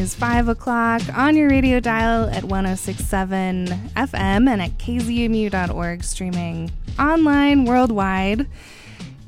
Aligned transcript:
is 0.00 0.14
5 0.14 0.48
o'clock 0.48 1.02
on 1.14 1.36
your 1.36 1.50
radio 1.50 1.78
dial 1.78 2.24
at 2.30 2.44
1067 2.44 3.66
FM 3.66 4.48
and 4.48 4.62
at 4.62 4.78
kzmu.org, 4.78 6.02
streaming 6.02 6.70
online 6.98 7.66
worldwide. 7.66 8.46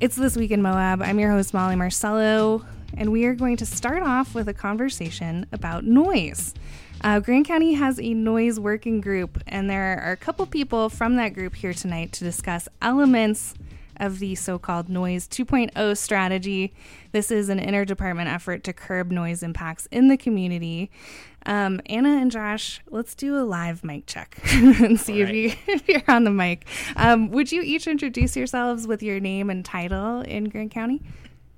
It's 0.00 0.16
This 0.16 0.34
Week 0.34 0.50
in 0.50 0.62
Moab. 0.62 1.02
I'm 1.02 1.18
your 1.18 1.30
host, 1.30 1.52
Molly 1.52 1.76
Marcello, 1.76 2.64
and 2.96 3.12
we 3.12 3.26
are 3.26 3.34
going 3.34 3.58
to 3.58 3.66
start 3.66 4.02
off 4.02 4.34
with 4.34 4.48
a 4.48 4.54
conversation 4.54 5.44
about 5.52 5.84
noise. 5.84 6.54
Uh, 7.02 7.20
Grand 7.20 7.44
County 7.44 7.74
has 7.74 8.00
a 8.00 8.14
noise 8.14 8.58
working 8.58 9.02
group, 9.02 9.42
and 9.46 9.68
there 9.68 9.98
are 10.02 10.12
a 10.12 10.16
couple 10.16 10.46
people 10.46 10.88
from 10.88 11.16
that 11.16 11.34
group 11.34 11.54
here 11.54 11.74
tonight 11.74 12.12
to 12.12 12.24
discuss 12.24 12.66
elements 12.80 13.52
of 13.96 14.18
the 14.18 14.34
so 14.34 14.58
called 14.58 14.88
Noise 14.88 15.28
2.0 15.28 15.96
strategy. 15.96 16.74
This 17.12 17.30
is 17.30 17.48
an 17.48 17.58
interdepartment 17.58 18.32
effort 18.32 18.64
to 18.64 18.72
curb 18.72 19.10
noise 19.10 19.42
impacts 19.42 19.86
in 19.90 20.08
the 20.08 20.16
community. 20.16 20.90
Um, 21.44 21.80
Anna 21.86 22.10
and 22.10 22.30
Josh, 22.30 22.80
let's 22.90 23.14
do 23.14 23.36
a 23.36 23.42
live 23.42 23.82
mic 23.84 24.06
check 24.06 24.38
and 24.52 24.98
see 24.98 25.22
right. 25.22 25.34
if, 25.34 25.36
you, 25.36 25.52
if 25.74 25.88
you're 25.88 26.02
on 26.08 26.24
the 26.24 26.30
mic. 26.30 26.66
Um, 26.96 27.30
would 27.30 27.50
you 27.50 27.62
each 27.62 27.86
introduce 27.86 28.36
yourselves 28.36 28.86
with 28.86 29.02
your 29.02 29.20
name 29.20 29.50
and 29.50 29.64
title 29.64 30.20
in 30.22 30.44
Grand 30.44 30.70
County? 30.70 31.00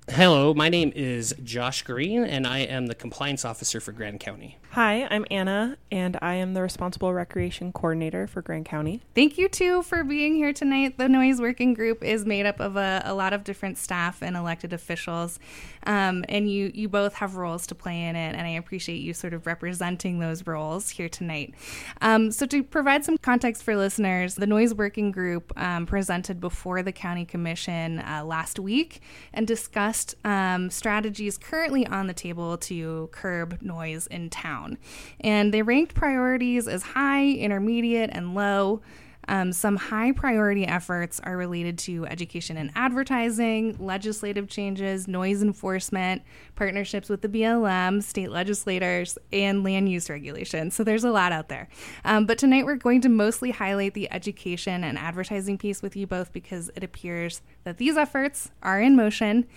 Hello, 0.07 0.53
my 0.53 0.69
name 0.69 0.93
is 0.95 1.33
Josh 1.43 1.81
Green, 1.81 2.23
and 2.23 2.45
I 2.45 2.59
am 2.59 2.85
the 2.85 2.93
compliance 2.93 3.43
officer 3.43 3.79
for 3.79 3.91
Grand 3.91 4.19
County. 4.19 4.59
Hi, 4.71 5.07
I'm 5.09 5.25
Anna, 5.31 5.77
and 5.89 6.17
I 6.21 6.35
am 6.35 6.53
the 6.53 6.61
responsible 6.61 7.11
recreation 7.11 7.71
coordinator 7.71 8.27
for 8.27 8.41
Grand 8.41 8.65
County. 8.65 9.01
Thank 9.15 9.37
you, 9.37 9.49
too, 9.49 9.81
for 9.81 10.03
being 10.03 10.35
here 10.35 10.53
tonight. 10.53 10.97
The 10.99 11.09
Noise 11.09 11.41
Working 11.41 11.73
Group 11.73 12.03
is 12.03 12.23
made 12.23 12.45
up 12.45 12.59
of 12.59 12.75
a, 12.75 13.01
a 13.03 13.15
lot 13.15 13.33
of 13.33 13.43
different 13.43 13.79
staff 13.79 14.21
and 14.21 14.37
elected 14.37 14.73
officials, 14.73 15.39
um, 15.87 16.23
and 16.29 16.51
you, 16.51 16.71
you 16.73 16.87
both 16.87 17.15
have 17.15 17.35
roles 17.35 17.65
to 17.67 17.75
play 17.75 18.03
in 18.03 18.15
it, 18.15 18.35
and 18.35 18.45
I 18.45 18.51
appreciate 18.51 18.97
you 18.97 19.13
sort 19.13 19.33
of 19.33 19.47
representing 19.47 20.19
those 20.19 20.45
roles 20.45 20.89
here 20.89 21.09
tonight. 21.09 21.55
Um, 22.01 22.31
so, 22.31 22.45
to 22.45 22.63
provide 22.63 23.03
some 23.03 23.17
context 23.17 23.63
for 23.63 23.75
listeners, 23.75 24.35
the 24.35 24.47
Noise 24.47 24.75
Working 24.75 25.11
Group 25.11 25.51
um, 25.57 25.87
presented 25.87 26.39
before 26.39 26.83
the 26.83 26.91
County 26.91 27.25
Commission 27.25 27.99
uh, 27.99 28.23
last 28.23 28.59
week 28.59 29.01
and 29.33 29.47
discussed 29.47 29.94
um, 30.23 30.69
strategies 30.69 31.37
currently 31.37 31.85
on 31.87 32.07
the 32.07 32.13
table 32.13 32.57
to 32.57 33.09
curb 33.11 33.61
noise 33.61 34.07
in 34.07 34.29
town. 34.29 34.77
And 35.19 35.53
they 35.53 35.61
ranked 35.61 35.95
priorities 35.95 36.67
as 36.67 36.83
high, 36.83 37.27
intermediate, 37.27 38.09
and 38.13 38.35
low. 38.35 38.81
Um, 39.27 39.51
some 39.51 39.75
high 39.75 40.11
priority 40.11 40.65
efforts 40.65 41.19
are 41.21 41.35
related 41.35 41.77
to 41.79 42.05
education 42.05 42.57
and 42.57 42.71
advertising, 42.75 43.75
legislative 43.79 44.47
changes, 44.47 45.07
noise 45.07 45.41
enforcement, 45.41 46.21
partnerships 46.55 47.09
with 47.09 47.21
the 47.21 47.29
BLM, 47.29 48.03
state 48.03 48.29
legislators, 48.29 49.17
and 49.33 49.63
land 49.63 49.89
use 49.89 50.09
regulation. 50.09 50.69
So 50.71 50.83
there's 50.83 51.03
a 51.03 51.11
lot 51.11 51.31
out 51.31 51.49
there. 51.49 51.67
Um, 52.03 52.25
but 52.25 52.37
tonight 52.37 52.65
we're 52.65 52.75
going 52.75 53.01
to 53.01 53.09
mostly 53.09 53.51
highlight 53.51 53.93
the 53.93 54.11
education 54.11 54.83
and 54.83 54.97
advertising 54.97 55.57
piece 55.57 55.81
with 55.81 55.95
you 55.95 56.05
both 56.05 56.31
because 56.31 56.69
it 56.75 56.83
appears 56.83 57.41
that 57.63 57.77
these 57.77 57.97
efforts 57.97 58.51
are 58.61 58.79
in 58.79 58.95
motion. 58.95 59.47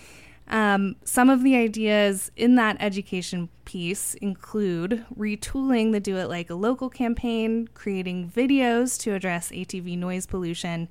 Um, 0.48 0.96
some 1.04 1.28
of 1.28 1.42
the 1.42 1.56
ideas 1.56 2.30
in 2.36 2.54
that 2.54 2.76
education 2.80 3.50
piece 3.64 4.14
include 4.14 5.04
retooling 5.16 5.92
the 5.92 6.00
Do 6.00 6.16
It 6.16 6.28
Like 6.28 6.48
a 6.48 6.54
Local 6.54 6.88
campaign, 6.88 7.68
creating 7.74 8.30
videos 8.30 8.98
to 9.00 9.14
address 9.14 9.50
ATV 9.50 9.98
noise 9.98 10.26
pollution, 10.26 10.88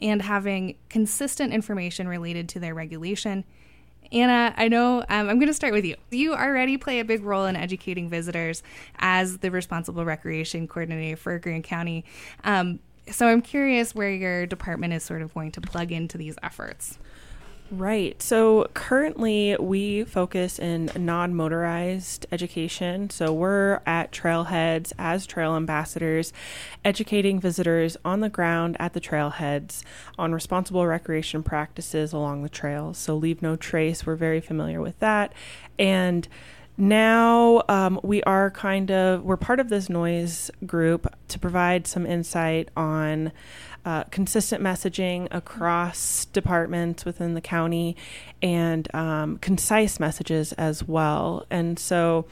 and 0.00 0.22
having 0.22 0.76
consistent 0.88 1.52
information 1.52 2.08
related 2.08 2.48
to 2.50 2.60
their 2.60 2.74
regulation. 2.74 3.44
Anna, 4.12 4.54
I 4.56 4.68
know 4.68 5.00
um, 5.08 5.28
I'm 5.28 5.38
going 5.38 5.46
to 5.46 5.54
start 5.54 5.72
with 5.72 5.84
you. 5.84 5.96
You 6.10 6.34
already 6.34 6.76
play 6.76 7.00
a 7.00 7.04
big 7.04 7.22
role 7.22 7.46
in 7.46 7.54
educating 7.54 8.08
visitors 8.08 8.62
as 8.98 9.38
the 9.38 9.50
responsible 9.50 10.04
recreation 10.04 10.66
coordinator 10.66 11.16
for 11.16 11.38
Grand 11.38 11.64
County. 11.64 12.04
Um, 12.42 12.80
so 13.08 13.26
I'm 13.26 13.42
curious 13.42 13.94
where 13.94 14.10
your 14.10 14.46
department 14.46 14.94
is 14.94 15.02
sort 15.02 15.22
of 15.22 15.34
going 15.34 15.52
to 15.52 15.60
plug 15.60 15.92
into 15.92 16.18
these 16.18 16.36
efforts. 16.42 16.98
Right. 17.70 18.20
So 18.20 18.66
currently 18.74 19.56
we 19.60 20.02
focus 20.02 20.58
in 20.58 20.90
non 20.96 21.36
motorized 21.36 22.26
education. 22.32 23.10
So 23.10 23.32
we're 23.32 23.80
at 23.86 24.10
trailheads 24.10 24.92
as 24.98 25.24
trail 25.24 25.54
ambassadors, 25.54 26.32
educating 26.84 27.38
visitors 27.38 27.96
on 28.04 28.20
the 28.20 28.28
ground 28.28 28.76
at 28.80 28.92
the 28.92 29.00
trailheads 29.00 29.84
on 30.18 30.32
responsible 30.32 30.84
recreation 30.84 31.44
practices 31.44 32.12
along 32.12 32.42
the 32.42 32.48
trails. 32.48 32.98
So 32.98 33.14
leave 33.14 33.40
no 33.40 33.54
trace. 33.54 34.04
We're 34.04 34.16
very 34.16 34.40
familiar 34.40 34.80
with 34.80 34.98
that. 34.98 35.32
And 35.78 36.26
now 36.76 37.62
um, 37.68 38.00
we 38.02 38.22
are 38.22 38.50
kind 38.50 38.90
of 38.90 39.22
we're 39.22 39.36
part 39.36 39.60
of 39.60 39.68
this 39.68 39.88
noise 39.88 40.50
group 40.66 41.06
to 41.28 41.38
provide 41.38 41.86
some 41.86 42.06
insight 42.06 42.70
on 42.76 43.30
uh, 43.84 44.04
consistent 44.04 44.62
messaging 44.62 45.28
across 45.30 46.26
departments 46.26 47.04
within 47.04 47.34
the 47.34 47.40
county 47.40 47.96
and 48.42 48.92
um, 48.94 49.38
concise 49.38 49.98
messages 49.98 50.52
as 50.54 50.86
well. 50.86 51.46
And 51.50 51.78
so 51.78 52.26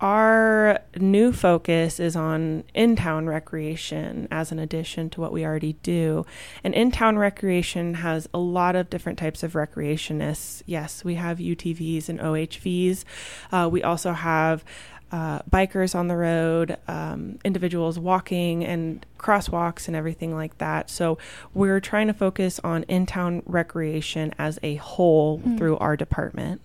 our 0.00 0.80
new 0.98 1.32
focus 1.32 1.98
is 1.98 2.16
on 2.16 2.64
in 2.74 2.96
town 2.96 3.26
recreation 3.26 4.28
as 4.30 4.52
an 4.52 4.58
addition 4.58 5.08
to 5.08 5.20
what 5.20 5.32
we 5.32 5.46
already 5.46 5.74
do. 5.82 6.26
And 6.62 6.74
in 6.74 6.90
town 6.90 7.16
recreation 7.16 7.94
has 7.94 8.28
a 8.34 8.38
lot 8.38 8.76
of 8.76 8.90
different 8.90 9.18
types 9.18 9.42
of 9.42 9.52
recreationists. 9.52 10.62
Yes, 10.66 11.04
we 11.04 11.14
have 11.14 11.38
UTVs 11.38 12.08
and 12.08 12.18
OHVs. 12.20 13.04
Uh, 13.52 13.68
we 13.72 13.82
also 13.82 14.12
have 14.12 14.64
uh, 15.12 15.40
bikers 15.50 15.94
on 15.94 16.08
the 16.08 16.16
road, 16.16 16.76
um, 16.88 17.38
individuals 17.44 17.98
walking 17.98 18.64
and 18.64 19.04
crosswalks 19.18 19.86
and 19.86 19.96
everything 19.96 20.34
like 20.34 20.58
that. 20.58 20.90
So 20.90 21.18
we're 21.52 21.80
trying 21.80 22.08
to 22.08 22.14
focus 22.14 22.60
on 22.64 22.82
in 22.84 23.06
town 23.06 23.42
recreation 23.46 24.34
as 24.38 24.58
a 24.62 24.76
whole 24.76 25.38
mm. 25.38 25.56
through 25.56 25.78
our 25.78 25.96
department. 25.96 26.60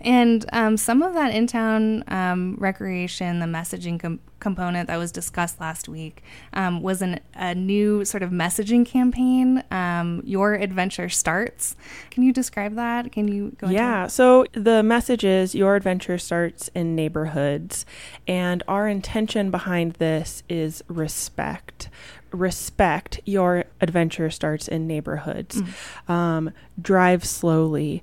And 0.00 0.44
um, 0.52 0.76
some 0.76 1.02
of 1.02 1.14
that 1.14 1.34
in 1.34 1.46
town 1.46 2.04
um, 2.08 2.56
recreation, 2.58 3.40
the 3.40 3.46
messaging 3.46 4.00
com- 4.00 4.20
component 4.46 4.86
that 4.86 4.96
was 4.96 5.10
discussed 5.10 5.58
last 5.60 5.88
week, 5.88 6.22
um, 6.52 6.80
was 6.80 7.02
an, 7.02 7.18
a 7.34 7.52
new 7.52 8.04
sort 8.04 8.22
of 8.22 8.30
messaging 8.30 8.86
campaign. 8.86 9.64
Um, 9.72 10.22
Your 10.24 10.54
adventure 10.54 11.08
starts. 11.08 11.74
Can 12.12 12.22
you 12.22 12.32
describe 12.32 12.76
that? 12.76 13.10
Can 13.10 13.26
you 13.26 13.56
go? 13.58 13.68
Yeah. 13.68 14.06
So 14.06 14.46
the 14.52 14.84
message 14.84 15.24
is 15.24 15.54
Your 15.54 15.74
adventure 15.74 16.18
starts 16.18 16.68
in 16.74 16.94
neighborhoods, 16.94 17.84
and 18.28 18.62
our 18.68 18.86
intention 18.86 19.50
behind 19.50 19.94
this 19.94 20.42
is 20.48 20.84
respect 20.88 21.88
respect 22.32 23.20
your 23.24 23.64
adventure 23.80 24.28
starts 24.28 24.68
in 24.68 24.86
neighborhoods 24.86 25.62
mm. 25.62 26.12
um, 26.12 26.50
drive 26.82 27.24
slowly 27.24 28.02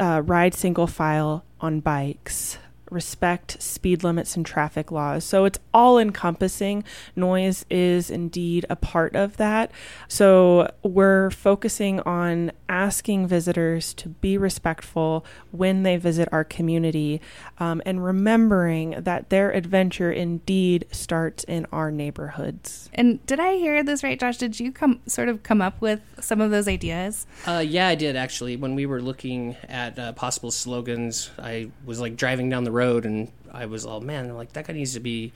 uh, 0.00 0.22
ride 0.24 0.54
single 0.54 0.86
file 0.86 1.44
on 1.60 1.80
bikes, 1.80 2.58
respect 2.90 3.60
speed 3.62 4.02
limits 4.02 4.36
and 4.36 4.44
traffic 4.44 4.90
laws. 4.90 5.24
So 5.24 5.44
it's 5.44 5.58
all 5.74 5.98
encompassing. 5.98 6.84
Noise 7.14 7.64
is 7.70 8.10
indeed 8.10 8.66
a 8.70 8.76
part 8.76 9.14
of 9.14 9.36
that. 9.36 9.70
So 10.08 10.70
we're 10.82 11.30
focusing 11.30 12.00
on 12.00 12.52
asking 12.68 13.26
visitors 13.26 13.94
to 13.94 14.08
be 14.08 14.36
respectful 14.36 15.24
when 15.50 15.82
they 15.82 15.96
visit 15.96 16.28
our 16.32 16.44
community 16.44 17.20
um, 17.58 17.82
and 17.86 18.04
remembering 18.04 18.90
that 18.98 19.30
their 19.30 19.50
adventure 19.50 20.12
indeed 20.12 20.86
starts 20.90 21.44
in 21.44 21.66
our 21.72 21.90
neighborhoods. 21.90 22.90
And 22.94 23.24
did 23.26 23.40
I 23.40 23.56
hear 23.56 23.82
this 23.82 24.02
right, 24.02 24.18
Josh? 24.18 24.36
Did 24.38 24.60
you 24.60 24.72
come 24.72 25.00
sort 25.06 25.28
of 25.28 25.42
come 25.42 25.62
up 25.62 25.80
with 25.80 26.00
some 26.20 26.40
of 26.40 26.50
those 26.50 26.68
ideas? 26.68 27.26
Uh, 27.46 27.64
yeah, 27.66 27.88
I 27.88 27.94
did 27.94 28.16
actually. 28.16 28.56
When 28.56 28.74
we 28.74 28.86
were 28.86 29.00
looking 29.00 29.56
at 29.68 29.98
uh, 29.98 30.12
possible 30.12 30.50
slogans, 30.50 31.30
I 31.38 31.70
was 31.84 32.00
like 32.00 32.16
driving 32.16 32.48
down 32.48 32.64
the 32.64 32.72
road 32.72 32.77
and 32.80 33.30
I 33.52 33.66
was, 33.66 33.86
oh 33.86 34.00
man, 34.00 34.34
like 34.36 34.52
that 34.52 34.66
guy 34.66 34.72
needs 34.72 34.94
to 34.94 35.00
be 35.00 35.32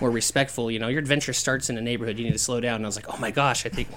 more 0.00 0.10
respectful. 0.10 0.70
You 0.70 0.78
know, 0.78 0.88
your 0.88 1.00
adventure 1.00 1.32
starts 1.32 1.70
in 1.70 1.78
a 1.78 1.80
neighborhood. 1.80 2.18
You 2.18 2.24
need 2.24 2.32
to 2.32 2.38
slow 2.38 2.60
down. 2.60 2.76
And 2.76 2.84
I 2.84 2.88
was 2.88 2.96
like, 2.96 3.08
oh 3.08 3.16
my 3.18 3.30
gosh, 3.30 3.66
I 3.66 3.68
think 3.68 3.88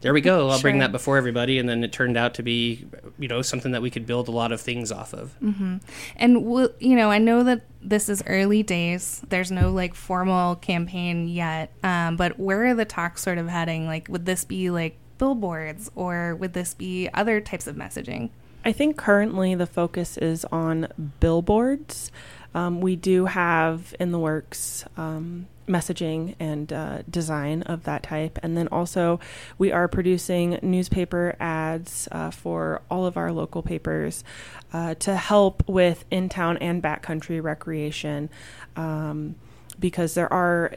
there 0.00 0.12
we 0.12 0.20
go. 0.20 0.48
I'll 0.48 0.58
sure. 0.58 0.62
bring 0.62 0.80
that 0.80 0.90
before 0.90 1.16
everybody. 1.16 1.58
And 1.58 1.68
then 1.68 1.84
it 1.84 1.92
turned 1.92 2.16
out 2.16 2.34
to 2.34 2.42
be, 2.42 2.86
you 3.18 3.28
know, 3.28 3.40
something 3.40 3.72
that 3.72 3.82
we 3.82 3.90
could 3.90 4.04
build 4.04 4.28
a 4.28 4.32
lot 4.32 4.50
of 4.50 4.60
things 4.60 4.90
off 4.90 5.12
of. 5.12 5.38
Mm-hmm. 5.40 5.76
And, 6.16 6.44
we'll, 6.44 6.70
you 6.80 6.96
know, 6.96 7.10
I 7.10 7.18
know 7.18 7.44
that 7.44 7.62
this 7.80 8.08
is 8.08 8.22
early 8.26 8.62
days. 8.62 9.22
There's 9.28 9.52
no 9.52 9.70
like 9.70 9.94
formal 9.94 10.56
campaign 10.56 11.28
yet. 11.28 11.72
Um, 11.84 12.16
but 12.16 12.38
where 12.38 12.66
are 12.66 12.74
the 12.74 12.84
talks 12.84 13.22
sort 13.22 13.38
of 13.38 13.48
heading? 13.48 13.86
Like, 13.86 14.08
would 14.08 14.26
this 14.26 14.44
be 14.44 14.70
like 14.70 14.96
billboards 15.18 15.90
or 15.94 16.34
would 16.34 16.52
this 16.52 16.74
be 16.74 17.08
other 17.14 17.40
types 17.40 17.68
of 17.68 17.76
messaging? 17.76 18.30
I 18.64 18.72
think 18.72 18.96
currently 18.96 19.54
the 19.54 19.66
focus 19.66 20.16
is 20.18 20.44
on 20.46 20.88
billboards. 21.20 22.10
Um, 22.54 22.80
we 22.80 22.96
do 22.96 23.26
have 23.26 23.94
in 23.98 24.12
the 24.12 24.18
works 24.18 24.84
um, 24.96 25.46
messaging 25.66 26.34
and 26.38 26.72
uh, 26.72 27.02
design 27.08 27.62
of 27.62 27.84
that 27.84 28.02
type. 28.02 28.38
And 28.42 28.56
then 28.56 28.68
also, 28.68 29.20
we 29.58 29.72
are 29.72 29.88
producing 29.88 30.58
newspaper 30.62 31.36
ads 31.40 32.08
uh, 32.12 32.30
for 32.30 32.82
all 32.90 33.06
of 33.06 33.16
our 33.16 33.32
local 33.32 33.62
papers 33.62 34.24
uh, 34.72 34.94
to 34.96 35.16
help 35.16 35.66
with 35.68 36.04
in 36.10 36.28
town 36.28 36.56
and 36.58 36.82
backcountry 36.82 37.42
recreation 37.42 38.30
um, 38.76 39.34
because 39.78 40.14
there 40.14 40.32
are 40.32 40.74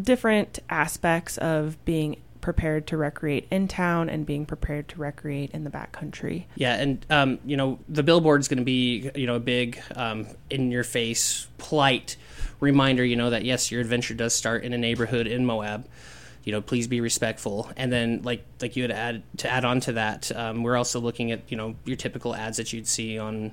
different 0.00 0.58
aspects 0.70 1.36
of 1.38 1.82
being 1.84 2.16
prepared 2.40 2.86
to 2.88 2.96
recreate 2.96 3.46
in 3.50 3.68
town 3.68 4.08
and 4.08 4.24
being 4.24 4.46
prepared 4.46 4.88
to 4.88 4.98
recreate 4.98 5.50
in 5.52 5.64
the 5.64 5.70
backcountry. 5.70 6.44
Yeah, 6.54 6.74
and 6.74 7.04
um, 7.10 7.38
you 7.44 7.56
know 7.56 7.78
the 7.88 8.02
billboard's 8.02 8.48
going 8.48 8.58
to 8.58 8.64
be 8.64 9.10
you 9.14 9.26
know 9.26 9.36
a 9.36 9.40
big 9.40 9.80
um, 9.94 10.26
in 10.48 10.70
your 10.70 10.84
face, 10.84 11.46
polite 11.58 12.16
reminder. 12.60 13.04
You 13.04 13.16
know 13.16 13.30
that 13.30 13.44
yes, 13.44 13.70
your 13.70 13.80
adventure 13.80 14.14
does 14.14 14.34
start 14.34 14.64
in 14.64 14.72
a 14.72 14.78
neighborhood 14.78 15.26
in 15.26 15.44
Moab. 15.46 15.86
You 16.44 16.52
know, 16.52 16.62
please 16.62 16.88
be 16.88 17.00
respectful. 17.00 17.70
And 17.76 17.92
then, 17.92 18.22
like 18.22 18.44
like 18.60 18.76
you 18.76 18.82
had 18.82 18.90
add 18.90 19.22
to 19.38 19.50
add 19.50 19.64
on 19.64 19.80
to 19.80 19.92
that, 19.92 20.34
um, 20.34 20.62
we're 20.62 20.76
also 20.76 21.00
looking 21.00 21.32
at 21.32 21.42
you 21.48 21.56
know 21.56 21.76
your 21.84 21.96
typical 21.96 22.34
ads 22.34 22.56
that 22.56 22.72
you'd 22.72 22.88
see 22.88 23.18
on 23.18 23.52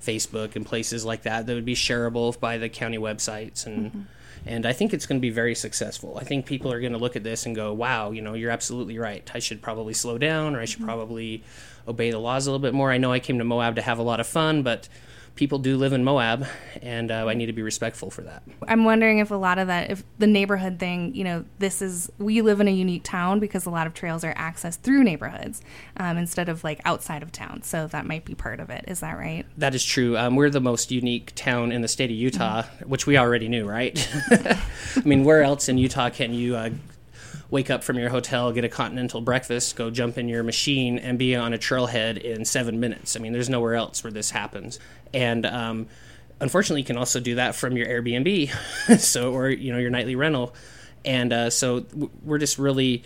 Facebook 0.00 0.54
and 0.54 0.64
places 0.64 1.04
like 1.04 1.22
that 1.22 1.46
that 1.46 1.54
would 1.54 1.64
be 1.64 1.74
shareable 1.74 2.38
by 2.38 2.58
the 2.58 2.68
county 2.68 2.98
websites 2.98 3.66
and. 3.66 3.86
Mm-hmm 3.88 4.00
and 4.48 4.64
I 4.64 4.72
think 4.72 4.94
it's 4.94 5.06
going 5.06 5.20
to 5.20 5.22
be 5.22 5.30
very 5.30 5.54
successful. 5.54 6.16
I 6.18 6.24
think 6.24 6.46
people 6.46 6.72
are 6.72 6.80
going 6.80 6.92
to 6.92 6.98
look 6.98 7.16
at 7.16 7.22
this 7.22 7.44
and 7.44 7.54
go, 7.54 7.72
"Wow, 7.72 8.10
you 8.12 8.22
know, 8.22 8.34
you're 8.34 8.50
absolutely 8.50 8.98
right. 8.98 9.30
I 9.34 9.38
should 9.38 9.60
probably 9.60 9.92
slow 9.92 10.16
down, 10.16 10.56
or 10.56 10.60
I 10.60 10.64
should 10.64 10.78
mm-hmm. 10.78 10.86
probably 10.86 11.44
obey 11.86 12.10
the 12.10 12.18
laws 12.18 12.46
a 12.46 12.50
little 12.50 12.62
bit 12.62 12.72
more." 12.74 12.90
I 12.90 12.96
know 12.98 13.12
I 13.12 13.20
came 13.20 13.38
to 13.38 13.44
Moab 13.44 13.76
to 13.76 13.82
have 13.82 13.98
a 13.98 14.02
lot 14.02 14.20
of 14.20 14.26
fun, 14.26 14.62
but 14.62 14.88
people 15.38 15.60
do 15.60 15.76
live 15.76 15.92
in 15.92 16.02
Moab, 16.02 16.46
and 16.82 17.12
uh, 17.12 17.26
I 17.26 17.34
need 17.34 17.46
to 17.46 17.52
be 17.52 17.62
respectful 17.62 18.10
for 18.10 18.22
that. 18.22 18.42
I'm 18.66 18.84
wondering 18.84 19.20
if 19.20 19.30
a 19.30 19.36
lot 19.36 19.58
of 19.58 19.68
that, 19.68 19.88
if 19.88 20.02
the 20.18 20.26
neighborhood 20.26 20.80
thing, 20.80 21.14
you 21.14 21.22
know, 21.22 21.44
this 21.60 21.80
is 21.80 22.10
we 22.18 22.42
live 22.42 22.60
in 22.60 22.66
a 22.66 22.72
unique 22.72 23.04
town 23.04 23.38
because 23.38 23.64
a 23.64 23.70
lot 23.70 23.86
of 23.86 23.94
trails 23.94 24.24
are 24.24 24.34
accessed 24.34 24.80
through 24.80 25.04
neighborhoods 25.04 25.62
um, 25.96 26.18
instead 26.18 26.48
of 26.48 26.64
like 26.64 26.80
outside 26.84 27.22
of 27.22 27.30
town. 27.30 27.62
So 27.62 27.86
that 27.86 28.04
might 28.04 28.24
be 28.24 28.34
part 28.34 28.58
of 28.58 28.68
it. 28.68 28.84
Is 28.88 28.98
that 29.00 29.16
right? 29.16 29.46
That 29.56 29.76
is 29.76 29.84
true. 29.84 30.18
Um, 30.18 30.34
we're 30.34 30.50
the 30.50 30.60
most 30.60 30.90
unique 30.90 31.32
town 31.36 31.70
in 31.70 31.82
the 31.82 31.88
state 31.88 32.10
of 32.10 32.16
Utah, 32.16 32.62
mm-hmm. 32.62 32.88
which 32.90 33.06
we 33.06 33.16
already 33.16 33.48
knew, 33.48 33.64
right? 33.64 33.96
I 34.30 35.02
mean, 35.04 35.22
where 35.22 35.44
else 35.44 35.68
in 35.68 35.78
Utah 35.78 36.10
can 36.10 36.34
you? 36.34 36.56
Uh, 36.56 36.70
wake 37.50 37.70
up 37.70 37.82
from 37.82 37.98
your 37.98 38.10
hotel, 38.10 38.52
get 38.52 38.64
a 38.64 38.68
continental 38.68 39.20
breakfast, 39.20 39.76
go 39.76 39.90
jump 39.90 40.18
in 40.18 40.28
your 40.28 40.42
machine, 40.42 40.98
and 40.98 41.18
be 41.18 41.34
on 41.34 41.54
a 41.54 41.58
trailhead 41.58 42.18
in 42.18 42.44
seven 42.44 42.78
minutes. 42.78 43.16
I 43.16 43.20
mean, 43.20 43.32
there's 43.32 43.48
nowhere 43.48 43.74
else 43.74 44.04
where 44.04 44.12
this 44.12 44.30
happens 44.30 44.78
and 45.12 45.46
um, 45.46 45.86
unfortunately, 46.40 46.82
you 46.82 46.86
can 46.86 46.98
also 46.98 47.20
do 47.20 47.36
that 47.36 47.54
from 47.54 47.76
your 47.76 47.86
Airbnb, 47.86 48.98
so 48.98 49.32
or 49.32 49.48
you 49.48 49.72
know 49.72 49.78
your 49.78 49.90
nightly 49.90 50.14
rental, 50.14 50.54
and 51.04 51.32
uh, 51.32 51.50
so 51.50 51.84
we're 52.22 52.38
just 52.38 52.58
really 52.58 53.04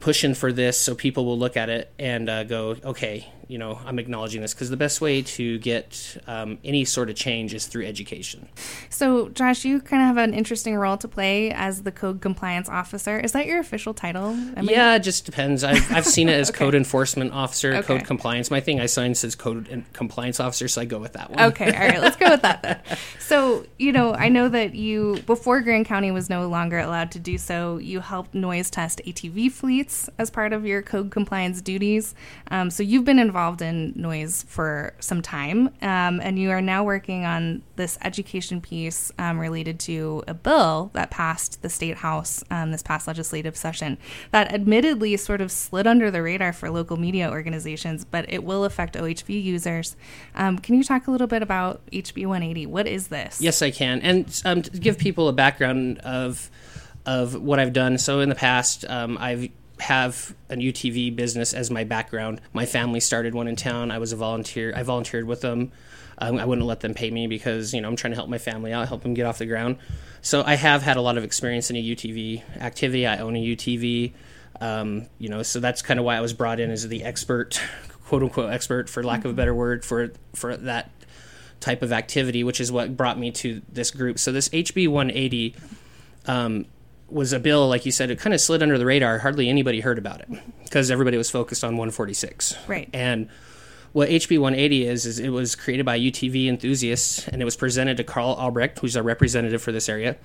pushing 0.00 0.34
for 0.34 0.52
this 0.52 0.78
so 0.78 0.94
people 0.94 1.24
will 1.24 1.38
look 1.38 1.56
at 1.56 1.68
it 1.68 1.92
and 1.98 2.28
uh, 2.28 2.44
go, 2.44 2.76
okay, 2.84 3.30
you 3.50 3.58
know, 3.58 3.80
I'm 3.84 3.98
acknowledging 3.98 4.42
this 4.42 4.54
because 4.54 4.70
the 4.70 4.76
best 4.76 5.00
way 5.00 5.22
to 5.22 5.58
get 5.58 6.16
um, 6.28 6.58
any 6.62 6.84
sort 6.84 7.10
of 7.10 7.16
change 7.16 7.52
is 7.52 7.66
through 7.66 7.84
education. 7.84 8.48
So, 8.90 9.28
Josh, 9.30 9.64
you 9.64 9.80
kind 9.80 10.02
of 10.02 10.06
have 10.06 10.18
an 10.18 10.34
interesting 10.34 10.76
role 10.76 10.96
to 10.98 11.08
play 11.08 11.50
as 11.50 11.82
the 11.82 11.90
code 11.90 12.20
compliance 12.20 12.68
officer. 12.68 13.18
Is 13.18 13.32
that 13.32 13.46
your 13.46 13.58
official 13.58 13.92
title? 13.92 14.28
Am 14.56 14.70
yeah, 14.70 14.92
I... 14.92 14.94
it 14.96 15.00
just 15.00 15.26
depends. 15.26 15.64
I've, 15.64 15.92
I've 15.92 16.06
seen 16.06 16.28
it 16.28 16.34
as 16.34 16.50
okay. 16.50 16.58
code 16.58 16.76
enforcement 16.76 17.32
officer, 17.32 17.74
okay. 17.74 17.82
code 17.82 18.04
compliance. 18.04 18.52
My 18.52 18.60
thing 18.60 18.78
I 18.78 18.86
signed 18.86 19.16
says 19.16 19.34
code 19.34 19.84
compliance 19.94 20.38
officer, 20.38 20.68
so 20.68 20.82
I 20.82 20.84
go 20.84 21.00
with 21.00 21.14
that 21.14 21.30
one. 21.30 21.40
Okay, 21.50 21.74
all 21.74 21.88
right, 21.88 22.00
let's 22.00 22.16
go 22.16 22.30
with 22.30 22.42
that 22.42 22.62
then. 22.62 22.80
So, 23.30 23.64
you 23.78 23.92
know, 23.92 24.12
I 24.12 24.28
know 24.28 24.48
that 24.48 24.74
you, 24.74 25.22
before 25.24 25.60
Grand 25.60 25.86
County 25.86 26.10
was 26.10 26.28
no 26.28 26.48
longer 26.48 26.80
allowed 26.80 27.12
to 27.12 27.20
do 27.20 27.38
so, 27.38 27.78
you 27.78 28.00
helped 28.00 28.34
noise 28.34 28.70
test 28.70 29.00
ATV 29.06 29.52
fleets 29.52 29.89
as 30.18 30.30
part 30.30 30.52
of 30.52 30.64
your 30.64 30.82
code 30.82 31.10
compliance 31.10 31.60
duties. 31.60 32.14
Um, 32.50 32.70
so, 32.70 32.82
you've 32.82 33.04
been 33.04 33.18
involved 33.18 33.40
involved 33.40 33.62
in 33.62 33.92
noise 33.96 34.44
for 34.48 34.92
some 35.00 35.22
time, 35.22 35.68
um, 35.82 36.20
and 36.20 36.38
you 36.38 36.50
are 36.50 36.60
now 36.60 36.84
working 36.84 37.24
on 37.24 37.62
this 37.76 37.98
education 38.02 38.60
piece 38.60 39.10
um, 39.18 39.38
related 39.38 39.78
to 39.80 40.22
a 40.28 40.34
bill 40.34 40.90
that 40.92 41.10
passed 41.10 41.62
the 41.62 41.68
state 41.68 41.96
house 41.96 42.44
um, 42.50 42.70
this 42.70 42.82
past 42.82 43.06
legislative 43.06 43.56
session 43.56 43.96
that 44.30 44.52
admittedly 44.52 45.16
sort 45.16 45.40
of 45.40 45.50
slid 45.50 45.86
under 45.86 46.10
the 46.10 46.22
radar 46.22 46.52
for 46.52 46.70
local 46.70 46.96
media 46.96 47.30
organizations, 47.30 48.04
but 48.04 48.30
it 48.30 48.44
will 48.44 48.64
affect 48.64 48.94
OHV 48.94 49.42
users. 49.42 49.96
Um, 50.34 50.58
can 50.58 50.74
you 50.74 50.84
talk 50.84 51.06
a 51.06 51.10
little 51.10 51.26
bit 51.26 51.42
about 51.42 51.80
HB 51.92 52.26
180? 52.26 52.66
What 52.66 52.86
is 52.86 53.08
this? 53.08 53.40
Yes, 53.40 53.62
I 53.62 53.70
can, 53.70 54.00
and 54.02 54.42
um, 54.44 54.62
to 54.62 54.70
give 54.78 54.98
people 54.98 55.28
a 55.28 55.32
background 55.32 55.98
of 56.00 56.50
of 57.06 57.34
what 57.34 57.58
I've 57.58 57.72
done. 57.72 57.96
So 57.96 58.20
in 58.20 58.28
the 58.28 58.34
past, 58.34 58.84
um, 58.86 59.16
I've 59.18 59.48
have 59.80 60.34
an 60.48 60.60
UTV 60.60 61.14
business 61.14 61.52
as 61.52 61.70
my 61.70 61.84
background. 61.84 62.40
My 62.52 62.66
family 62.66 63.00
started 63.00 63.34
one 63.34 63.48
in 63.48 63.56
town. 63.56 63.90
I 63.90 63.98
was 63.98 64.12
a 64.12 64.16
volunteer. 64.16 64.72
I 64.76 64.82
volunteered 64.82 65.26
with 65.26 65.40
them. 65.40 65.72
Um, 66.18 66.38
I 66.38 66.44
wouldn't 66.44 66.66
let 66.66 66.80
them 66.80 66.94
pay 66.94 67.10
me 67.10 67.26
because 67.26 67.72
you 67.72 67.80
know 67.80 67.88
I'm 67.88 67.96
trying 67.96 68.12
to 68.12 68.16
help 68.16 68.28
my 68.28 68.38
family 68.38 68.72
out, 68.72 68.86
help 68.88 69.02
them 69.02 69.14
get 69.14 69.26
off 69.26 69.38
the 69.38 69.46
ground. 69.46 69.78
So 70.22 70.42
I 70.44 70.54
have 70.54 70.82
had 70.82 70.96
a 70.96 71.00
lot 71.00 71.16
of 71.16 71.24
experience 71.24 71.70
in 71.70 71.76
a 71.76 71.82
UTV 71.82 72.58
activity. 72.58 73.06
I 73.06 73.18
own 73.18 73.36
a 73.36 73.42
UTV. 73.42 74.12
Um, 74.60 75.06
you 75.18 75.30
know, 75.30 75.42
so 75.42 75.60
that's 75.60 75.80
kind 75.80 75.98
of 75.98 76.04
why 76.04 76.16
I 76.16 76.20
was 76.20 76.34
brought 76.34 76.60
in 76.60 76.70
as 76.70 76.86
the 76.86 77.02
expert, 77.02 77.60
quote 78.04 78.22
unquote 78.22 78.52
expert, 78.52 78.90
for 78.90 79.02
lack 79.02 79.24
of 79.24 79.30
a 79.30 79.34
better 79.34 79.54
word, 79.54 79.84
for 79.84 80.12
for 80.34 80.56
that 80.56 80.90
type 81.60 81.82
of 81.82 81.92
activity, 81.92 82.44
which 82.44 82.60
is 82.60 82.70
what 82.70 82.96
brought 82.96 83.18
me 83.18 83.30
to 83.30 83.62
this 83.70 83.90
group. 83.90 84.18
So 84.18 84.32
this 84.32 84.48
HB 84.50 84.88
180. 84.88 85.56
Um, 86.26 86.66
was 87.12 87.32
a 87.32 87.40
bill, 87.40 87.68
like 87.68 87.86
you 87.86 87.92
said, 87.92 88.10
it 88.10 88.18
kind 88.18 88.34
of 88.34 88.40
slid 88.40 88.62
under 88.62 88.78
the 88.78 88.86
radar. 88.86 89.18
Hardly 89.18 89.48
anybody 89.48 89.80
heard 89.80 89.98
about 89.98 90.20
it 90.20 90.28
because 90.64 90.90
everybody 90.90 91.16
was 91.16 91.30
focused 91.30 91.64
on 91.64 91.72
146. 91.72 92.56
Right. 92.68 92.88
And 92.92 93.28
what 93.92 94.08
HB 94.08 94.38
180 94.38 94.86
is, 94.86 95.06
is 95.06 95.18
it 95.18 95.30
was 95.30 95.56
created 95.56 95.84
by 95.84 95.98
UTV 95.98 96.46
enthusiasts 96.46 97.26
and 97.26 97.42
it 97.42 97.44
was 97.44 97.56
presented 97.56 97.96
to 97.96 98.04
Carl 98.04 98.36
Albrecht, 98.38 98.78
who's 98.78 98.96
our 98.96 99.02
representative 99.02 99.62
for 99.62 99.72
this 99.72 99.88
area. 99.88 100.16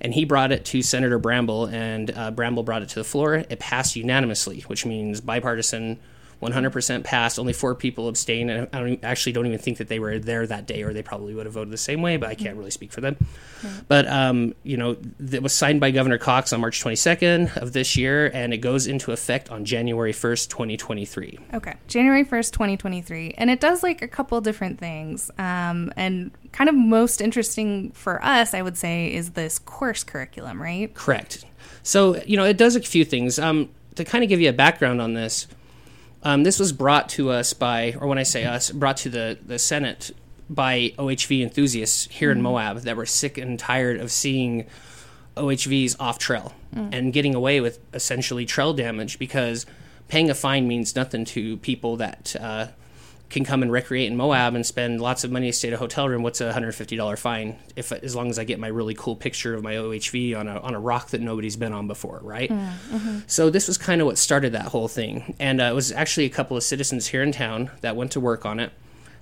And 0.00 0.12
he 0.12 0.24
brought 0.24 0.52
it 0.52 0.64
to 0.66 0.82
Senator 0.82 1.18
Bramble, 1.20 1.66
and 1.66 2.10
uh, 2.10 2.32
Bramble 2.32 2.64
brought 2.64 2.82
it 2.82 2.88
to 2.90 2.96
the 2.96 3.04
floor. 3.04 3.36
It 3.36 3.60
passed 3.60 3.94
unanimously, 3.94 4.62
which 4.66 4.84
means 4.84 5.20
bipartisan 5.20 6.00
100% 6.42 7.04
passed. 7.04 7.38
Only 7.38 7.52
four 7.52 7.74
people 7.74 8.08
abstained. 8.08 8.50
And 8.50 8.68
I 8.72 8.80
don't, 8.80 9.04
actually 9.04 9.32
don't 9.32 9.46
even 9.46 9.58
think 9.58 9.78
that 9.78 9.88
they 9.88 9.98
were 9.98 10.18
there 10.18 10.46
that 10.46 10.66
day, 10.66 10.82
or 10.82 10.92
they 10.92 11.02
probably 11.02 11.34
would 11.34 11.46
have 11.46 11.54
voted 11.54 11.72
the 11.72 11.78
same 11.78 12.02
way. 12.02 12.16
But 12.16 12.28
I 12.28 12.34
can't 12.34 12.56
really 12.56 12.70
speak 12.70 12.92
for 12.92 13.00
them. 13.00 13.16
But 13.88 14.06
um, 14.08 14.54
you 14.62 14.76
know, 14.76 14.96
it 15.18 15.42
was 15.42 15.54
signed 15.54 15.80
by 15.80 15.90
Governor 15.90 16.18
Cox 16.18 16.52
on 16.52 16.60
March 16.60 16.82
22nd 16.82 17.56
of 17.56 17.72
this 17.72 17.96
year, 17.96 18.30
and 18.32 18.52
it 18.52 18.58
goes 18.58 18.86
into 18.86 19.12
effect 19.12 19.50
on 19.50 19.64
January 19.64 20.12
1st, 20.12 20.48
2023. 20.48 21.38
Okay, 21.54 21.74
January 21.88 22.24
1st, 22.24 22.52
2023, 22.52 23.34
and 23.36 23.50
it 23.50 23.60
does 23.60 23.82
like 23.82 24.02
a 24.02 24.08
couple 24.08 24.40
different 24.40 24.78
things. 24.78 25.30
Um, 25.38 25.92
and 25.96 26.30
kind 26.52 26.68
of 26.68 26.74
most 26.74 27.20
interesting 27.20 27.90
for 27.92 28.22
us, 28.24 28.54
I 28.54 28.62
would 28.62 28.76
say, 28.76 29.12
is 29.12 29.30
this 29.30 29.58
course 29.58 30.04
curriculum, 30.04 30.60
right? 30.60 30.92
Correct. 30.94 31.44
So 31.82 32.22
you 32.24 32.36
know, 32.36 32.44
it 32.44 32.56
does 32.56 32.76
a 32.76 32.80
few 32.80 33.04
things. 33.04 33.38
Um, 33.38 33.70
to 33.96 34.04
kind 34.04 34.24
of 34.24 34.28
give 34.28 34.40
you 34.40 34.48
a 34.48 34.52
background 34.52 35.00
on 35.00 35.14
this, 35.14 35.46
um, 36.24 36.42
this 36.42 36.58
was 36.58 36.72
brought 36.72 37.08
to 37.10 37.30
us 37.30 37.52
by, 37.52 37.94
or 38.00 38.06
when 38.06 38.18
I 38.18 38.22
say 38.22 38.44
us, 38.44 38.70
brought 38.70 38.96
to 38.98 39.08
the, 39.08 39.38
the 39.44 39.58
Senate 39.58 40.10
by 40.48 40.92
OHV 40.98 41.42
enthusiasts 41.42 42.08
here 42.10 42.30
mm-hmm. 42.30 42.38
in 42.38 42.42
Moab 42.42 42.78
that 42.80 42.96
were 42.96 43.06
sick 43.06 43.38
and 43.38 43.58
tired 43.58 44.00
of 44.00 44.10
seeing 44.10 44.66
OHVs 45.36 45.96
off 46.00 46.18
trail 46.18 46.52
mm. 46.74 46.88
and 46.92 47.12
getting 47.12 47.34
away 47.34 47.60
with 47.60 47.78
essentially 47.92 48.46
trail 48.46 48.72
damage 48.72 49.18
because 49.18 49.66
paying 50.08 50.30
a 50.30 50.34
fine 50.34 50.68
means 50.68 50.94
nothing 50.94 51.24
to 51.24 51.56
people 51.58 51.96
that 51.96 52.36
uh, 52.40 52.68
can 53.34 53.44
come 53.44 53.62
and 53.62 53.70
recreate 53.70 54.06
in 54.06 54.16
Moab 54.16 54.54
and 54.54 54.64
spend 54.64 55.00
lots 55.00 55.24
of 55.24 55.30
money 55.32 55.48
to 55.48 55.52
stay 55.52 55.68
at 55.68 55.74
a 55.74 55.76
hotel 55.76 56.08
room, 56.08 56.22
what's 56.22 56.40
a 56.40 56.52
hundred 56.52 56.72
fifty 56.72 56.96
dollar 56.96 57.16
fine? 57.16 57.58
If 57.74 57.90
as 57.90 58.14
long 58.14 58.30
as 58.30 58.38
I 58.38 58.44
get 58.44 58.60
my 58.60 58.68
really 58.68 58.94
cool 58.94 59.16
picture 59.16 59.54
of 59.54 59.62
my 59.62 59.74
OHV 59.74 60.38
on 60.38 60.46
a 60.46 60.60
on 60.60 60.74
a 60.74 60.80
rock 60.80 61.10
that 61.10 61.20
nobody's 61.20 61.56
been 61.56 61.72
on 61.72 61.88
before, 61.88 62.20
right? 62.22 62.48
Mm, 62.48 62.72
mm-hmm. 62.90 63.18
So 63.26 63.50
this 63.50 63.66
was 63.66 63.76
kind 63.76 64.00
of 64.00 64.06
what 64.06 64.18
started 64.18 64.52
that 64.52 64.66
whole 64.66 64.86
thing, 64.86 65.34
and 65.40 65.60
uh, 65.60 65.64
it 65.64 65.74
was 65.74 65.90
actually 65.90 66.26
a 66.26 66.30
couple 66.30 66.56
of 66.56 66.62
citizens 66.62 67.08
here 67.08 67.22
in 67.22 67.32
town 67.32 67.72
that 67.80 67.96
went 67.96 68.12
to 68.12 68.20
work 68.20 68.46
on 68.46 68.60
it. 68.60 68.72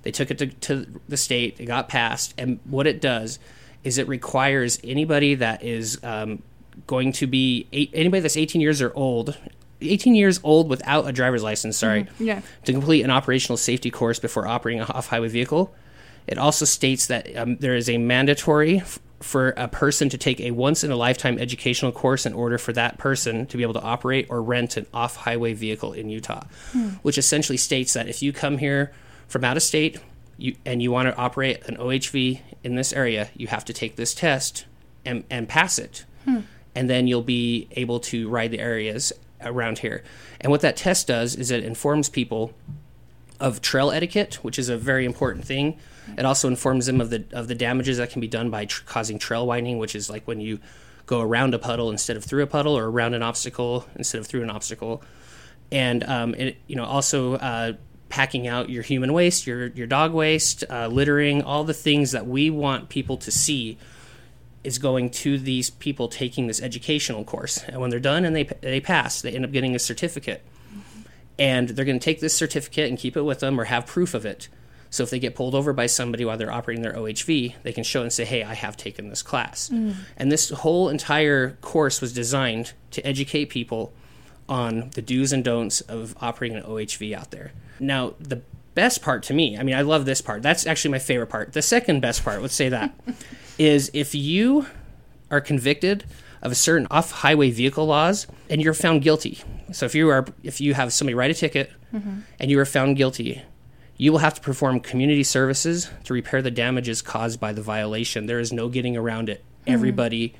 They 0.03 0.11
took 0.11 0.29
it 0.29 0.37
to, 0.37 0.47
to 0.47 0.85
the 1.09 1.17
state, 1.17 1.59
it 1.59 1.65
got 1.65 1.89
passed, 1.89 2.35
and 2.37 2.59
what 2.65 2.85
it 2.85 3.01
does 3.01 3.39
is 3.83 3.97
it 3.97 4.07
requires 4.07 4.79
anybody 4.83 5.35
that 5.35 5.63
is 5.63 5.99
um, 6.03 6.43
going 6.85 7.13
to 7.13 7.25
be 7.25 7.67
eight, 7.73 7.89
anybody 7.93 8.21
that's 8.21 8.37
18 8.37 8.61
years 8.61 8.81
or 8.81 8.93
old 8.93 9.37
18 9.83 10.15
years 10.15 10.39
old 10.43 10.69
without 10.69 11.07
a 11.07 11.11
driver's 11.11 11.43
license, 11.43 11.77
sorry, 11.77 12.03
mm-hmm. 12.03 12.23
yeah. 12.23 12.41
to 12.65 12.71
complete 12.71 13.01
an 13.03 13.11
operational 13.11 13.57
safety 13.57 13.91
course 13.91 14.19
before 14.19 14.47
operating 14.47 14.81
a 14.81 14.85
off 14.85 15.07
highway 15.07 15.29
vehicle. 15.29 15.73
It 16.27 16.37
also 16.37 16.65
states 16.65 17.07
that 17.07 17.35
um, 17.35 17.57
there 17.57 17.75
is 17.75 17.89
a 17.89 17.97
mandatory 17.97 18.77
f- 18.77 18.99
for 19.19 19.49
a 19.51 19.67
person 19.67 20.09
to 20.09 20.17
take 20.17 20.39
a 20.39 20.51
once 20.51 20.83
in 20.83 20.91
a 20.91 20.95
lifetime 20.95 21.37
educational 21.37 21.91
course 21.91 22.25
in 22.25 22.33
order 22.33 22.57
for 22.57 22.73
that 22.73 22.97
person 22.97 23.45
to 23.47 23.57
be 23.57 23.63
able 23.63 23.73
to 23.73 23.81
operate 23.81 24.27
or 24.29 24.41
rent 24.41 24.77
an 24.77 24.85
off 24.93 25.15
highway 25.17 25.53
vehicle 25.53 25.93
in 25.93 26.09
Utah, 26.09 26.43
mm. 26.71 26.97
which 27.03 27.17
essentially 27.17 27.57
states 27.57 27.93
that 27.93 28.07
if 28.07 28.21
you 28.21 28.33
come 28.33 28.57
here 28.57 28.91
from 29.27 29.43
out 29.43 29.57
of 29.57 29.63
state 29.63 29.99
you, 30.37 30.55
and 30.65 30.81
you 30.81 30.91
want 30.91 31.07
to 31.07 31.15
operate 31.15 31.65
an 31.67 31.77
OHV 31.77 32.41
in 32.63 32.75
this 32.75 32.93
area, 32.93 33.29
you 33.35 33.47
have 33.47 33.65
to 33.65 33.73
take 33.73 33.95
this 33.95 34.13
test 34.13 34.65
and, 35.05 35.23
and 35.29 35.47
pass 35.47 35.77
it 35.77 36.05
and 36.75 36.89
then 36.89 37.07
you'll 37.07 37.21
be 37.21 37.67
able 37.71 37.99
to 37.99 38.29
ride 38.29 38.51
the 38.51 38.59
areas 38.59 39.13
around 39.45 39.79
here. 39.79 40.03
And 40.41 40.51
what 40.51 40.61
that 40.61 40.75
test 40.75 41.07
does 41.07 41.35
is 41.35 41.51
it 41.51 41.63
informs 41.63 42.09
people 42.09 42.53
of 43.39 43.61
trail 43.61 43.91
etiquette, 43.91 44.35
which 44.35 44.57
is 44.57 44.69
a 44.69 44.77
very 44.77 45.05
important 45.05 45.45
thing. 45.45 45.77
It 46.17 46.25
also 46.25 46.47
informs 46.47 46.85
them 46.85 47.01
of 47.01 47.09
the 47.09 47.25
of 47.31 47.47
the 47.47 47.55
damages 47.55 47.97
that 47.97 48.09
can 48.09 48.21
be 48.21 48.27
done 48.27 48.49
by 48.49 48.65
tr- 48.65 48.83
causing 48.85 49.19
trail 49.19 49.47
widening, 49.47 49.77
which 49.77 49.95
is 49.95 50.09
like 50.09 50.27
when 50.27 50.39
you 50.39 50.59
go 51.05 51.21
around 51.21 51.53
a 51.53 51.59
puddle 51.59 51.89
instead 51.89 52.15
of 52.17 52.23
through 52.23 52.43
a 52.43 52.47
puddle, 52.47 52.77
or 52.77 52.89
around 52.89 53.13
an 53.13 53.23
obstacle 53.23 53.85
instead 53.95 54.19
of 54.19 54.27
through 54.27 54.43
an 54.43 54.49
obstacle. 54.49 55.03
And 55.71 56.03
um, 56.03 56.35
it 56.35 56.57
you 56.67 56.75
know 56.75 56.85
also 56.85 57.35
uh, 57.35 57.73
packing 58.09 58.47
out 58.47 58.69
your 58.69 58.83
human 58.83 59.11
waste, 59.13 59.47
your 59.47 59.67
your 59.67 59.87
dog 59.87 60.13
waste, 60.13 60.63
uh, 60.69 60.87
littering, 60.87 61.41
all 61.41 61.63
the 61.63 61.73
things 61.73 62.11
that 62.11 62.27
we 62.27 62.49
want 62.49 62.89
people 62.89 63.17
to 63.17 63.31
see 63.31 63.77
is 64.63 64.77
going 64.77 65.09
to 65.09 65.37
these 65.37 65.69
people 65.69 66.07
taking 66.07 66.47
this 66.47 66.61
educational 66.61 67.23
course. 67.23 67.63
And 67.63 67.81
when 67.81 67.89
they're 67.89 67.99
done 67.99 68.25
and 68.25 68.35
they 68.35 68.43
they 68.61 68.79
pass, 68.79 69.21
they 69.21 69.31
end 69.31 69.45
up 69.45 69.51
getting 69.51 69.75
a 69.75 69.79
certificate. 69.79 70.43
And 71.39 71.69
they're 71.69 71.85
going 71.85 71.99
to 71.99 72.03
take 72.03 72.19
this 72.19 72.35
certificate 72.35 72.89
and 72.89 72.97
keep 72.97 73.17
it 73.17 73.23
with 73.23 73.39
them 73.39 73.59
or 73.59 73.65
have 73.65 73.87
proof 73.87 74.13
of 74.13 74.25
it. 74.25 74.49
So 74.91 75.01
if 75.01 75.09
they 75.09 75.17
get 75.17 75.33
pulled 75.33 75.55
over 75.55 75.73
by 75.73 75.87
somebody 75.87 76.23
while 76.23 76.37
they're 76.37 76.51
operating 76.51 76.83
their 76.83 76.93
OHV, 76.93 77.55
they 77.63 77.73
can 77.73 77.83
show 77.83 78.03
and 78.03 78.13
say, 78.13 78.25
"Hey, 78.25 78.43
I 78.43 78.53
have 78.53 78.77
taken 78.77 79.09
this 79.09 79.23
class." 79.23 79.69
Mm. 79.69 79.95
And 80.15 80.31
this 80.31 80.49
whole 80.49 80.89
entire 80.89 81.57
course 81.61 81.99
was 81.99 82.13
designed 82.13 82.73
to 82.91 83.05
educate 83.05 83.45
people 83.45 83.91
on 84.47 84.91
the 84.93 85.01
do's 85.01 85.33
and 85.33 85.43
don'ts 85.43 85.81
of 85.81 86.15
operating 86.21 86.57
an 86.57 86.63
OHV 86.63 87.15
out 87.15 87.31
there. 87.31 87.53
Now, 87.79 88.13
the 88.19 88.41
best 88.75 89.01
part 89.01 89.23
to 89.23 89.33
me, 89.33 89.57
I 89.57 89.63
mean, 89.63 89.75
I 89.75 89.81
love 89.81 90.05
this 90.05 90.21
part. 90.21 90.41
That's 90.41 90.65
actually 90.67 90.91
my 90.91 90.99
favorite 90.99 91.27
part. 91.27 91.53
The 91.53 91.61
second 91.61 92.01
best 92.01 92.23
part, 92.23 92.41
let's 92.41 92.53
say 92.53 92.69
that, 92.69 92.93
is 93.57 93.91
if 93.93 94.15
you 94.15 94.65
are 95.29 95.41
convicted 95.41 96.05
of 96.41 96.51
a 96.51 96.55
certain 96.55 96.87
off-highway 96.91 97.49
vehicle 97.51 97.85
laws 97.85 98.27
and 98.49 98.61
you're 98.61 98.73
found 98.73 99.01
guilty. 99.01 99.41
So 99.71 99.85
if 99.85 99.95
you 99.95 100.09
are 100.09 100.25
if 100.43 100.59
you 100.59 100.73
have 100.73 100.91
somebody 100.91 101.15
write 101.15 101.31
a 101.31 101.33
ticket 101.33 101.71
mm-hmm. 101.93 102.19
and 102.39 102.51
you 102.51 102.59
are 102.59 102.65
found 102.65 102.97
guilty, 102.97 103.41
you 103.97 104.11
will 104.11 104.19
have 104.19 104.33
to 104.33 104.41
perform 104.41 104.79
community 104.79 105.23
services 105.23 105.89
to 106.03 106.13
repair 106.13 106.41
the 106.41 106.51
damages 106.51 107.01
caused 107.01 107.39
by 107.39 107.53
the 107.53 107.61
violation. 107.61 108.25
There 108.25 108.39
is 108.39 108.51
no 108.51 108.67
getting 108.67 108.97
around 108.97 109.29
it. 109.29 109.43
Mm-hmm. 109.61 109.73
Everybody 109.73 110.35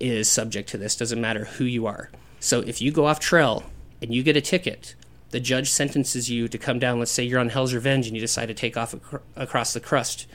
is 0.00 0.28
subject 0.28 0.70
to 0.70 0.78
this. 0.78 0.96
Doesn't 0.96 1.20
matter 1.20 1.44
who 1.44 1.64
you 1.64 1.86
are. 1.86 2.10
So 2.40 2.60
if 2.60 2.80
you 2.80 2.90
go 2.90 3.06
off 3.06 3.20
trail 3.20 3.64
and 4.00 4.14
you 4.14 4.22
get 4.22 4.36
a 4.36 4.40
ticket, 4.40 4.94
the 5.30 5.40
judge 5.40 5.70
sentences 5.70 6.30
you 6.30 6.48
to 6.48 6.58
come 6.58 6.78
down. 6.78 6.98
Let's 6.98 7.10
say 7.10 7.24
you're 7.24 7.40
on 7.40 7.50
Hell's 7.50 7.74
Revenge 7.74 8.06
and 8.06 8.16
you 8.16 8.20
decide 8.20 8.46
to 8.46 8.54
take 8.54 8.76
off 8.76 8.94
ac- 8.94 9.22
across 9.34 9.72
the 9.72 9.80
crust. 9.80 10.26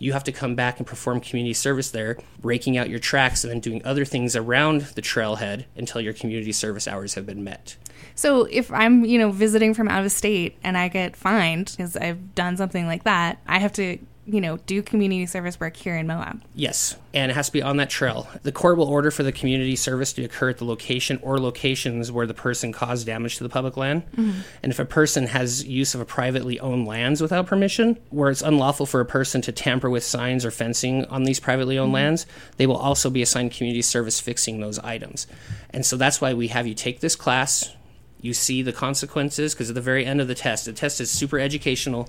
You 0.00 0.14
have 0.14 0.24
to 0.24 0.32
come 0.32 0.54
back 0.54 0.78
and 0.78 0.86
perform 0.86 1.20
community 1.20 1.52
service 1.52 1.90
there, 1.90 2.16
raking 2.42 2.78
out 2.78 2.88
your 2.88 2.98
tracks 2.98 3.44
and 3.44 3.52
then 3.52 3.60
doing 3.60 3.84
other 3.84 4.06
things 4.06 4.34
around 4.34 4.80
the 4.80 5.02
trailhead 5.02 5.66
until 5.76 6.00
your 6.00 6.14
community 6.14 6.52
service 6.52 6.88
hours 6.88 7.14
have 7.14 7.26
been 7.26 7.44
met. 7.44 7.76
So 8.14 8.44
if 8.44 8.72
I'm, 8.72 9.04
you 9.04 9.18
know, 9.18 9.30
visiting 9.30 9.74
from 9.74 9.88
out 9.88 10.04
of 10.04 10.10
state 10.10 10.56
and 10.64 10.78
I 10.78 10.88
get 10.88 11.16
fined 11.16 11.74
because 11.76 11.96
I've 11.96 12.34
done 12.34 12.56
something 12.56 12.86
like 12.86 13.04
that, 13.04 13.40
I 13.46 13.58
have 13.58 13.72
to, 13.74 13.98
you 14.32 14.40
know, 14.40 14.58
do 14.58 14.82
community 14.82 15.26
service 15.26 15.58
work 15.58 15.76
here 15.76 15.96
in 15.96 16.06
Moab. 16.06 16.42
Yes, 16.54 16.96
and 17.12 17.30
it 17.30 17.34
has 17.34 17.46
to 17.46 17.52
be 17.52 17.62
on 17.62 17.78
that 17.78 17.90
trail. 17.90 18.28
The 18.44 18.52
court 18.52 18.76
will 18.76 18.88
order 18.88 19.10
for 19.10 19.24
the 19.24 19.32
community 19.32 19.74
service 19.74 20.12
to 20.12 20.24
occur 20.24 20.50
at 20.50 20.58
the 20.58 20.64
location 20.64 21.18
or 21.22 21.40
locations 21.40 22.12
where 22.12 22.26
the 22.26 22.34
person 22.34 22.72
caused 22.72 23.06
damage 23.06 23.38
to 23.38 23.42
the 23.42 23.48
public 23.48 23.76
land. 23.76 24.06
Mm-hmm. 24.12 24.40
And 24.62 24.72
if 24.72 24.78
a 24.78 24.84
person 24.84 25.26
has 25.26 25.64
use 25.64 25.94
of 25.94 26.00
a 26.00 26.04
privately 26.04 26.60
owned 26.60 26.86
lands 26.86 27.20
without 27.20 27.46
permission, 27.46 27.98
where 28.10 28.30
it's 28.30 28.42
unlawful 28.42 28.86
for 28.86 29.00
a 29.00 29.06
person 29.06 29.42
to 29.42 29.52
tamper 29.52 29.90
with 29.90 30.04
signs 30.04 30.44
or 30.44 30.52
fencing 30.52 31.04
on 31.06 31.24
these 31.24 31.40
privately 31.40 31.76
owned 31.76 31.88
mm-hmm. 31.88 31.94
lands, 31.94 32.26
they 32.56 32.66
will 32.66 32.76
also 32.76 33.10
be 33.10 33.22
assigned 33.22 33.52
community 33.52 33.82
service 33.82 34.20
fixing 34.20 34.60
those 34.60 34.78
items. 34.78 35.26
And 35.70 35.84
so 35.84 35.96
that's 35.96 36.20
why 36.20 36.34
we 36.34 36.48
have 36.48 36.66
you 36.66 36.74
take 36.74 37.00
this 37.00 37.16
class. 37.16 37.74
You 38.20 38.34
see 38.34 38.62
the 38.62 38.72
consequences 38.72 39.54
because 39.54 39.70
at 39.70 39.74
the 39.74 39.80
very 39.80 40.04
end 40.04 40.20
of 40.20 40.28
the 40.28 40.34
test, 40.34 40.66
the 40.66 40.72
test 40.72 41.00
is 41.00 41.10
super 41.10 41.38
educational. 41.38 42.08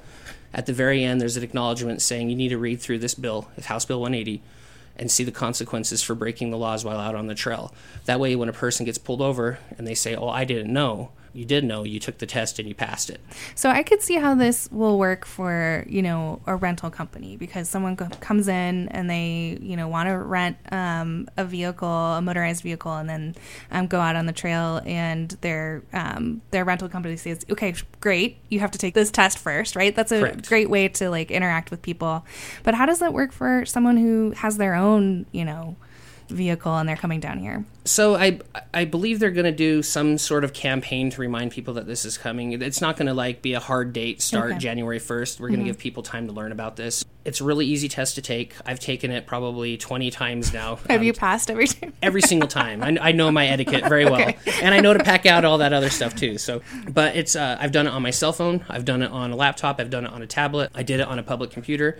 At 0.53 0.65
the 0.65 0.73
very 0.73 1.03
end, 1.03 1.21
there's 1.21 1.37
an 1.37 1.43
acknowledgement 1.43 2.01
saying 2.01 2.29
you 2.29 2.35
need 2.35 2.49
to 2.49 2.57
read 2.57 2.81
through 2.81 2.99
this 2.99 3.15
bill, 3.15 3.49
House 3.63 3.85
Bill 3.85 4.01
180, 4.01 4.41
and 4.97 5.09
see 5.09 5.23
the 5.23 5.31
consequences 5.31 6.03
for 6.03 6.13
breaking 6.13 6.51
the 6.51 6.57
laws 6.57 6.83
while 6.83 6.99
out 6.99 7.15
on 7.15 7.27
the 7.27 7.35
trail. 7.35 7.73
That 8.05 8.19
way, 8.19 8.35
when 8.35 8.49
a 8.49 8.53
person 8.53 8.85
gets 8.85 8.97
pulled 8.97 9.21
over 9.21 9.59
and 9.77 9.87
they 9.87 9.95
say, 9.95 10.15
"Oh, 10.15 10.27
I 10.27 10.43
didn't 10.43 10.73
know," 10.73 11.11
you 11.33 11.45
did 11.45 11.63
know. 11.63 11.83
You 11.83 11.99
took 11.99 12.17
the 12.17 12.25
test 12.25 12.59
and 12.59 12.67
you 12.67 12.75
passed 12.75 13.09
it. 13.09 13.21
So 13.55 13.69
I 13.69 13.83
could 13.83 14.01
see 14.01 14.15
how 14.15 14.35
this 14.35 14.69
will 14.71 14.97
work 14.97 15.25
for, 15.25 15.85
you 15.87 16.01
know, 16.01 16.41
a 16.45 16.55
rental 16.55 16.89
company 16.89 17.37
because 17.37 17.69
someone 17.69 17.95
co- 17.95 18.09
comes 18.19 18.47
in 18.47 18.89
and 18.89 19.09
they, 19.09 19.57
you 19.61 19.77
know, 19.77 19.87
want 19.87 20.09
to 20.09 20.17
rent 20.17 20.57
um, 20.71 21.29
a 21.37 21.45
vehicle, 21.45 21.87
a 21.87 22.21
motorized 22.21 22.63
vehicle, 22.63 22.93
and 22.93 23.09
then 23.09 23.35
um, 23.71 23.87
go 23.87 23.99
out 23.99 24.15
on 24.15 24.25
the 24.25 24.33
trail 24.33 24.81
and 24.85 25.31
their 25.41 25.83
um, 25.93 26.41
their 26.51 26.65
rental 26.65 26.89
company 26.89 27.15
says, 27.17 27.45
okay, 27.49 27.73
great, 27.99 28.37
you 28.49 28.59
have 28.59 28.71
to 28.71 28.77
take 28.77 28.93
this 28.93 29.11
test 29.11 29.37
first, 29.37 29.75
right? 29.75 29.95
That's 29.95 30.11
a 30.11 30.19
Correct. 30.19 30.49
great 30.49 30.69
way 30.69 30.87
to 30.89 31.09
like 31.09 31.31
interact 31.31 31.71
with 31.71 31.81
people. 31.81 32.25
But 32.63 32.75
how 32.75 32.85
does 32.85 32.99
that 32.99 33.13
work 33.13 33.31
for 33.31 33.65
someone 33.65 33.97
who 33.97 34.31
has 34.31 34.57
their 34.57 34.75
own, 34.75 35.25
you 35.31 35.45
know, 35.45 35.75
vehicle 36.29 36.75
and 36.77 36.87
they're 36.87 36.95
coming 36.95 37.19
down 37.19 37.39
here? 37.39 37.65
So 37.85 38.15
I 38.15 38.39
I 38.73 38.85
believe 38.85 39.19
they're 39.19 39.31
going 39.31 39.45
to 39.45 39.51
do 39.51 39.81
some 39.81 40.17
sort 40.17 40.43
of 40.43 40.53
campaign 40.53 41.09
to 41.09 41.19
remind 41.21 41.51
people 41.51 41.73
that 41.75 41.87
this 41.87 42.05
is 42.05 42.17
coming. 42.17 42.61
It's 42.61 42.79
not 42.81 42.95
going 42.95 43.07
to 43.07 43.13
like 43.13 43.41
be 43.41 43.53
a 43.53 43.59
hard 43.59 43.91
date 43.93 44.21
start 44.21 44.51
Okay. 44.51 44.59
January 44.59 44.99
1st. 44.99 45.39
We're 45.39 45.47
going 45.49 45.59
to 45.61 45.65
give 45.65 45.77
people 45.79 46.03
time 46.03 46.27
to 46.27 46.33
learn 46.33 46.51
about 46.51 46.75
this. 46.75 47.03
It's 47.25 47.41
a 47.41 47.43
really 47.43 47.65
easy 47.65 47.87
test 47.89 48.15
to 48.15 48.21
take. 48.21 48.53
I've 48.65 48.79
taken 48.79 49.11
it 49.11 49.25
probably 49.27 49.77
20 49.77 50.09
times 50.11 50.53
now. 50.53 50.75
Have 50.89 51.01
Um, 51.01 51.03
you 51.05 51.13
passed 51.13 51.49
every 51.51 51.67
time? 51.67 51.93
every 52.01 52.21
single 52.21 52.47
time. 52.47 52.83
I, 52.83 52.97
I 52.99 53.11
know 53.11 53.31
my 53.31 53.47
etiquette 53.47 53.87
very 53.87 54.05
well, 54.05 54.21
Okay. 54.21 54.37
and 54.61 54.73
I 54.73 54.79
know 54.79 54.93
to 54.93 55.03
pack 55.03 55.25
out 55.25 55.43
all 55.45 55.57
that 55.59 55.73
other 55.73 55.89
stuff 55.89 56.15
too. 56.15 56.37
So, 56.37 56.61
but 56.89 57.15
it's 57.15 57.35
uh, 57.35 57.57
I've 57.59 57.71
done 57.71 57.87
it 57.87 57.91
on 57.91 58.01
my 58.01 58.11
cell 58.11 58.33
phone, 58.33 58.63
I've 58.69 58.85
done 58.85 59.01
it 59.01 59.11
on 59.11 59.31
a 59.31 59.35
laptop, 59.35 59.79
I've 59.79 59.89
done 59.89 60.05
it 60.05 60.11
on 60.11 60.21
a 60.21 60.27
tablet, 60.27 60.71
I 60.75 60.83
did 60.83 60.99
it 60.99 61.07
on 61.07 61.17
a 61.19 61.23
public 61.23 61.49
computer. 61.51 61.97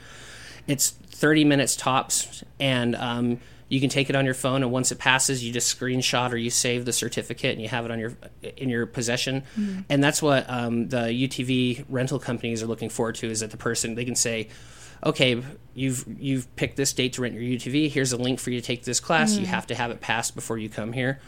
It's 0.68 0.92
30 0.92 1.44
minutes 1.46 1.76
tops, 1.76 2.44
and 2.60 2.96
um, 2.96 3.40
you 3.72 3.80
can 3.80 3.90
take 3.90 4.10
it 4.10 4.18
on 4.18 4.26
your 4.26 4.34
phone. 4.34 4.64
And 4.64 4.72
once 4.72 4.92
it 4.92 5.00
passes, 5.00 5.42
you 5.42 5.54
just 5.54 5.80
screenshot 5.80 6.34
or 6.34 6.36
you 6.36 6.50
save 6.50 6.84
the 6.84 6.92
certificate, 6.92 7.54
and 7.54 7.62
you 7.62 7.70
have 7.70 7.86
it 7.86 7.92
on 7.92 8.00
your 8.00 8.18
in 8.58 8.68
your 8.68 8.86
possession. 8.86 9.44
And 9.88 10.04
that's 10.04 10.22
what 10.22 10.46
um, 10.50 10.90
the 10.90 11.08
UTV 11.08 11.86
rental 11.88 12.20
companies 12.20 12.62
are 12.62 12.68
looking 12.68 12.90
forward 12.90 13.16
to: 13.16 13.30
is 13.30 13.40
that 13.40 13.52
the 13.52 13.58
person 13.58 13.96
they 13.96 14.04
can 14.04 14.16
say 14.16 14.50
okay, 15.04 15.42
you've 15.74 16.06
you've 16.20 16.54
picked 16.56 16.76
this 16.76 16.92
date 16.94 17.14
to 17.14 17.22
rent 17.22 17.34
your 17.34 17.44
UTV. 17.44 17.90
Here's 17.90 18.12
a 18.12 18.18
link 18.18 18.40
for 18.40 18.50
you 18.52 18.60
to 18.60 18.66
take 18.66 18.84
this 18.84 19.00
class. 19.00 19.38
You 19.38 19.46
have 19.46 19.68
to 19.68 19.76
have 19.76 19.92
it 19.92 20.02
passed 20.02 20.36
before 20.36 20.58
you 20.58 20.70
come 20.70 20.94
here, 20.94 21.20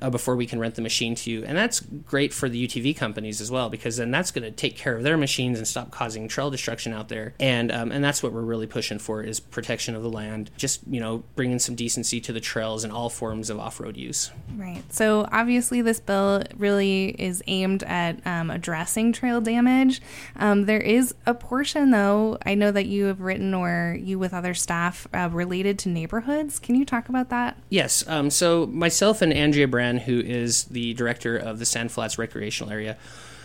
uh, 0.00 0.10
before 0.10 0.36
we 0.36 0.46
can 0.46 0.58
rent 0.58 0.76
the 0.76 0.82
machine 0.82 1.14
to 1.16 1.30
you. 1.30 1.44
And 1.44 1.56
that's 1.56 1.80
great 1.80 2.32
for 2.32 2.48
the 2.48 2.66
UTV 2.66 2.96
companies 2.96 3.40
as 3.40 3.50
well 3.50 3.68
because 3.68 3.96
then 3.96 4.10
that's 4.10 4.30
going 4.30 4.44
to 4.44 4.50
take 4.50 4.76
care 4.76 4.96
of 4.96 5.02
their 5.02 5.16
machines 5.16 5.58
and 5.58 5.66
stop 5.66 5.90
causing 5.90 6.28
trail 6.28 6.50
destruction 6.50 6.92
out 6.92 7.08
there. 7.08 7.34
And 7.40 7.72
um, 7.72 7.90
and 7.92 8.02
that's 8.02 8.22
what 8.22 8.32
we're 8.32 8.40
really 8.42 8.66
pushing 8.66 8.98
for 8.98 9.22
is 9.22 9.40
protection 9.40 9.94
of 9.94 10.02
the 10.02 10.10
land. 10.10 10.50
Just 10.56 10.80
you 10.88 11.00
know 11.00 11.24
bringing 11.34 11.58
some 11.58 11.74
decency 11.74 12.20
to 12.20 12.32
the 12.32 12.40
trails 12.40 12.84
and 12.84 12.92
all 12.92 13.08
forms 13.08 13.50
of 13.50 13.58
off 13.58 13.80
road 13.80 13.96
use. 13.96 14.30
Right. 14.56 14.82
So 14.92 15.28
obviously, 15.32 15.82
this 15.82 16.00
bill 16.00 16.44
really 16.56 17.08
is 17.18 17.42
aimed 17.46 17.82
at 17.84 18.24
um, 18.26 18.50
addressing 18.50 19.12
trail 19.12 19.40
damage. 19.40 20.00
Um, 20.36 20.66
there 20.66 20.80
is 20.80 21.14
a 21.26 21.34
portion, 21.34 21.90
though, 21.90 22.38
I 22.46 22.54
know 22.54 22.70
that 22.70 22.86
you 22.86 23.09
have 23.10 23.20
written 23.20 23.54
or 23.54 23.96
you 24.00 24.18
with 24.18 24.34
other 24.34 24.54
staff 24.54 25.06
uh, 25.14 25.28
related 25.30 25.78
to 25.80 25.88
neighborhoods. 25.88 26.58
Can 26.58 26.74
you 26.74 26.84
talk 26.84 27.08
about 27.08 27.28
that? 27.28 27.56
Yes. 27.68 28.06
Um, 28.08 28.30
so 28.30 28.66
myself 28.66 29.22
and 29.22 29.32
Andrea 29.32 29.68
Brand, 29.68 30.00
who 30.00 30.20
is 30.20 30.64
the 30.64 30.94
director 30.94 31.36
of 31.36 31.58
the 31.58 31.66
Sand 31.66 31.92
Flats 31.92 32.18
Recreational 32.18 32.72
Area, 32.72 32.96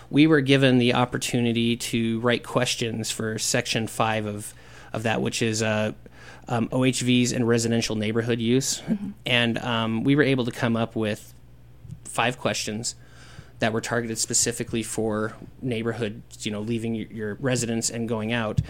we 0.09 0.27
were 0.27 0.41
given 0.41 0.77
the 0.77 0.93
opportunity 0.93 1.75
to 1.75 2.19
write 2.21 2.43
questions 2.43 3.11
for 3.11 3.37
Section 3.37 3.87
Five 3.87 4.25
of 4.25 4.53
of 4.93 5.03
that, 5.03 5.21
which 5.21 5.41
is 5.41 5.61
uh, 5.61 5.91
um, 6.47 6.69
OHVs 6.69 7.33
and 7.33 7.47
residential 7.47 7.95
neighborhood 7.95 8.39
use, 8.39 8.81
and 9.25 9.57
um, 9.57 10.03
we 10.03 10.15
were 10.15 10.23
able 10.23 10.45
to 10.45 10.51
come 10.51 10.77
up 10.77 10.95
with 10.95 11.33
five 12.05 12.39
questions 12.39 12.95
that 13.59 13.73
were 13.73 13.81
targeted 13.81 14.17
specifically 14.17 14.83
for 14.83 15.33
neighborhood, 15.61 16.21
you 16.41 16.51
know, 16.51 16.61
leaving 16.61 16.95
your, 16.95 17.07
your 17.07 17.33
residence 17.35 17.89
and 17.89 18.07
going 18.07 18.33
out. 18.33 18.61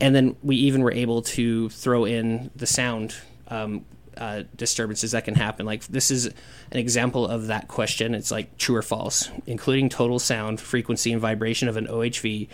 And 0.00 0.14
then 0.14 0.36
we 0.42 0.56
even 0.56 0.82
were 0.82 0.92
able 0.92 1.22
to 1.22 1.70
throw 1.70 2.04
in 2.04 2.50
the 2.54 2.66
sound 2.66 3.14
um, 3.48 3.84
uh, 4.16 4.44
disturbances 4.56 5.12
that 5.12 5.24
can 5.24 5.34
happen. 5.34 5.66
Like 5.66 5.86
this 5.86 6.10
is 6.10 6.26
an 6.26 6.78
example 6.78 7.26
of 7.26 7.48
that 7.48 7.68
question. 7.68 8.14
It's 8.14 8.30
like 8.30 8.56
true 8.58 8.76
or 8.76 8.82
false, 8.82 9.30
including 9.46 9.88
total 9.88 10.18
sound, 10.18 10.60
frequency, 10.60 11.12
and 11.12 11.20
vibration 11.20 11.68
of 11.68 11.76
an 11.76 11.86
OHV. 11.86 12.48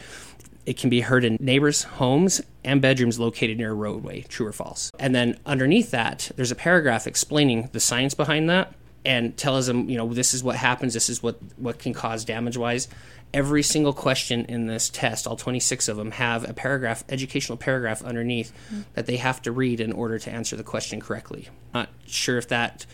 It 0.64 0.76
can 0.76 0.90
be 0.90 1.00
heard 1.00 1.24
in 1.24 1.36
neighbors' 1.40 1.82
homes 1.84 2.40
and 2.64 2.80
bedrooms 2.80 3.18
located 3.18 3.58
near 3.58 3.72
a 3.72 3.74
roadway, 3.74 4.22
true 4.22 4.46
or 4.46 4.52
false. 4.52 4.90
And 4.98 5.14
then 5.14 5.38
underneath 5.44 5.90
that, 5.90 6.30
there's 6.36 6.52
a 6.52 6.56
paragraph 6.56 7.06
explaining 7.06 7.68
the 7.72 7.80
science 7.80 8.14
behind 8.14 8.48
that 8.50 8.74
and 9.04 9.36
tells 9.36 9.66
them, 9.66 9.88
you 9.88 9.96
know, 9.96 10.12
this 10.14 10.32
is 10.34 10.44
what 10.44 10.56
happens, 10.56 10.94
this 10.94 11.08
is 11.08 11.22
what, 11.22 11.38
what 11.56 11.78
can 11.80 11.92
cause 11.92 12.24
damage 12.24 12.56
wise. 12.56 12.88
Every 13.34 13.62
single 13.62 13.92
question 13.92 14.44
in 14.44 14.66
this 14.66 14.90
test, 14.90 15.26
all 15.26 15.36
26 15.36 15.88
of 15.88 15.96
them, 15.96 16.10
have 16.12 16.48
a 16.48 16.52
paragraph, 16.52 17.02
educational 17.08 17.56
paragraph 17.56 18.02
underneath 18.02 18.52
that 18.94 19.06
they 19.06 19.16
have 19.16 19.40
to 19.42 19.52
read 19.52 19.80
in 19.80 19.92
order 19.92 20.18
to 20.18 20.30
answer 20.30 20.56
the 20.56 20.62
question 20.62 21.00
correctly. 21.00 21.48
Not 21.72 21.88
sure 22.06 22.36
if 22.36 22.48
that 22.48 22.84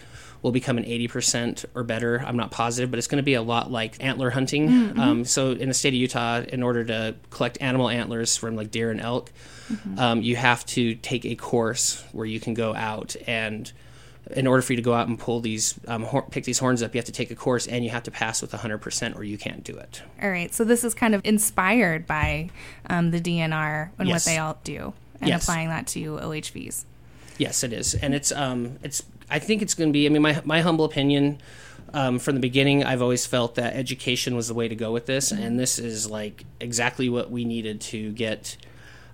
will 0.42 0.52
become 0.52 0.78
an 0.78 0.84
80% 0.84 1.64
or 1.74 1.82
better. 1.82 2.22
I'm 2.24 2.36
not 2.36 2.50
positive, 2.50 2.90
but 2.90 2.98
it's 2.98 3.08
going 3.08 3.18
to 3.18 3.24
be 3.24 3.34
a 3.34 3.42
lot 3.42 3.70
like 3.70 3.96
antler 4.00 4.30
hunting. 4.30 4.68
Mm-hmm. 4.68 5.00
Um, 5.00 5.24
so 5.24 5.52
in 5.52 5.68
the 5.68 5.74
state 5.74 5.88
of 5.88 5.94
Utah, 5.94 6.42
in 6.42 6.62
order 6.62 6.84
to 6.84 7.16
collect 7.30 7.58
animal 7.60 7.88
antlers 7.88 8.36
from 8.36 8.54
like 8.54 8.70
deer 8.70 8.90
and 8.90 9.00
elk, 9.00 9.32
mm-hmm. 9.70 9.98
um, 9.98 10.22
you 10.22 10.36
have 10.36 10.64
to 10.66 10.94
take 10.94 11.24
a 11.24 11.34
course 11.34 12.04
where 12.12 12.26
you 12.26 12.38
can 12.38 12.54
go 12.54 12.74
out 12.74 13.16
and 13.26 13.72
in 14.36 14.46
order 14.46 14.62
for 14.62 14.72
you 14.72 14.76
to 14.76 14.82
go 14.82 14.94
out 14.94 15.08
and 15.08 15.18
pull 15.18 15.40
these 15.40 15.78
um, 15.88 16.02
hor- 16.02 16.22
pick 16.22 16.44
these 16.44 16.58
horns 16.58 16.82
up 16.82 16.94
you 16.94 16.98
have 16.98 17.06
to 17.06 17.12
take 17.12 17.30
a 17.30 17.34
course 17.34 17.66
and 17.66 17.84
you 17.84 17.90
have 17.90 18.02
to 18.02 18.10
pass 18.10 18.42
with 18.42 18.52
100% 18.52 19.16
or 19.16 19.24
you 19.24 19.38
can't 19.38 19.64
do 19.64 19.76
it 19.76 20.02
all 20.22 20.30
right 20.30 20.54
so 20.54 20.64
this 20.64 20.84
is 20.84 20.94
kind 20.94 21.14
of 21.14 21.20
inspired 21.24 22.06
by 22.06 22.50
um, 22.90 23.10
the 23.10 23.20
dnr 23.20 23.90
and 23.98 24.08
yes. 24.08 24.26
what 24.26 24.30
they 24.30 24.38
all 24.38 24.58
do 24.64 24.92
and 25.20 25.28
yes. 25.28 25.42
applying 25.42 25.68
that 25.68 25.86
to 25.86 26.16
ohvs 26.16 26.84
yes 27.38 27.64
it 27.64 27.72
is 27.72 27.94
and 27.94 28.14
it's 28.14 28.30
um, 28.32 28.78
it's 28.82 29.02
I 29.30 29.38
think 29.38 29.62
it's 29.62 29.74
going 29.74 29.90
to 29.90 29.92
be. 29.92 30.06
I 30.06 30.08
mean, 30.08 30.22
my 30.22 30.40
my 30.44 30.60
humble 30.60 30.84
opinion. 30.84 31.38
Um, 31.94 32.18
from 32.18 32.34
the 32.34 32.40
beginning, 32.40 32.84
I've 32.84 33.00
always 33.00 33.24
felt 33.24 33.54
that 33.54 33.74
education 33.74 34.36
was 34.36 34.46
the 34.46 34.52
way 34.52 34.68
to 34.68 34.76
go 34.76 34.92
with 34.92 35.06
this, 35.06 35.32
mm-hmm. 35.32 35.42
and 35.42 35.58
this 35.58 35.78
is 35.78 36.10
like 36.10 36.44
exactly 36.60 37.08
what 37.08 37.30
we 37.30 37.46
needed 37.46 37.80
to 37.80 38.12
get 38.12 38.58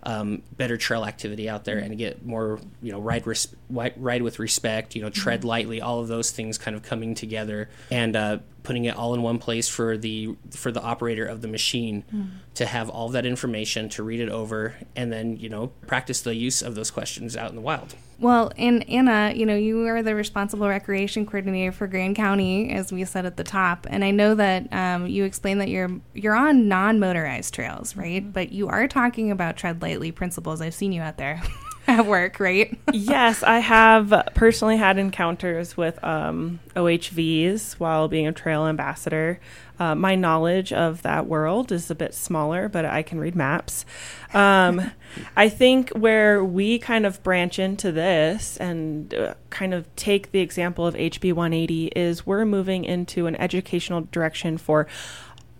um, 0.05 0.43
better 0.57 0.77
trail 0.77 1.05
activity 1.05 1.49
out 1.49 1.65
there 1.65 1.79
and 1.79 1.97
get 1.97 2.25
more, 2.25 2.61
you 2.83 2.93
know, 2.93 3.01
ride 3.01 3.27
res- 3.27 3.55
ride 3.71 4.23
with 4.23 4.39
respect, 4.39 4.95
you 4.95 5.03
know, 5.03 5.11
tread 5.11 5.41
mm-hmm. 5.41 5.49
lightly, 5.49 5.81
all 5.81 6.01
of 6.01 6.09
those 6.09 6.31
things 6.31 6.59
kind 6.59 6.77
of 6.77 6.83
coming 6.83 7.15
together 7.15 7.69
and 7.91 8.15
uh, 8.15 8.39
putting 8.63 8.85
it 8.85 8.97
all 8.97 9.15
in 9.15 9.23
one 9.23 9.39
place 9.39 9.69
for 9.69 9.97
the 9.97 10.35
for 10.51 10.73
the 10.73 10.83
operator 10.83 11.25
of 11.25 11.41
the 11.43 11.49
machine 11.49 12.05
mm. 12.13 12.29
to 12.55 12.67
have 12.67 12.91
all 12.91 13.09
that 13.11 13.25
information 13.25 13.89
to 13.89 14.03
read 14.03 14.21
it 14.21 14.29
over 14.29 14.75
and 14.97 15.13
then 15.13 15.37
you 15.37 15.49
know 15.49 15.69
practice 15.87 16.23
the 16.23 16.35
use 16.35 16.63
of 16.63 16.75
those 16.75 16.91
questions 16.91 17.37
out 17.37 17.51
in 17.51 17.57
the 17.57 17.63
wild 17.63 17.95
well 18.19 18.53
and 18.57 18.89
anna 18.89 19.33
you 19.35 19.45
know 19.45 19.57
you 19.57 19.87
are 19.87 20.03
the 20.03 20.15
responsible 20.15 20.69
recreation 20.69 21.27
coordinator 21.27 21.73
for 21.73 21.87
grand 21.87 22.17
county 22.17 22.71
as 22.71 22.93
we 22.93 23.05
said 23.05 23.27
at 23.27 23.37
the 23.37 23.45
top 23.45 23.87
and 23.91 24.05
i 24.05 24.11
know 24.11 24.35
that 24.35 24.73
um, 24.73 25.07
you 25.07 25.25
explained 25.25 25.61
that 25.61 25.69
you're 25.69 25.91
you're 26.15 26.35
on 26.35 26.69
non-motorized 26.69 27.53
trails 27.53 27.97
right 27.97 28.23
mm-hmm. 28.23 28.31
but 28.31 28.53
you 28.53 28.69
are 28.69 28.87
talking 28.89 29.31
about 29.31 29.57
tread 29.57 29.83
lightly 29.83 30.13
principles 30.13 30.61
i've 30.61 30.75
seen 30.75 30.93
you 30.93 31.03
out 31.03 31.17
there 31.17 31.43
at 31.87 32.07
work, 32.07 32.41
right? 32.41 32.77
yes, 32.93 33.43
I 33.43 33.59
have 33.59 34.29
personally 34.35 34.77
had 34.77 34.99
encounters 34.99 35.77
with 35.77 36.03
um, 36.03 36.61
OHVs 36.75 37.75
while 37.75 38.09
being 38.09 38.27
a 38.27 38.33
trail 38.33 38.67
ambassador. 38.67 39.41
Uh, 39.79 39.95
my 39.95 40.15
knowledge 40.15 40.73
of 40.73 41.03
that 41.03 41.27
world 41.27 41.73
is 41.73 41.91
a 41.91 41.95
bit 41.95 42.15
smaller, 42.15 42.69
but 42.69 42.85
I 42.85 43.03
can 43.03 43.19
read 43.19 43.35
maps. 43.35 43.85
Um, 44.33 44.91
I 45.37 45.49
think 45.49 45.91
where 45.91 46.45
we 46.45 46.79
kind 46.79 47.07
of 47.07 47.23
branch 47.23 47.59
into 47.59 47.93
this 47.93 48.57
and 48.59 49.13
uh, 49.15 49.35
kind 49.51 49.75
of 49.75 49.95
take 49.97 50.33
the 50.33 50.41
example 50.41 50.87
of 50.87 50.95
HB 50.95 51.33
180 51.33 51.87
is 51.89 52.27
we're 52.27 52.45
moving 52.45 52.85
into 52.85 53.27
an 53.27 53.37
educational 53.37 54.03
direction 54.13 54.59
for 54.59 54.87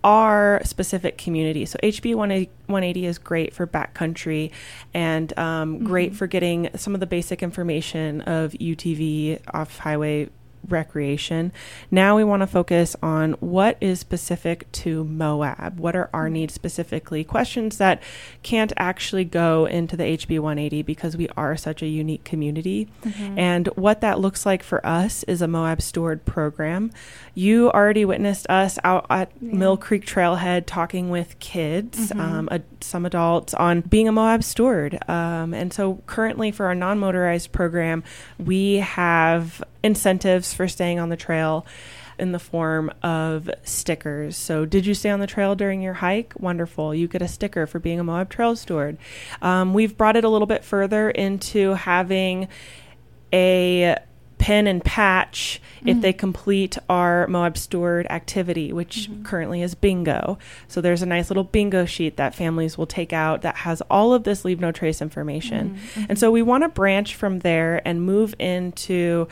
our 0.05 0.61
specific 0.63 1.17
community. 1.17 1.65
So 1.65 1.79
HB 1.81 2.13
180 2.13 3.05
is 3.07 3.17
great 3.17 3.55
for 3.55 3.65
backcountry 3.65 4.51
and 4.93 5.37
um, 5.37 5.77
mm-hmm. 5.77 5.85
great 5.87 6.15
for 6.15 6.27
getting 6.27 6.69
some 6.75 6.93
of 6.93 6.99
the 6.99 7.07
basic 7.07 7.41
information 7.41 8.21
of 8.21 8.51
UTV 8.51 9.41
off 9.51 9.79
highway 9.79 10.29
recreation. 10.69 11.51
Now 11.91 12.15
we 12.15 12.23
want 12.23 12.41
to 12.41 12.47
focus 12.47 12.95
on 13.01 13.33
what 13.33 13.77
is 13.81 13.99
specific 13.99 14.71
to 14.73 15.03
Moab. 15.03 15.79
What 15.79 15.95
are 15.95 16.09
our 16.13 16.29
needs 16.29 16.53
specifically? 16.53 17.23
Questions 17.23 17.77
that 17.77 18.01
can't 18.43 18.73
actually 18.77 19.25
go 19.25 19.65
into 19.65 19.97
the 19.97 20.03
HB 20.03 20.39
180 20.39 20.81
because 20.81 21.17
we 21.17 21.27
are 21.37 21.55
such 21.57 21.81
a 21.81 21.87
unique 21.87 22.23
community. 22.23 22.87
Mm-hmm. 23.03 23.39
And 23.39 23.67
what 23.69 24.01
that 24.01 24.19
looks 24.19 24.45
like 24.45 24.63
for 24.63 24.85
us 24.85 25.23
is 25.23 25.41
a 25.41 25.47
Moab 25.47 25.81
Steward 25.81 26.25
program. 26.25 26.91
You 27.33 27.69
already 27.71 28.05
witnessed 28.05 28.47
us 28.49 28.79
out 28.83 29.05
at 29.09 29.31
yeah. 29.41 29.53
Mill 29.55 29.77
Creek 29.77 30.05
Trailhead 30.05 30.65
talking 30.65 31.09
with 31.09 31.37
kids, 31.39 32.09
mm-hmm. 32.09 32.19
um, 32.19 32.49
a, 32.51 32.61
some 32.81 33.05
adults, 33.05 33.53
on 33.53 33.81
being 33.81 34.07
a 34.07 34.11
Moab 34.11 34.43
steward. 34.43 34.97
Um, 35.09 35.53
and 35.53 35.73
so 35.73 36.01
currently 36.05 36.51
for 36.51 36.67
our 36.67 36.75
non 36.75 36.99
motorized 36.99 37.51
program, 37.51 38.03
we 38.39 38.75
have 38.77 39.63
incentives 39.83 40.53
for 40.55 40.67
staying 40.67 40.99
on 40.99 41.09
the 41.09 41.17
trail 41.17 41.65
in 42.17 42.31
the 42.31 42.39
form 42.39 42.91
of 43.03 43.49
stickers. 43.63 44.37
So, 44.37 44.65
did 44.65 44.85
you 44.85 44.93
stay 44.93 45.09
on 45.09 45.19
the 45.19 45.27
trail 45.27 45.55
during 45.55 45.81
your 45.81 45.95
hike? 45.95 46.33
Wonderful. 46.39 46.95
You 46.95 47.07
get 47.07 47.21
a 47.21 47.27
sticker 47.27 47.67
for 47.67 47.79
being 47.79 47.99
a 47.99 48.03
Moab 48.03 48.29
Trail 48.29 48.55
Steward. 48.55 48.97
Um, 49.41 49.73
we've 49.73 49.97
brought 49.97 50.15
it 50.15 50.23
a 50.23 50.29
little 50.29 50.47
bit 50.47 50.63
further 50.63 51.09
into 51.09 51.73
having 51.73 52.47
a 53.33 53.97
pin 54.37 54.67
and 54.67 54.83
patch 54.83 55.61
mm-hmm. 55.77 55.89
if 55.89 56.01
they 56.01 56.13
complete 56.13 56.77
our 56.89 57.27
Moab 57.27 57.57
Steward 57.57 58.05
activity, 58.09 58.71
which 58.71 59.09
mm-hmm. 59.09 59.23
currently 59.23 59.61
is 59.61 59.75
bingo. 59.75 60.37
So 60.67 60.81
there's 60.81 61.01
a 61.01 61.05
nice 61.05 61.29
little 61.29 61.43
bingo 61.43 61.85
sheet 61.85 62.17
that 62.17 62.35
families 62.35 62.77
will 62.77 62.85
take 62.85 63.13
out 63.13 63.41
that 63.41 63.55
has 63.57 63.81
all 63.89 64.13
of 64.13 64.23
this 64.23 64.45
leave 64.45 64.59
no 64.59 64.71
trace 64.71 65.01
information. 65.01 65.75
Mm-hmm. 65.75 66.05
And 66.09 66.19
so 66.19 66.31
we 66.31 66.41
want 66.41 66.63
to 66.63 66.69
branch 66.69 67.15
from 67.15 67.39
there 67.39 67.81
and 67.87 68.03
move 68.03 68.35
into 68.39 69.27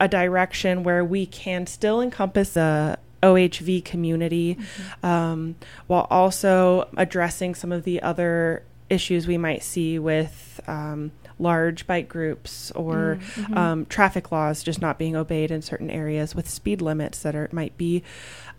a 0.00 0.08
direction 0.08 0.82
where 0.82 1.04
we 1.04 1.26
can 1.26 1.66
still 1.66 2.00
encompass 2.00 2.54
the 2.54 2.98
OHV 3.22 3.84
community 3.84 4.54
mm-hmm. 4.54 5.06
um, 5.06 5.56
while 5.86 6.06
also 6.10 6.88
addressing 6.96 7.54
some 7.54 7.72
of 7.72 7.84
the 7.84 8.00
other 8.02 8.62
issues 8.90 9.26
we 9.26 9.36
might 9.36 9.62
see 9.62 9.98
with 9.98 10.60
um, 10.66 11.10
large 11.38 11.86
bike 11.86 12.08
groups 12.08 12.70
or 12.72 13.18
mm-hmm. 13.20 13.56
um, 13.56 13.86
traffic 13.86 14.32
laws 14.32 14.62
just 14.62 14.80
not 14.80 14.98
being 14.98 15.14
obeyed 15.14 15.50
in 15.50 15.62
certain 15.62 15.90
areas 15.90 16.34
with 16.34 16.48
speed 16.48 16.80
limits 16.80 17.22
that 17.22 17.34
are 17.34 17.48
might 17.52 17.76
be 17.76 18.02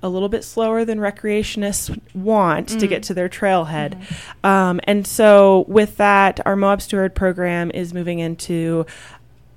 a 0.02 0.10
little 0.10 0.30
bit 0.30 0.44
slower 0.44 0.86
than 0.86 1.00
recreationists 1.00 2.00
want 2.14 2.70
mm. 2.70 2.80
to 2.80 2.88
get 2.88 3.02
mm. 3.02 3.08
to 3.08 3.14
their 3.14 3.28
trailhead. 3.28 3.96
Mm-hmm. 3.96 4.46
Um, 4.46 4.80
and 4.86 5.06
so, 5.06 5.66
with 5.68 5.98
that, 5.98 6.40
our 6.46 6.56
Moab 6.56 6.82
Steward 6.82 7.16
program 7.16 7.70
is 7.72 7.94
moving 7.94 8.20
into 8.20 8.86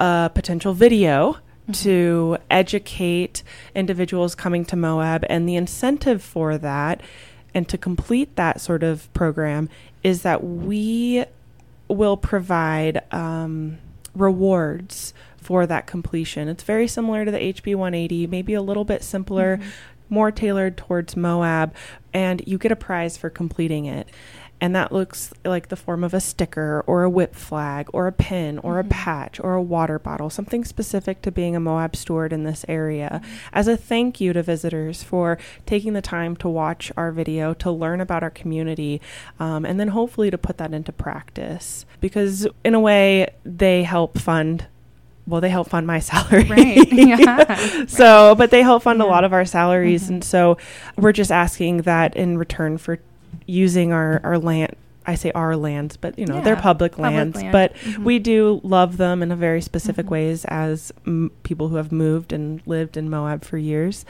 a 0.01 0.33
potential 0.35 0.75
video 0.75 1.37
mm-hmm. 1.63 1.73
to 1.73 2.39
educate 2.51 3.43
individuals 3.75 4.35
coming 4.35 4.65
to 4.67 4.77
Moab. 4.77 5.25
And 5.29 5.49
the 5.49 5.57
incentive 5.57 6.23
for 6.23 6.59
that 6.59 7.01
and 7.55 7.69
to 7.69 7.79
complete 7.79 8.37
that 8.37 8.61
sort 8.61 8.83
of 8.83 9.13
program 9.13 9.69
is 10.03 10.23
that 10.23 10.43
we 10.43 11.25
will 11.89 12.17
provide 12.17 13.03
um, 13.13 13.79
rewards 14.15 15.13
for 15.37 15.67
that 15.67 15.87
completion. 15.87 16.49
It's 16.49 16.63
very 16.63 16.89
similar 16.89 17.25
to 17.25 17.31
the 17.31 17.39
HB 17.39 17.75
180, 17.75 18.27
maybe 18.29 18.55
a 18.55 18.63
little 18.63 18.85
bit 18.85 19.03
simpler, 19.03 19.59
mm-hmm. 19.59 19.69
more 20.09 20.31
tailored 20.31 20.77
towards 20.77 21.17
Moab, 21.17 21.75
and 22.13 22.43
you 22.47 22.59
get 22.59 22.73
a 22.73 22.77
prize 22.77 23.17
for 23.17 23.29
completing 23.29 23.85
it 23.85 24.09
and 24.63 24.77
that 24.77 24.93
looks 24.93 25.35
like 25.45 25.71
the 25.71 25.77
form 25.77 26.05
of 26.05 26.15
a 26.15 26.21
sticker 26.21 26.85
or 26.87 27.03
a 27.03 27.11
whip 27.11 27.35
flag 27.35 27.89
or 27.93 28.07
a 28.07 28.13
pin 28.13 28.59
or 28.59 28.75
mm-hmm. 28.75 28.89
a 28.89 28.91
patch 28.91 29.41
or 29.41 29.55
a 29.55 29.61
water 29.61 29.99
bottle, 29.99 30.31
something 30.31 30.65
specific 30.65 31.21
to 31.21 31.33
being 31.33 31.57
a 31.57 31.61
Moab 31.61 31.97
steward 31.97 32.33
in 32.33 32.45
this 32.45 32.65
area, 32.69 33.21
mm-hmm. 33.25 33.35
as 33.53 33.67
a 33.67 33.77
thank 33.77 34.21
you 34.21 34.33
to 34.33 34.41
visitors 34.41 35.03
for 35.03 35.37
taking 35.67 35.95
the 35.95 36.01
time 36.01 36.37
to 36.37 36.49
watch 36.49 36.93
our 36.97 37.11
video, 37.11 37.53
to 37.55 37.73
learn 37.73 38.01
about 38.01 38.23
our 38.23 38.31
community, 38.31 39.01
um, 39.41 39.65
and 39.65 39.81
then 39.81 39.89
hopefully 39.89 40.31
to 40.31 40.39
put 40.39 40.59
that 40.59 40.73
into 40.73 40.93
practice. 40.93 41.85
Because 42.01 42.47
in 42.63 42.77
a 42.77 42.81
way, 42.81 43.35
they 43.45 43.83
help 43.83 44.17
fund 44.17 44.69
well, 45.27 45.41
they 45.41 45.51
help 45.51 45.69
fund 45.69 45.87
my 45.87 45.99
salary. 46.11 46.45
Right. 46.45 46.89
Yeah. 46.93 47.87
so, 47.87 48.35
but 48.37 48.51
they 48.51 48.63
help 48.63 48.85
fund 48.85 49.01
yeah. 49.01 49.07
a 49.07 49.09
lot 49.09 49.25
of 49.25 49.33
our 49.33 49.45
salaries. 49.45 50.05
Mm-hmm. 50.05 50.15
And 50.15 50.25
so 50.25 50.59
we're 50.97 51.13
just 51.13 51.33
asking 51.33 51.79
that 51.83 52.17
in 52.17 52.39
return 52.39 52.79
for 52.79 52.99
using 53.47 53.93
our, 53.93 54.21
our 54.25 54.39
land 54.39 54.77
I 55.05 55.15
say 55.17 55.33
our 55.33 55.57
lands, 55.57 55.97
but 55.97 56.19
you 56.19 56.27
know 56.27 56.37
yeah, 56.37 56.41
they're 56.43 56.57
public, 56.57 56.93
public 56.93 57.13
lands. 57.13 57.37
Land. 57.37 57.53
But 57.53 57.75
mm-hmm. 57.75 58.05
we 58.05 58.19
do 58.19 58.61
love 58.63 58.97
them 58.97 59.23
in 59.23 59.33
a 59.33 59.37
very 59.37 59.61
specific 59.61 60.07
mm-hmm. 60.07 60.13
ways 60.13 60.45
as 60.47 60.93
m- 61.07 61.31
people 61.43 61.69
who 61.69 61.77
have 61.77 61.91
moved 61.91 62.33
and 62.33 62.63
lived 62.67 62.97
in 62.97 63.11
Moab 63.11 63.45
for 63.45 63.59
years. 63.59 64.05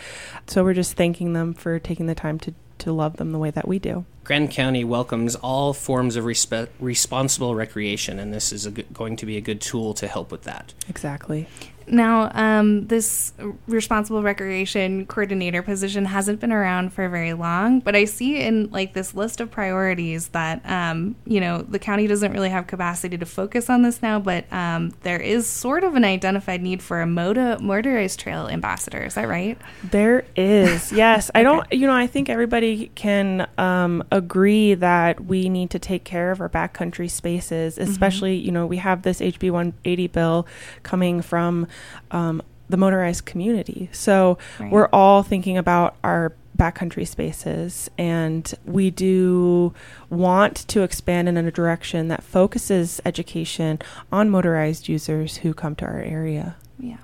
So 0.46 0.62
we're 0.62 0.74
just 0.74 0.94
thanking 0.94 1.32
them 1.32 1.54
for 1.54 1.78
taking 1.78 2.06
the 2.06 2.14
time 2.14 2.38
to 2.40 2.54
to 2.78 2.92
love 2.92 3.16
them 3.16 3.30
the 3.30 3.38
way 3.38 3.50
that 3.50 3.68
we 3.68 3.78
do. 3.78 4.04
Grand 4.24 4.50
County 4.50 4.84
welcomes 4.84 5.36
all 5.36 5.72
forms 5.72 6.16
of 6.16 6.24
respe- 6.24 6.68
responsible 6.80 7.54
recreation, 7.54 8.18
and 8.18 8.32
this 8.32 8.52
is 8.52 8.66
going 8.66 9.16
to 9.16 9.26
be 9.26 9.36
a 9.36 9.40
good 9.40 9.60
tool 9.60 9.94
to 9.94 10.08
help 10.08 10.30
with 10.30 10.42
that. 10.42 10.74
Exactly. 10.88 11.46
Now, 11.86 12.30
um, 12.34 12.86
this 12.86 13.32
responsible 13.66 14.22
recreation 14.22 15.06
coordinator 15.06 15.62
position 15.62 16.04
hasn't 16.04 16.40
been 16.40 16.52
around 16.52 16.92
for 16.92 17.08
very 17.08 17.32
long, 17.32 17.80
but 17.80 17.96
I 17.96 18.04
see 18.04 18.40
in 18.40 18.70
like 18.70 18.94
this 18.94 19.14
list 19.14 19.40
of 19.40 19.50
priorities 19.50 20.28
that 20.28 20.64
um, 20.68 21.16
you 21.24 21.40
know 21.40 21.62
the 21.62 21.78
county 21.78 22.06
doesn't 22.06 22.32
really 22.32 22.50
have 22.50 22.66
capacity 22.66 23.18
to 23.18 23.26
focus 23.26 23.68
on 23.70 23.82
this 23.82 24.02
now, 24.02 24.18
but 24.18 24.50
um, 24.52 24.92
there 25.02 25.20
is 25.20 25.46
sort 25.46 25.84
of 25.84 25.94
an 25.94 26.04
identified 26.04 26.62
need 26.62 26.82
for 26.82 27.02
a 27.02 27.06
moda- 27.06 27.60
motorized 27.60 28.18
trail 28.18 28.48
ambassador. 28.48 29.02
Is 29.02 29.14
that 29.14 29.28
right? 29.28 29.58
There 29.84 30.24
is. 30.36 30.92
Yes, 31.02 31.30
I 31.34 31.42
don't. 31.42 31.70
You 31.72 31.86
know, 31.86 31.94
I 31.94 32.06
think 32.06 32.28
everybody 32.28 32.90
can 32.94 33.48
um, 33.58 34.04
agree 34.12 34.74
that 34.74 35.24
we 35.24 35.48
need 35.48 35.70
to 35.70 35.78
take 35.78 36.04
care 36.04 36.30
of 36.30 36.40
our 36.40 36.48
backcountry 36.48 37.10
spaces, 37.10 37.76
mm-hmm. 37.76 37.90
especially 37.90 38.38
mm-hmm. 38.38 38.46
you 38.46 38.52
know 38.52 38.66
we 38.66 38.76
have 38.76 39.02
this 39.02 39.20
HB 39.20 39.50
180 39.50 40.06
bill 40.08 40.46
coming 40.82 41.22
from 41.22 41.66
um, 42.10 42.42
the 42.68 42.76
motorized 42.76 43.26
community. 43.26 43.88
So 43.92 44.38
Right. 44.58 44.70
we're 44.72 44.88
all 44.92 45.22
thinking 45.22 45.58
about 45.58 45.96
our 46.02 46.32
backcountry 46.56 47.06
spaces 47.08 47.90
and 47.98 48.54
we 48.64 48.90
do 48.90 49.72
want 50.10 50.56
to 50.68 50.82
expand 50.82 51.28
in 51.28 51.36
a 51.36 51.50
direction 51.50 52.08
that 52.08 52.22
focuses 52.22 53.00
education 53.04 53.78
on 54.12 54.28
motorized 54.30 54.88
users 54.88 55.38
who 55.38 55.54
come 55.54 55.74
to 55.76 55.84
our 55.86 56.00
area. 56.00 56.56
Yeah. 56.78 56.98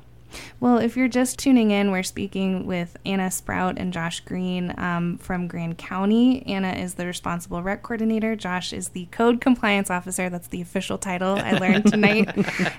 Well, 0.60 0.78
if 0.78 0.96
you're 0.96 1.08
just 1.08 1.38
tuning 1.38 1.70
in, 1.70 1.90
we're 1.90 2.02
speaking 2.02 2.66
with 2.66 2.96
Anna 3.06 3.30
Sprout 3.30 3.78
and 3.78 3.92
Josh 3.92 4.20
Green 4.20 4.74
um, 4.76 5.18
from 5.18 5.46
Grand 5.46 5.78
County. 5.78 6.44
Anna 6.46 6.72
is 6.72 6.94
the 6.94 7.06
responsible 7.06 7.62
rec 7.62 7.82
coordinator. 7.82 8.34
Josh 8.34 8.72
is 8.72 8.88
the 8.88 9.06
code 9.06 9.40
compliance 9.40 9.90
officer. 9.90 10.28
That's 10.28 10.48
the 10.48 10.60
official 10.60 10.98
title 10.98 11.36
I 11.38 11.52
learned 11.52 11.86
tonight. 11.90 12.28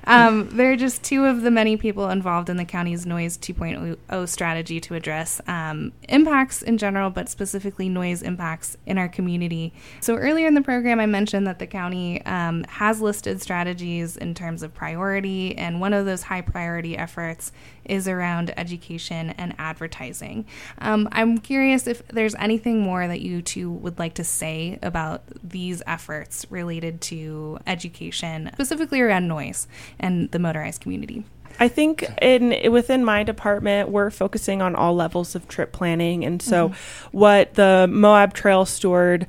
um, 0.06 0.50
they're 0.52 0.76
just 0.76 1.04
two 1.04 1.26
of 1.26 1.42
the 1.42 1.52
many 1.52 1.78
people 1.78 2.10
involved 2.10 2.50
in 2.50 2.58
the 2.58 2.66
county's 2.66 3.06
Noise 3.06 3.38
2.0 3.38 4.28
strategy 4.28 4.82
to 4.82 4.96
address 4.96 5.40
um, 5.48 5.94
impacts 6.10 6.62
in 6.62 6.78
general, 6.78 7.10
but 7.10 7.30
specifically 7.30 7.88
noise 7.88 8.22
impacts 8.22 8.78
in 8.86 8.98
our 8.98 9.08
community. 9.08 9.74
So 10.02 10.16
earlier 10.16 10.48
in 10.48 10.54
the 10.54 10.62
program, 10.62 11.00
I 11.00 11.06
mentioned 11.06 11.48
that 11.48 11.60
the 11.60 11.68
county 11.68 12.24
um, 12.26 12.66
has 12.66 13.02
listed 13.02 13.42
strategies 13.42 14.18
in 14.18 14.34
terms 14.34 14.64
of 14.64 14.74
priority, 14.74 15.58
and 15.58 15.80
one 15.80 15.94
of 15.94 16.06
those 16.06 16.24
high 16.24 16.42
priority 16.42 16.98
efforts 16.98 17.39
is 17.86 18.08
around 18.08 18.54
education 18.58 19.32
and 19.32 19.54
advertising. 19.58 20.46
Um, 20.78 21.10
I'm 21.12 21.38
curious 21.40 21.88
if 21.88 22.08
there's 22.08 22.36
anything 22.36 22.82
more 22.82 23.08
that 23.08 23.22
you 23.22 23.42
two 23.42 23.72
would 23.72 23.98
like 24.00 24.14
to 24.16 24.24
say 24.24 24.80
about 24.82 25.24
these 25.44 25.82
efforts 25.88 26.46
related 26.50 27.02
to 27.02 27.60
education, 27.66 28.50
specifically 28.54 29.02
around 29.02 29.28
noise 29.28 29.68
and 30.00 30.32
the 30.32 30.40
motorized 30.40 30.82
community. 30.82 31.26
I 31.60 31.68
think 31.68 32.06
in 32.22 32.72
within 32.72 33.04
my 33.04 33.24
department, 33.24 33.90
we're 33.90 34.12
focusing 34.12 34.62
on 34.62 34.76
all 34.76 34.96
levels 34.96 35.36
of 35.36 35.48
trip 35.48 35.74
planning, 35.74 36.24
and 36.24 36.42
so 36.42 36.72
what 37.12 37.56
the 37.56 37.88
Moab 37.90 38.34
Trail 38.34 38.66
Steward 38.66 39.28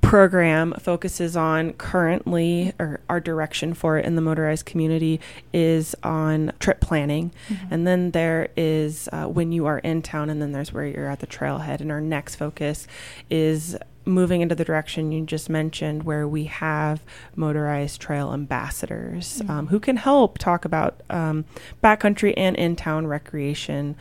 program 0.00 0.74
focuses 0.78 1.36
on 1.36 1.72
currently, 1.74 2.72
or 2.78 3.00
our 3.08 3.20
direction 3.20 3.74
for 3.74 3.98
it 3.98 4.04
in 4.04 4.16
the 4.16 4.22
motorized 4.22 4.66
community, 4.66 5.20
is 5.52 5.94
on 6.02 6.52
trip 6.58 6.80
planning, 6.80 7.32
and 7.70 7.86
then 7.86 8.10
there 8.12 8.48
is 8.56 9.08
uh, 9.12 9.26
when 9.26 9.52
you 9.52 9.66
are 9.66 9.78
in 9.80 10.02
town, 10.02 10.30
and 10.30 10.40
then 10.40 10.52
there's 10.52 10.72
where 10.72 10.86
you're 10.86 11.08
at 11.08 11.20
the 11.20 11.26
trailhead, 11.26 11.80
and 11.80 11.92
our 11.92 12.00
next 12.00 12.36
focus 12.36 12.86
is 13.28 13.76
moving 14.06 14.40
into 14.40 14.54
the 14.54 14.64
direction 14.64 15.12
you 15.12 15.24
just 15.24 15.48
mentioned, 15.50 16.02
where 16.04 16.26
we 16.26 16.44
have 16.44 17.02
motorized 17.36 18.00
trail 18.00 18.32
ambassadors 18.32 19.42
um, 19.48 19.68
who 19.68 19.78
can 19.78 19.96
help 19.96 20.38
talk 20.38 20.64
about 20.64 21.00
um, 21.10 21.44
backcountry 21.84 22.32
and 22.36 22.56
in 22.56 22.74
town 22.74 23.06
recreation 23.06 23.96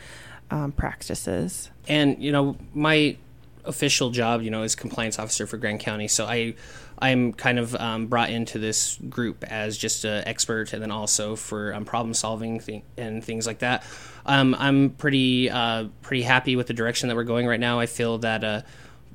um, 0.52 0.72
practices. 0.72 1.70
and 1.88 2.22
you 2.24 2.32
know 2.32 2.56
my 2.74 3.18
official 3.66 4.10
job 4.10 4.42
you 4.42 4.50
know 4.50 4.64
is 4.64 4.76
compliance 4.76 5.20
officer 5.20 5.46
for 5.46 5.58
grand 5.58 5.80
county. 5.80 6.08
So 6.08 6.26
i 6.26 6.56
i'm 7.02 7.34
kind 7.34 7.60
of 7.60 7.76
um, 7.76 8.08
brought 8.08 8.30
into 8.30 8.60
this 8.60 8.98
group 9.10 9.44
as 9.46 9.78
just 9.78 10.04
an 10.04 10.24
expert 10.28 10.74
and 10.74 10.82
then 10.82 10.92
also 10.92 11.36
for 11.36 11.74
um, 11.74 11.86
problem 11.86 12.14
solving 12.14 12.84
and 12.98 13.24
things 13.24 13.48
like 13.48 13.60
that. 13.60 13.86
Um, 14.26 14.56
i'm 14.60 14.92
pretty 14.92 15.50
uh, 15.50 15.86
pretty 16.02 16.24
happy 16.24 16.56
with 16.56 16.68
the 16.68 16.74
direction 16.74 17.10
that 17.10 17.16
we're 17.16 17.24
going 17.24 17.48
right 17.48 17.60
now. 17.60 17.80
I 17.80 17.86
feel 17.86 18.18
that 18.20 18.44
uh, 18.44 18.62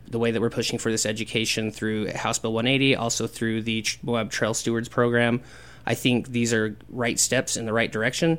the 0.09 0.19
way 0.19 0.31
that 0.31 0.41
we're 0.41 0.51
pushing 0.51 0.79
for 0.79 0.91
this 0.91 1.07
education 1.07 1.71
through 1.71 2.09
House 2.13 2.39
Bill 2.39 2.53
180, 2.53 2.97
also 2.97 3.27
through 3.27 3.63
the 3.63 3.85
Moab 4.03 4.31
Trail 4.31 4.55
Stewards 4.55 4.89
program, 4.89 5.41
I 5.87 5.95
think 5.95 6.29
these 6.29 6.53
are 6.53 6.77
right 6.91 7.19
steps 7.19 7.57
in 7.57 7.67
the 7.67 7.73
right 7.73 7.91
direction 7.91 8.39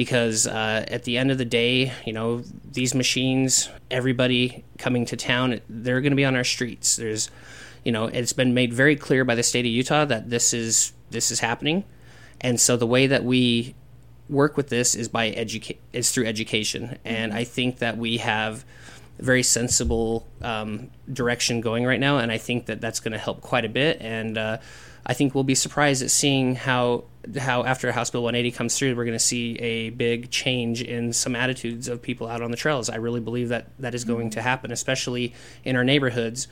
because 0.00 0.46
uh, 0.46 0.82
at 0.88 1.04
the 1.04 1.18
end 1.18 1.30
of 1.30 1.36
the 1.36 1.44
day, 1.44 1.92
you 2.06 2.12
know, 2.14 2.42
these 2.72 2.94
machines, 2.94 3.68
everybody 3.90 4.64
coming 4.78 5.04
to 5.04 5.14
town, 5.14 5.60
they're 5.68 6.00
going 6.00 6.12
to 6.12 6.16
be 6.16 6.24
on 6.24 6.34
our 6.34 6.42
streets. 6.42 6.96
There's, 6.96 7.30
you 7.84 7.92
know, 7.92 8.06
it's 8.06 8.32
been 8.32 8.54
made 8.54 8.72
very 8.72 8.96
clear 8.96 9.26
by 9.26 9.34
the 9.34 9.42
state 9.42 9.66
of 9.66 9.70
Utah 9.70 10.06
that 10.06 10.30
this 10.30 10.54
is 10.54 10.94
this 11.10 11.30
is 11.30 11.40
happening, 11.40 11.84
and 12.40 12.58
so 12.58 12.78
the 12.78 12.86
way 12.86 13.08
that 13.08 13.24
we 13.24 13.74
work 14.30 14.56
with 14.56 14.70
this 14.70 14.94
is 14.94 15.06
by 15.06 15.28
educate 15.28 15.78
is 15.92 16.10
through 16.10 16.24
education, 16.24 16.96
and 17.04 17.34
I 17.34 17.44
think 17.44 17.80
that 17.80 17.98
we 17.98 18.16
have 18.16 18.64
a 19.18 19.22
very 19.22 19.42
sensible 19.42 20.26
um, 20.40 20.88
direction 21.12 21.60
going 21.60 21.84
right 21.84 22.00
now, 22.00 22.16
and 22.16 22.32
I 22.32 22.38
think 22.38 22.64
that 22.66 22.80
that's 22.80 23.00
going 23.00 23.12
to 23.12 23.18
help 23.18 23.42
quite 23.42 23.66
a 23.66 23.68
bit. 23.68 24.00
And 24.00 24.38
uh, 24.38 24.58
I 25.06 25.14
think 25.14 25.34
we'll 25.34 25.44
be 25.44 25.54
surprised 25.54 26.02
at 26.02 26.10
seeing 26.10 26.54
how 26.54 27.04
how 27.38 27.64
after 27.64 27.90
House 27.92 28.10
Bill 28.10 28.22
180 28.22 28.56
comes 28.56 28.78
through, 28.78 28.96
we're 28.96 29.04
going 29.04 29.12
to 29.16 29.18
see 29.18 29.56
a 29.58 29.90
big 29.90 30.30
change 30.30 30.82
in 30.82 31.12
some 31.12 31.36
attitudes 31.36 31.86
of 31.88 32.00
people 32.00 32.26
out 32.26 32.42
on 32.42 32.50
the 32.50 32.56
trails. 32.56 32.88
I 32.88 32.96
really 32.96 33.20
believe 33.20 33.50
that 33.50 33.68
that 33.78 33.94
is 33.94 34.04
going 34.04 34.30
to 34.30 34.42
happen, 34.42 34.72
especially 34.72 35.34
in 35.64 35.76
our 35.76 35.84
neighborhoods 35.84 36.48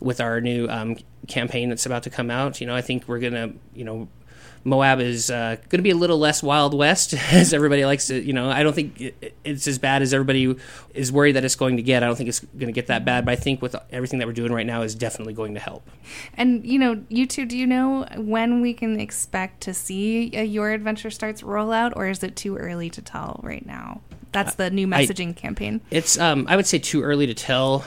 with 0.00 0.20
our 0.20 0.40
new 0.40 0.68
um, 0.68 0.96
campaign 1.26 1.68
that's 1.68 1.86
about 1.86 2.02
to 2.04 2.10
come 2.10 2.30
out. 2.30 2.60
You 2.60 2.66
know, 2.66 2.74
I 2.74 2.82
think 2.82 3.06
we're 3.08 3.18
going 3.18 3.34
to 3.34 3.52
you 3.74 3.84
know 3.84 4.08
Moab 4.66 4.98
is 4.98 5.30
uh, 5.30 5.56
going 5.68 5.78
to 5.78 5.82
be 5.82 5.90
a 5.90 5.96
little 5.96 6.18
less 6.18 6.42
Wild 6.42 6.74
West, 6.74 7.14
as 7.32 7.54
everybody 7.54 7.84
likes 7.84 8.08
to. 8.08 8.20
You 8.20 8.32
know, 8.32 8.50
I 8.50 8.64
don't 8.64 8.74
think 8.74 9.00
it, 9.00 9.36
it's 9.44 9.68
as 9.68 9.78
bad 9.78 10.02
as 10.02 10.12
everybody 10.12 10.56
is 10.92 11.12
worried 11.12 11.32
that 11.32 11.44
it's 11.44 11.54
going 11.54 11.76
to 11.76 11.82
get. 11.84 12.02
I 12.02 12.06
don't 12.06 12.16
think 12.16 12.28
it's 12.28 12.40
going 12.40 12.66
to 12.66 12.72
get 12.72 12.88
that 12.88 13.04
bad, 13.04 13.24
but 13.24 13.32
I 13.32 13.36
think 13.36 13.62
with 13.62 13.76
everything 13.92 14.18
that 14.18 14.26
we're 14.26 14.34
doing 14.34 14.52
right 14.52 14.66
now 14.66 14.82
is 14.82 14.96
definitely 14.96 15.34
going 15.34 15.54
to 15.54 15.60
help. 15.60 15.88
And 16.34 16.66
you 16.66 16.80
know, 16.80 17.04
you 17.08 17.26
two, 17.26 17.46
do 17.46 17.56
you 17.56 17.66
know 17.66 18.06
when 18.16 18.60
we 18.60 18.74
can 18.74 18.98
expect 18.98 19.60
to 19.62 19.72
see 19.72 20.36
a 20.36 20.42
Your 20.42 20.72
Adventure 20.72 21.10
Starts 21.10 21.42
rollout, 21.42 21.92
or 21.94 22.08
is 22.08 22.22
it 22.24 22.34
too 22.34 22.56
early 22.56 22.90
to 22.90 23.00
tell 23.00 23.38
right 23.44 23.64
now? 23.64 24.00
That's 24.44 24.54
the 24.56 24.70
new 24.70 24.86
I- 24.92 25.04
messaging 25.06 25.34
campaign. 25.34 25.80
It's 25.90 26.18
um, 26.18 26.46
I 26.48 26.56
would 26.56 26.66
say 26.66 26.78
too 26.78 27.02
early 27.02 27.26
to 27.26 27.34
tell 27.34 27.84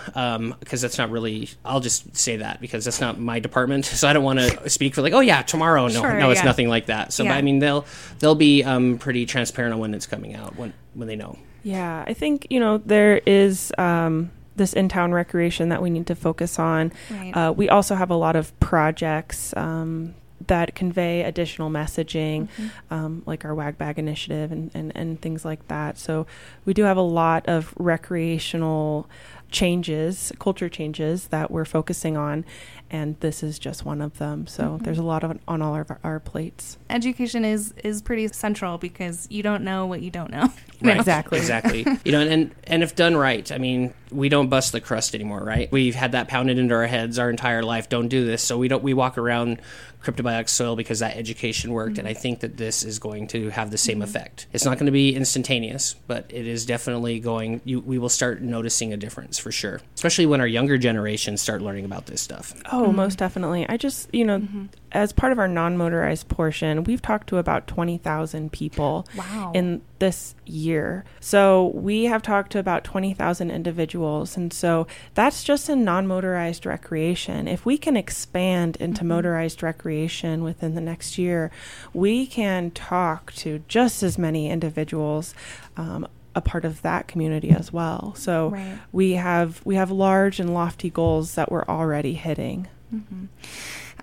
because 0.59 0.81
that's 0.81 0.97
not 0.97 1.09
really. 1.11 1.49
I'll 1.63 1.79
just 1.79 2.15
say 2.15 2.37
that 2.37 2.59
because 2.61 2.85
that's 2.85 2.99
not 2.99 3.19
my 3.19 3.39
department, 3.39 3.85
so 3.85 4.07
I 4.07 4.13
don't 4.13 4.23
want 4.23 4.39
to 4.39 4.69
speak 4.69 4.95
for 4.95 5.01
like, 5.01 5.13
oh 5.13 5.19
yeah, 5.19 5.41
tomorrow. 5.43 5.87
No, 5.87 6.01
Sure, 6.01 6.19
no, 6.19 6.31
it's 6.31 6.41
yeah. 6.41 6.45
nothing 6.45 6.69
like 6.69 6.87
that. 6.87 7.13
So, 7.13 7.23
but 7.23 7.33
I 7.33 7.41
mean, 7.41 7.59
they'll 7.59 7.85
they'll 8.19 8.35
be 8.35 8.63
um, 8.63 8.97
pretty 8.97 9.25
transparent 9.25 9.73
on 9.73 9.79
when 9.79 9.93
it's 9.93 10.07
coming 10.07 10.35
out 10.35 10.55
when 10.55 10.73
when 10.93 11.07
they 11.07 11.15
know. 11.15 11.37
Yeah, 11.63 12.03
I 12.07 12.13
think 12.13 12.47
you 12.49 12.59
know 12.59 12.77
there 12.79 13.21
is 13.25 13.71
um, 13.77 14.31
this 14.55 14.73
in-town 14.73 15.11
recreation 15.11 15.69
that 15.69 15.81
we 15.81 15.89
need 15.89 16.07
to 16.07 16.15
focus 16.15 16.57
on. 16.59 16.91
Right. 17.09 17.31
Uh, 17.31 17.51
we 17.51 17.69
also 17.69 17.95
have 17.95 18.09
a 18.09 18.15
lot 18.15 18.35
of 18.35 18.57
projects 18.59 19.53
um, 19.57 20.15
that 20.47 20.75
convey 20.75 21.23
additional 21.23 21.69
messaging, 21.69 22.47
um, 22.89 23.23
like 23.25 23.45
our 23.45 23.53
Wag 23.53 23.77
Bag 23.77 23.99
initiative 23.99 24.51
and, 24.51 24.71
and, 24.73 24.91
and 24.95 25.21
things 25.21 25.43
like 25.43 25.67
that. 25.67 25.97
So 25.97 26.25
we 26.65 26.73
do 26.73 26.83
have 26.83 26.97
a 26.97 27.01
lot 27.01 27.45
of 27.47 27.73
recreational 27.77 29.09
changes, 29.51 30.31
culture 30.39 30.69
changes 30.69 31.27
that 31.27 31.51
we're 31.51 31.65
focusing 31.65 32.15
on, 32.15 32.45
and 32.91 33.19
this 33.19 33.43
is 33.43 33.59
just 33.59 33.85
one 33.85 34.01
of 34.01 34.17
them. 34.17 34.47
So 34.47 34.79
there's 34.81 34.97
a 34.97 35.03
lot 35.03 35.23
of 35.23 35.37
on 35.47 35.61
all 35.61 35.75
of 35.75 35.89
our, 35.89 35.99
our 36.03 36.19
plates. 36.19 36.77
Education 36.89 37.45
is 37.45 37.73
is 37.83 38.01
pretty 38.01 38.27
central 38.29 38.77
because 38.77 39.27
you 39.29 39.43
don't 39.43 39.63
know 39.63 39.85
what 39.85 40.01
you 40.01 40.11
don't 40.11 40.31
know. 40.31 40.49
Right. 40.81 40.95
Exactly. 40.95 41.39
Exactly. 41.39 41.85
you 42.05 42.13
know, 42.13 42.21
and 42.21 42.55
and 42.63 42.83
if 42.83 42.95
done 42.95 43.17
right, 43.17 43.51
I 43.51 43.57
mean, 43.57 43.93
we 44.11 44.29
don't 44.29 44.47
bust 44.47 44.71
the 44.71 44.79
crust 44.79 45.13
anymore, 45.13 45.43
right? 45.43 45.69
We've 45.73 45.93
had 45.93 46.13
that 46.13 46.29
pounded 46.29 46.57
into 46.57 46.73
our 46.73 46.87
heads 46.87 47.19
our 47.19 47.29
entire 47.29 47.63
life. 47.63 47.89
Don't 47.89 48.07
do 48.07 48.25
this. 48.25 48.41
So 48.41 48.57
we 48.57 48.69
don't. 48.69 48.81
We 48.81 48.93
walk 48.93 49.17
around 49.17 49.61
cryptobiotic 50.03 50.49
soil 50.49 50.75
because 50.75 50.99
that 50.99 51.17
education 51.17 51.71
worked, 51.71 51.97
and 51.97 52.07
I 52.07 52.13
mm-hmm. 52.13 52.21
think 52.21 52.39
that 52.39 52.57
this 52.57 52.83
is 52.83 52.99
going 52.99 53.27
to 53.27 53.49
have 53.49 53.71
the 53.71 53.77
same 53.77 53.95
mm-hmm. 53.95 54.03
effect. 54.03 54.47
It's 54.53 54.65
not 54.65 54.77
going 54.77 54.85
to 54.85 54.91
be 54.91 55.15
instantaneous, 55.15 55.95
but 56.07 56.25
it 56.29 56.47
is 56.47 56.65
definitely 56.65 57.19
going. 57.19 57.61
You, 57.65 57.81
we 57.81 57.97
will 57.97 58.09
start 58.09 58.41
noticing 58.41 58.93
a 58.93 58.97
difference 58.97 59.37
for 59.37 59.51
sure, 59.51 59.81
especially 59.95 60.25
when 60.25 60.41
our 60.41 60.47
younger 60.47 60.77
generations 60.77 61.41
start 61.41 61.61
learning 61.61 61.85
about 61.85 62.05
this 62.05 62.21
stuff. 62.21 62.53
Oh, 62.71 62.83
mm-hmm. 62.83 62.95
most 62.95 63.17
definitely. 63.17 63.67
I 63.67 63.77
just, 63.77 64.13
you 64.13 64.25
know, 64.25 64.41
as 64.91 65.11
part 65.11 65.31
of 65.31 65.39
our 65.39 65.47
non 65.47 65.77
motorized 65.77 66.27
portion, 66.27 66.83
we've 66.83 67.01
talked 67.01 67.27
to 67.29 67.37
about 67.37 67.67
20,000 67.67 68.51
people 68.51 69.07
Wow. 69.15 69.51
in 69.53 69.81
this 69.99 70.33
year. 70.45 71.05
So 71.19 71.71
we 71.75 72.05
have 72.05 72.21
talked 72.21 72.51
to 72.53 72.59
about 72.59 72.83
20,000 72.83 73.51
individuals. 73.51 74.35
And 74.37 74.51
so 74.51 74.87
that's 75.13 75.43
just 75.43 75.69
in 75.69 75.83
non 75.83 76.07
motorized 76.07 76.65
recreation. 76.65 77.47
If 77.47 77.65
we 77.65 77.77
can 77.77 77.95
expand 77.95 78.77
into 78.77 79.03
motorized 79.03 79.61
recreation 79.61 80.43
within 80.43 80.73
the 80.75 80.81
next 80.81 81.17
year, 81.17 81.51
we 81.93 82.25
can 82.25 82.71
talk 82.71 83.31
to 83.33 83.63
just 83.67 84.01
as 84.03 84.17
many 84.17 84.49
individuals. 84.49 85.33
Um, 85.77 86.07
a 86.35 86.41
part 86.41 86.63
of 86.63 86.83
that 86.83 87.07
community 87.07 87.49
as 87.49 87.73
well. 87.73 88.13
So 88.15 88.49
Right. 88.49 88.77
we 88.91 89.13
have 89.13 89.61
we 89.65 89.75
have 89.75 89.89
large 89.91 90.39
and 90.39 90.53
lofty 90.53 90.89
goals 90.91 91.33
that 91.35 91.51
we're 91.51 91.65
already 91.65 92.13
hitting. 92.13 92.67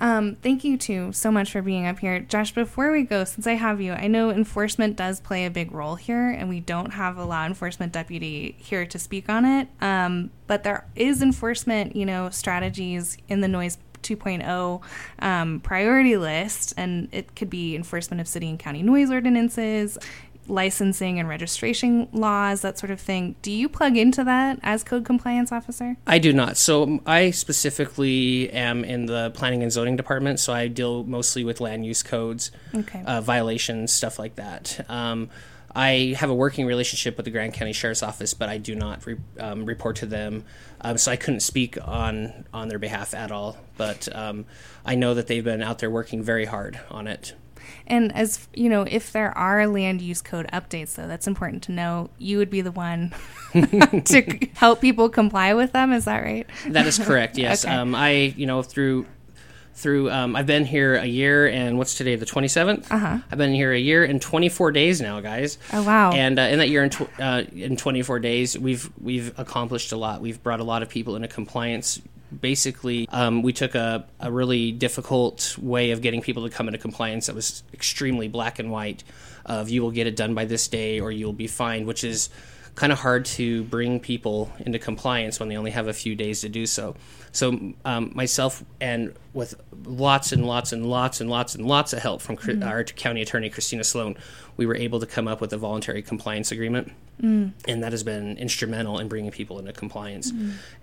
Um, 0.01 0.37
thank 0.43 0.65
you 0.65 0.77
too 0.77 1.13
so 1.13 1.31
much 1.31 1.53
for 1.53 1.63
being 1.63 1.87
up 1.87 1.99
here, 1.99 2.21
Josh. 2.21 2.53
Before 2.53 2.93
we 2.93 3.03
go, 3.03 3.25
since 3.25 3.47
I 3.47 3.55
have 3.55 3.81
you, 3.81 3.93
I 3.93 4.07
know 4.07 4.31
enforcement 4.31 4.97
does 4.97 5.21
play 5.21 5.47
a 5.47 5.51
big 5.51 5.73
role 5.73 5.97
here, 5.97 6.31
and 6.31 6.49
we 6.49 6.61
don't 6.61 6.93
have 6.93 7.17
a 7.17 7.25
law 7.25 7.47
enforcement 7.47 7.93
deputy 7.93 8.57
here 8.59 8.87
to 8.87 8.99
speak 8.99 9.29
on 9.29 9.45
it. 9.45 9.69
Um, 9.81 10.31
but 10.47 10.65
there 10.65 10.87
is 10.95 11.23
enforcement, 11.23 11.97
you 11.97 12.07
know, 12.07 12.31
strategies 12.31 13.17
in 13.29 13.41
the 13.41 13.49
noise 13.49 13.79
2.0 14.03 14.83
um, 15.19 15.61
priority 15.61 16.17
list, 16.17 16.75
and 16.77 17.09
it 17.13 17.35
could 17.35 17.51
be 17.51 17.75
enforcement 17.75 18.21
of 18.21 18.29
city 18.29 18.49
and 18.49 18.59
county 18.59 18.83
noise 18.83 19.11
ordinances. 19.11 19.99
Licensing 20.49 21.19
and 21.19 21.29
registration 21.29 22.09
laws, 22.13 22.63
that 22.63 22.79
sort 22.79 22.91
of 22.91 23.01
thing. 23.01 23.37
Do 23.43 23.51
you 23.51 23.69
plug 23.69 23.97
into 23.97 24.25
that 24.25 24.59
as 24.63 24.83
code 24.85 25.05
compliance 25.05 25.53
officer? 25.53 25.97
I 26.07 26.19
do 26.19 26.33
not. 26.33 26.57
So 26.57 27.01
I 27.07 27.31
specifically 27.31 28.51
am 28.51 28.85
in 28.85 29.07
the 29.07 29.31
planning 29.35 29.63
and 29.63 29.73
zoning 29.73 29.97
department, 29.97 30.41
so 30.41 30.53
I 30.53 30.69
deal 30.69 31.05
mostly 31.05 31.45
with 31.45 31.61
land 31.61 31.85
use 31.85 32.03
codes, 32.03 32.51
Okay. 32.75 33.03
uh, 33.05 33.21
violations, 33.21 33.93
stuff 33.93 34.19
like 34.19 34.37
that. 34.37 34.85
Um, 34.89 35.31
I 35.75 36.15
have 36.19 36.31
a 36.31 36.35
working 36.35 36.65
relationship 36.67 37.19
with 37.19 37.25
the 37.25 37.31
Grand 37.31 37.53
County 37.53 37.75
Sheriff's 37.75 38.03
Office, 38.03 38.33
but 38.33 38.49
I 38.49 38.57
do 38.57 38.75
not 38.75 39.05
re- 39.05 39.19
um, 39.39 39.67
report 39.67 39.97
to 39.97 40.07
them, 40.07 40.45
um, 40.81 40.97
so 40.97 41.13
I 41.13 41.17
couldn't 41.17 41.41
speak 41.41 41.77
on 41.87 42.47
on 42.55 42.69
their 42.69 42.79
behalf 42.79 43.13
at 43.13 43.31
all. 43.31 43.59
But 43.77 44.09
um, 44.17 44.47
I 44.87 44.95
know 44.95 45.13
that 45.13 45.27
they've 45.27 45.45
been 45.45 45.63
out 45.63 45.79
there 45.81 45.91
working 45.91 46.23
very 46.23 46.47
hard 46.47 46.81
on 46.91 47.07
it. 47.07 47.35
And 47.87 48.14
as 48.14 48.49
you 48.55 48.68
know, 48.68 48.83
if 48.83 49.12
there 49.12 49.37
are 49.37 49.66
land 49.66 50.01
use 50.01 50.22
code 50.22 50.46
updates, 50.53 50.94
though, 50.94 51.07
that's 51.07 51.27
important 51.27 51.62
to 51.64 51.72
know. 51.72 52.11
You 52.18 52.38
would 52.38 52.51
be 52.51 52.61
the 52.61 52.72
one 52.72 53.14
to 53.53 54.49
help 54.55 54.81
people 54.81 55.09
comply 55.09 55.55
with 55.55 55.72
them. 55.72 55.92
Is 55.92 56.05
that 56.07 56.22
right? 56.22 56.46
That 56.68 56.87
is 56.87 56.99
correct. 56.99 57.37
Yes. 57.46 57.64
Okay. 57.64 57.75
Um, 57.75 57.94
I, 57.94 58.35
you 58.37 58.46
know, 58.46 58.62
through 58.62 59.07
through 59.75 60.11
um, 60.11 60.35
I've 60.35 60.46
been 60.46 60.64
here 60.64 60.94
a 60.94 61.05
year 61.05 61.46
and 61.49 61.77
what's 61.77 61.94
today 61.96 62.16
the 62.16 62.25
27th. 62.25 62.90
Uh-huh. 62.90 63.18
I've 63.31 63.38
been 63.38 63.53
here 63.53 63.72
a 63.72 63.79
year 63.79 64.05
and 64.05 64.20
24 64.22 64.72
days 64.72 65.03
now, 65.03 65.20
guys. 65.20 65.59
Oh, 65.72 65.83
wow. 65.83 66.12
And 66.12 66.38
uh, 66.38 66.42
in 66.42 66.59
that 66.61 66.70
year 66.70 66.83
in, 66.83 66.90
tw- 66.90 67.20
uh, 67.20 67.42
in 67.53 67.77
24 67.77 68.18
days, 68.20 68.59
we've 68.59 68.90
we've 69.01 69.38
accomplished 69.38 69.92
a 69.92 69.96
lot. 69.96 70.22
We've 70.22 70.42
brought 70.42 70.61
a 70.61 70.64
lot 70.64 70.83
of 70.83 70.88
people 70.88 71.14
into 71.14 71.29
compliance. 71.29 72.01
Basically, 72.40 73.09
um, 73.11 73.42
we 73.42 73.53
took 73.53 73.75
a, 73.75 74.07
a 74.20 74.31
really 74.31 74.72
difficult 74.72 75.57
way 75.59 75.90
of 75.90 76.03
getting 76.03 76.20
people 76.20 76.49
to 76.49 76.55
come 76.55 76.68
into 76.68 76.79
compliance 76.79 77.27
that 77.27 77.35
was 77.35 77.62
extremely 77.72 78.29
black 78.29 78.59
and 78.59 78.70
white. 78.70 79.05
Of 79.44 79.68
you 79.68 79.81
will 79.83 79.92
get 79.92 80.07
it 80.07 80.16
done 80.16 80.35
by 80.35 80.44
this 80.44 80.66
day, 80.66 80.99
or 80.99 81.12
you'll 81.12 81.33
be 81.33 81.46
fined, 81.46 81.87
which 81.87 82.03
is 82.03 82.29
kind 82.77 82.93
of 82.93 82.99
hard 83.01 83.25
to 83.25 83.65
bring 83.65 83.99
people 83.99 84.53
into 84.61 84.79
compliance 84.79 85.41
when 85.41 85.49
they 85.49 85.57
only 85.57 85.71
have 85.73 85.89
a 85.89 85.93
few 85.93 86.15
days 86.15 86.43
to 86.43 86.49
do 86.49 86.67
so. 86.67 86.95
So 87.33 87.73
um, 87.85 88.12
myself 88.15 88.62
and 88.81 89.15
with 89.33 89.55
lots 89.85 90.33
and 90.33 90.47
lots 90.47 90.73
and 90.73 90.87
lots 90.87 91.21
and 91.21 91.29
lots 91.29 91.55
and 91.55 91.67
lots 91.67 91.93
of 91.93 91.99
help 92.01 92.21
from 92.23 92.37
Chri- 92.37 92.65
our 92.65 92.85
county 92.85 93.23
attorney 93.23 93.51
Christina 93.51 93.83
Sloan, 93.83 94.17
we 94.57 94.67
were 94.67 94.77
able 94.77 95.01
to 95.01 95.07
come 95.07 95.27
up 95.27 95.41
with 95.41 95.53
a 95.53 95.59
voluntary 95.59 96.03
compliance 96.03 96.53
agreement, 96.53 96.93
and 97.67 97.83
that 97.83 97.93
has 97.93 98.03
been 98.03 98.37
instrumental 98.39 98.99
in 98.99 99.09
bringing 99.09 99.31
people 99.31 99.59
into 99.59 99.73
compliance. 99.73 100.33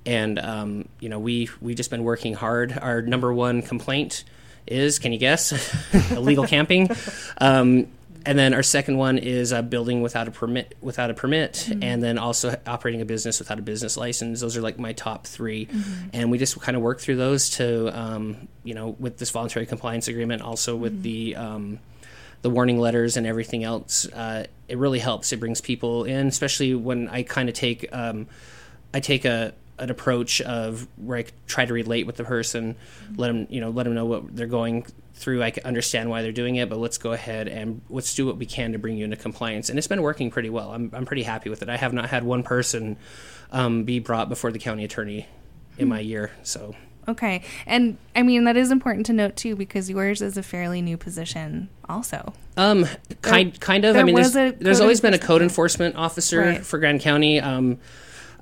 And 0.05 0.39
um, 0.39 0.89
you 0.99 1.09
know, 1.09 1.19
we 1.19 1.49
we've 1.61 1.77
just 1.77 1.91
been 1.91 2.03
working 2.03 2.33
hard. 2.33 2.77
Our 2.77 3.01
number 3.03 3.31
one 3.33 3.61
complaint 3.61 4.23
is, 4.67 4.97
can 4.99 5.11
you 5.11 5.19
guess, 5.19 5.53
illegal 6.11 6.45
camping. 6.47 6.89
Um, 7.39 7.87
and 8.25 8.39
then 8.39 8.53
our 8.53 8.63
second 8.63 8.97
one 8.97 9.17
is 9.17 9.51
uh, 9.51 9.61
building 9.61 10.01
without 10.01 10.27
a 10.27 10.31
permit, 10.31 10.75
without 10.81 11.09
a 11.09 11.13
permit, 11.13 11.69
and 11.81 12.01
then 12.01 12.17
also 12.17 12.55
operating 12.65 13.01
a 13.01 13.05
business 13.05 13.39
without 13.39 13.59
a 13.59 13.61
business 13.61 13.97
license. 13.97 14.41
Those 14.41 14.55
are 14.55 14.61
like 14.61 14.79
my 14.79 14.93
top 14.93 15.27
3 15.27 15.67
and 16.13 16.31
we 16.31 16.37
just 16.37 16.59
kind 16.61 16.77
of 16.77 16.83
work 16.83 16.99
through 16.99 17.17
those 17.17 17.49
to, 17.51 17.97
um, 17.99 18.47
you 18.63 18.73
know, 18.73 18.95
with 18.99 19.17
this 19.17 19.29
voluntary 19.29 19.65
compliance 19.65 20.07
agreement, 20.07 20.41
also 20.41 20.75
with 20.75 21.03
the 21.03 21.35
um, 21.35 21.79
the 22.43 22.49
warning 22.49 22.77
letters 22.79 23.17
and 23.17 23.25
everything 23.25 23.63
else. 23.63 24.05
Uh, 24.07 24.45
it 24.67 24.77
really 24.77 24.99
helps. 24.99 25.31
It 25.31 25.39
brings 25.39 25.61
people 25.61 26.03
in, 26.03 26.27
especially 26.27 26.75
when 26.75 27.07
I 27.09 27.23
kind 27.23 27.49
of 27.49 27.55
take 27.55 27.87
um, 27.91 28.27
I 28.93 28.99
take 28.99 29.25
a 29.25 29.53
an 29.79 29.89
approach 29.89 30.39
of 30.41 30.87
where 30.97 31.17
I 31.17 31.25
try 31.47 31.65
to 31.65 31.73
relate 31.73 32.05
with 32.05 32.15
the 32.15 32.23
person, 32.23 32.75
let 33.15 33.27
them 33.27 33.47
you 33.49 33.59
know 33.59 33.69
let 33.69 33.83
them 33.83 33.95
know 33.95 34.05
what 34.05 34.35
they're 34.35 34.47
going 34.47 34.85
through. 35.13 35.43
I 35.43 35.51
can 35.51 35.63
understand 35.65 36.09
why 36.09 36.21
they're 36.21 36.31
doing 36.31 36.55
it, 36.55 36.69
but 36.69 36.79
let's 36.79 36.97
go 36.97 37.11
ahead 37.13 37.47
and 37.47 37.81
let's 37.89 38.13
do 38.15 38.25
what 38.25 38.37
we 38.37 38.45
can 38.45 38.71
to 38.73 38.79
bring 38.79 38.97
you 38.97 39.05
into 39.05 39.17
compliance. 39.17 39.69
And 39.69 39.77
it's 39.77 39.87
been 39.87 40.01
working 40.01 40.31
pretty 40.31 40.49
well. 40.49 40.71
I'm 40.71 40.89
I'm 40.93 41.05
pretty 41.05 41.23
happy 41.23 41.49
with 41.49 41.61
it. 41.61 41.69
I 41.69 41.77
have 41.77 41.93
not 41.93 42.09
had 42.09 42.23
one 42.23 42.43
person 42.43 42.97
um, 43.51 43.83
be 43.83 43.99
brought 43.99 44.29
before 44.29 44.51
the 44.51 44.59
county 44.59 44.83
attorney 44.83 45.27
in 45.77 45.87
my 45.87 45.99
year. 45.99 46.31
So 46.43 46.75
Okay. 47.07 47.43
And 47.65 47.97
I 48.15 48.23
mean, 48.23 48.45
that 48.45 48.55
is 48.57 48.71
important 48.71 49.05
to 49.07 49.13
note 49.13 49.35
too, 49.35 49.55
because 49.55 49.89
yours 49.89 50.21
is 50.21 50.37
a 50.37 50.43
fairly 50.43 50.81
new 50.81 50.97
position, 50.97 51.69
also. 51.89 52.33
Um, 52.55 52.85
kind 53.21 53.59
kind 53.59 53.85
of. 53.85 53.95
I 53.95 54.03
mean, 54.03 54.15
there's, 54.15 54.33
there's 54.33 54.79
always 54.79 55.01
been 55.01 55.13
a 55.13 55.19
code 55.19 55.41
enforcement 55.41 55.95
officer 55.95 56.39
Right. 56.39 56.65
for 56.65 56.79
Grand 56.79 57.01
County. 57.01 57.39
Um, 57.39 57.79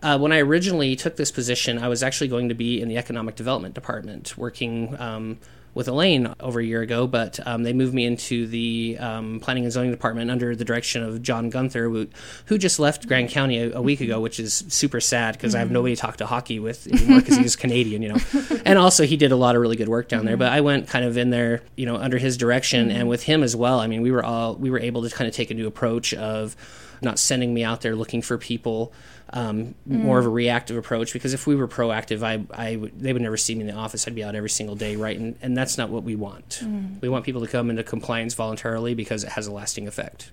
uh, 0.04 0.18
when 0.18 0.32
I 0.32 0.40
originally 0.40 0.96
took 0.96 1.16
this 1.16 1.32
position, 1.32 1.78
I 1.78 1.88
was 1.88 2.02
actually 2.02 2.28
going 2.28 2.50
to 2.50 2.56
be 2.56 2.82
in 2.82 2.88
the 2.88 2.98
economic 2.98 3.36
development 3.36 3.76
department, 3.76 4.38
working 4.38 5.00
um, 5.00 5.38
with 5.74 5.88
Elaine 5.88 6.34
over 6.40 6.60
a 6.60 6.64
year 6.64 6.82
ago. 6.82 7.08
But 7.08 7.40
um, 7.46 7.64
they 7.64 7.74
moved 7.74 7.94
me 7.94 8.06
into 8.06 8.48
the 8.48 8.98
um, 9.00 9.40
planning 9.40 9.64
and 9.64 9.72
zoning 9.72 9.92
department 9.92 10.32
under 10.32 10.56
the 10.56 10.66
direction 10.66 11.04
of 11.04 11.22
John 11.22 11.50
Gunther, 11.50 11.90
who, 11.90 12.08
who 12.46 12.58
just 12.58 12.80
left 12.80 13.08
Grand 13.08 13.30
County 13.30 13.60
a, 13.60 13.78
a 13.78 13.82
week 13.82 14.02
ago, 14.02 14.20
which 14.20 14.40
is 14.40 14.64
super 14.68 15.00
sad 15.00 15.34
because 15.34 15.56
I 15.56 15.60
have 15.60 15.72
nobody 15.72 15.96
to 15.96 16.02
talk 16.02 16.18
to 16.18 16.26
hockey 16.26 16.60
with 16.60 16.88
anymore 16.88 17.20
because 17.20 17.38
he's 17.38 17.56
Canadian, 17.62 18.02
you 18.02 18.10
know. 18.10 18.20
and 18.66 18.78
also, 18.78 19.06
he 19.06 19.18
did 19.18 19.32
a 19.32 19.36
lot 19.36 19.56
of 19.56 19.62
really 19.62 19.76
good 19.76 19.90
work 19.90 20.08
down 20.08 20.26
there. 20.26 20.38
But 20.38 20.52
I 20.52 20.62
went 20.62 20.88
kind 20.88 21.06
of 21.06 21.18
in 21.18 21.30
there, 21.30 21.62
you 21.76 21.86
know, 21.86 21.96
under 21.96 22.18
his 22.18 22.38
direction 22.38 22.92
and 22.92 23.08
with 23.08 23.24
him 23.24 23.44
as 23.44 23.56
well. 23.56 23.80
I 23.80 23.88
mean, 23.88 24.02
we 24.02 24.12
were 24.12 24.24
all 24.24 24.56
we 24.56 24.70
were 24.70 24.80
able 24.80 25.04
to 25.04 25.10
kind 25.10 25.28
of 25.28 25.34
take 25.34 25.52
a 25.52 25.54
new 25.54 25.68
approach 25.68 26.14
of 26.14 26.56
not 27.02 27.20
sending 27.20 27.54
me 27.54 27.64
out 27.64 27.82
there 27.82 27.96
looking 27.96 28.22
for 28.22 28.38
people. 28.38 28.94
Um, 29.34 29.76
More 29.86 30.20
of 30.20 30.26
a 30.26 30.30
reactive 30.30 30.76
approach 30.76 31.14
because 31.14 31.34
if 31.34 31.48
we 31.48 31.56
were 31.56 31.68
proactive, 31.68 32.22
I, 32.22 32.46
I 32.54 32.76
they 32.98 33.14
would 33.14 33.22
never 33.22 33.38
see 33.38 33.56
me 33.56 33.62
in 33.62 33.68
the 33.68 33.74
office. 33.74 34.08
I'd 34.08 34.14
be 34.16 34.24
out 34.24 34.36
every 34.36 34.50
single 34.50 34.76
day, 34.76 34.96
right? 34.98 35.18
And, 35.18 35.38
and 35.42 35.56
that's 35.56 35.78
not 35.78 35.90
what 35.90 36.04
we 36.04 36.16
want. 36.16 36.62
We 37.02 37.08
want 37.10 37.24
people 37.26 37.42
to 37.42 37.48
come 37.48 37.70
into 37.70 37.84
compliance 37.84 38.34
voluntarily 38.34 38.94
because 38.94 39.24
it 39.24 39.30
has 39.32 39.48
a 39.48 39.52
lasting 39.52 39.88
effect. 39.88 40.32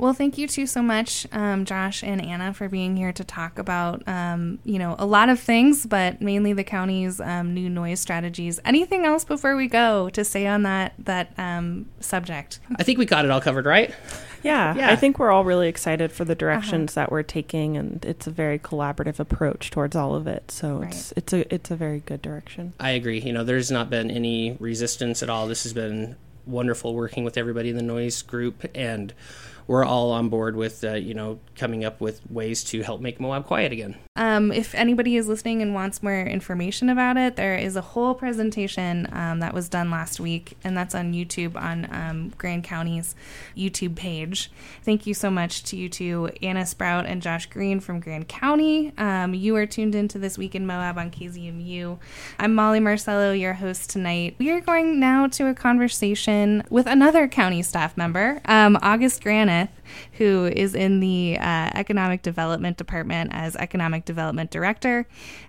Well, 0.00 0.14
thank 0.14 0.38
you 0.38 0.48
too 0.48 0.66
so 0.66 0.80
much, 0.80 1.26
um, 1.30 1.66
Josh 1.66 2.02
and 2.02 2.24
Anna, 2.24 2.54
for 2.54 2.70
being 2.70 2.96
here 2.96 3.12
to 3.12 3.22
talk 3.22 3.58
about, 3.58 4.02
um, 4.08 4.58
you 4.64 4.78
know, 4.78 4.96
a 4.98 5.04
lot 5.04 5.28
of 5.28 5.38
things, 5.38 5.84
but 5.84 6.22
mainly 6.22 6.54
the 6.54 6.64
county's 6.64 7.20
um, 7.20 7.52
new 7.52 7.68
noise 7.68 8.00
strategies. 8.00 8.58
Anything 8.64 9.04
else 9.04 9.26
before 9.26 9.56
we 9.56 9.68
go 9.68 10.08
to 10.08 10.24
say 10.24 10.46
on 10.46 10.62
that 10.62 10.94
that 11.00 11.34
um, 11.36 11.84
subject? 12.00 12.60
I 12.76 12.82
think 12.82 12.98
we 12.98 13.04
got 13.04 13.26
it 13.26 13.30
all 13.30 13.42
covered, 13.42 13.66
right? 13.66 13.94
Yeah, 14.42 14.74
Yeah. 14.74 14.90
I 14.90 14.96
think 14.96 15.18
we're 15.18 15.30
all 15.30 15.44
really 15.44 15.68
excited 15.68 16.12
for 16.12 16.24
the 16.24 16.34
directions 16.34 16.94
that 16.94 17.12
we're 17.12 17.22
taking, 17.22 17.76
and 17.76 18.02
it's 18.02 18.26
a 18.26 18.30
very 18.30 18.58
collaborative 18.58 19.20
approach 19.20 19.70
towards 19.70 19.94
all 19.94 20.14
of 20.14 20.26
it. 20.26 20.50
So 20.50 20.80
it's 20.80 21.12
it's 21.14 21.34
a 21.34 21.54
it's 21.54 21.70
a 21.70 21.76
very 21.76 22.00
good 22.00 22.22
direction. 22.22 22.72
I 22.80 22.92
agree. 22.92 23.20
You 23.20 23.34
know, 23.34 23.44
there's 23.44 23.70
not 23.70 23.90
been 23.90 24.10
any 24.10 24.56
resistance 24.58 25.22
at 25.22 25.28
all. 25.28 25.46
This 25.46 25.64
has 25.64 25.74
been 25.74 26.16
wonderful 26.46 26.94
working 26.94 27.22
with 27.22 27.36
everybody 27.36 27.68
in 27.68 27.76
the 27.76 27.82
noise 27.82 28.22
group, 28.22 28.64
and 28.74 29.12
we're 29.70 29.84
all 29.84 30.10
on 30.10 30.28
board 30.28 30.56
with, 30.56 30.82
uh, 30.82 30.94
you 30.94 31.14
know, 31.14 31.38
coming 31.54 31.84
up 31.84 32.00
with 32.00 32.20
ways 32.28 32.64
to 32.64 32.82
help 32.82 33.00
make 33.00 33.20
Moab 33.20 33.46
quiet 33.46 33.70
again. 33.70 33.94
Um, 34.16 34.50
if 34.50 34.74
anybody 34.74 35.14
is 35.14 35.28
listening 35.28 35.62
and 35.62 35.74
wants 35.74 36.02
more 36.02 36.22
information 36.22 36.88
about 36.88 37.16
it, 37.16 37.36
there 37.36 37.54
is 37.54 37.76
a 37.76 37.80
whole 37.80 38.14
presentation 38.14 39.06
um, 39.12 39.38
that 39.38 39.54
was 39.54 39.68
done 39.68 39.88
last 39.88 40.18
week, 40.18 40.56
and 40.64 40.76
that's 40.76 40.92
on 40.92 41.12
YouTube 41.12 41.54
on 41.54 41.86
um, 41.94 42.32
Grand 42.36 42.64
County's 42.64 43.14
YouTube 43.56 43.94
page. 43.94 44.50
Thank 44.82 45.06
you 45.06 45.14
so 45.14 45.30
much 45.30 45.62
to 45.64 45.76
you 45.76 45.88
two, 45.88 46.30
Anna 46.42 46.66
Sprout 46.66 47.06
and 47.06 47.22
Josh 47.22 47.46
Green 47.46 47.78
from 47.78 48.00
Grand 48.00 48.26
County. 48.26 48.92
Um, 48.98 49.34
you 49.34 49.54
are 49.54 49.66
tuned 49.66 49.94
into 49.94 50.18
This 50.18 50.36
Week 50.36 50.56
in 50.56 50.66
Moab 50.66 50.98
on 50.98 51.12
KZMU. 51.12 51.96
I'm 52.40 52.56
Molly 52.56 52.80
Marcello, 52.80 53.30
your 53.30 53.54
host 53.54 53.88
tonight. 53.88 54.34
We 54.40 54.50
are 54.50 54.60
going 54.60 54.98
now 54.98 55.28
to 55.28 55.46
a 55.46 55.54
conversation 55.54 56.64
with 56.70 56.88
another 56.88 57.28
county 57.28 57.62
staff 57.62 57.96
member, 57.96 58.40
um, 58.46 58.76
August 58.82 59.22
Granith, 59.60 59.70
who 60.12 60.46
is 60.46 60.74
in 60.74 61.00
the 61.00 61.36
uh, 61.38 61.70
Economic 61.74 62.22
Development 62.22 62.76
Department 62.76 63.30
as 63.32 63.56
Economic 63.56 64.04
Development 64.04 64.50
Director. 64.50 65.06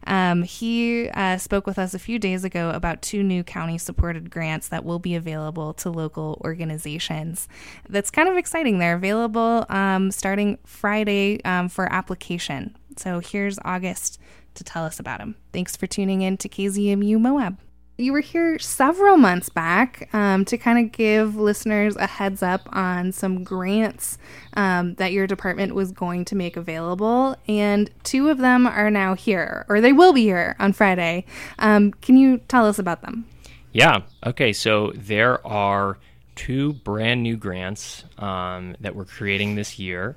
Um, 0.08 0.44
he 0.44 1.10
uh, 1.10 1.38
spoke 1.38 1.66
with 1.66 1.80
us 1.80 1.94
a 1.94 2.00
few 2.00 2.20
days 2.20 2.44
ago 2.44 2.72
about 2.72 3.02
two 3.02 3.24
new 3.24 3.44
county 3.44 3.78
supported 3.78 4.30
grants 4.30 4.68
that 4.70 4.84
will 4.84 5.00
be 5.00 5.16
available 5.16 5.74
to 5.76 5.90
local 5.90 6.42
organizations. 6.44 7.48
That's 7.90 8.12
kind 8.12 8.30
of 8.30 8.38
exciting. 8.38 8.80
They're 8.80 8.96
available 8.96 9.66
um, 9.70 10.12
starting 10.12 10.58
Friday 10.66 11.44
um, 11.44 11.70
for 11.70 11.92
application. 11.92 12.76
So 12.98 13.20
here's 13.20 13.58
August 13.64 14.20
to 14.56 14.64
tell 14.64 14.84
us 14.84 15.00
about 15.00 15.20
them. 15.20 15.36
Thanks 15.54 15.76
for 15.76 15.88
tuning 15.88 16.22
in 16.22 16.38
to 16.38 16.50
KZMU 16.50 17.20
Moab. 17.20 17.58
You 17.98 18.14
were 18.14 18.22
here 18.22 18.58
several 18.58 19.18
months 19.18 19.50
back 19.50 20.10
um, 20.14 20.44
to 20.46 20.58
kind 20.58 20.84
of 20.84 20.92
give 20.92 21.36
listeners 21.36 21.96
a 21.98 22.08
heads 22.08 22.42
up 22.42 22.68
on 22.72 23.12
some 23.12 23.44
grants 23.44 24.18
um, 24.56 24.96
that 24.96 25.12
your 25.12 25.28
department 25.28 25.76
was 25.76 25.92
going 25.92 26.26
to 26.26 26.36
make 26.36 26.58
available, 26.58 27.36
and 27.48 27.92
two 28.04 28.30
of 28.30 28.40
them 28.40 28.66
are 28.66 28.90
now 28.90 29.14
here, 29.14 29.66
or 29.70 29.82
they 29.82 29.94
will 29.94 30.14
be 30.14 30.24
here 30.24 30.56
on 30.58 30.74
Friday. 30.74 31.26
Um, 31.60 31.92
can 31.92 32.18
you 32.18 32.40
tell 32.48 32.66
us 32.66 32.80
about 32.80 33.04
them? 33.04 33.26
Yeah. 33.72 34.02
Okay. 34.26 34.52
So 34.52 34.94
there 34.96 35.46
are 35.46 35.98
two 36.36 36.74
brand 36.74 37.22
new 37.22 37.38
grants 37.38 38.04
um, 38.18 38.76
that 38.80 38.96
we're 38.96 39.06
creating 39.06 39.56
this 39.56 39.78
year, 39.78 40.16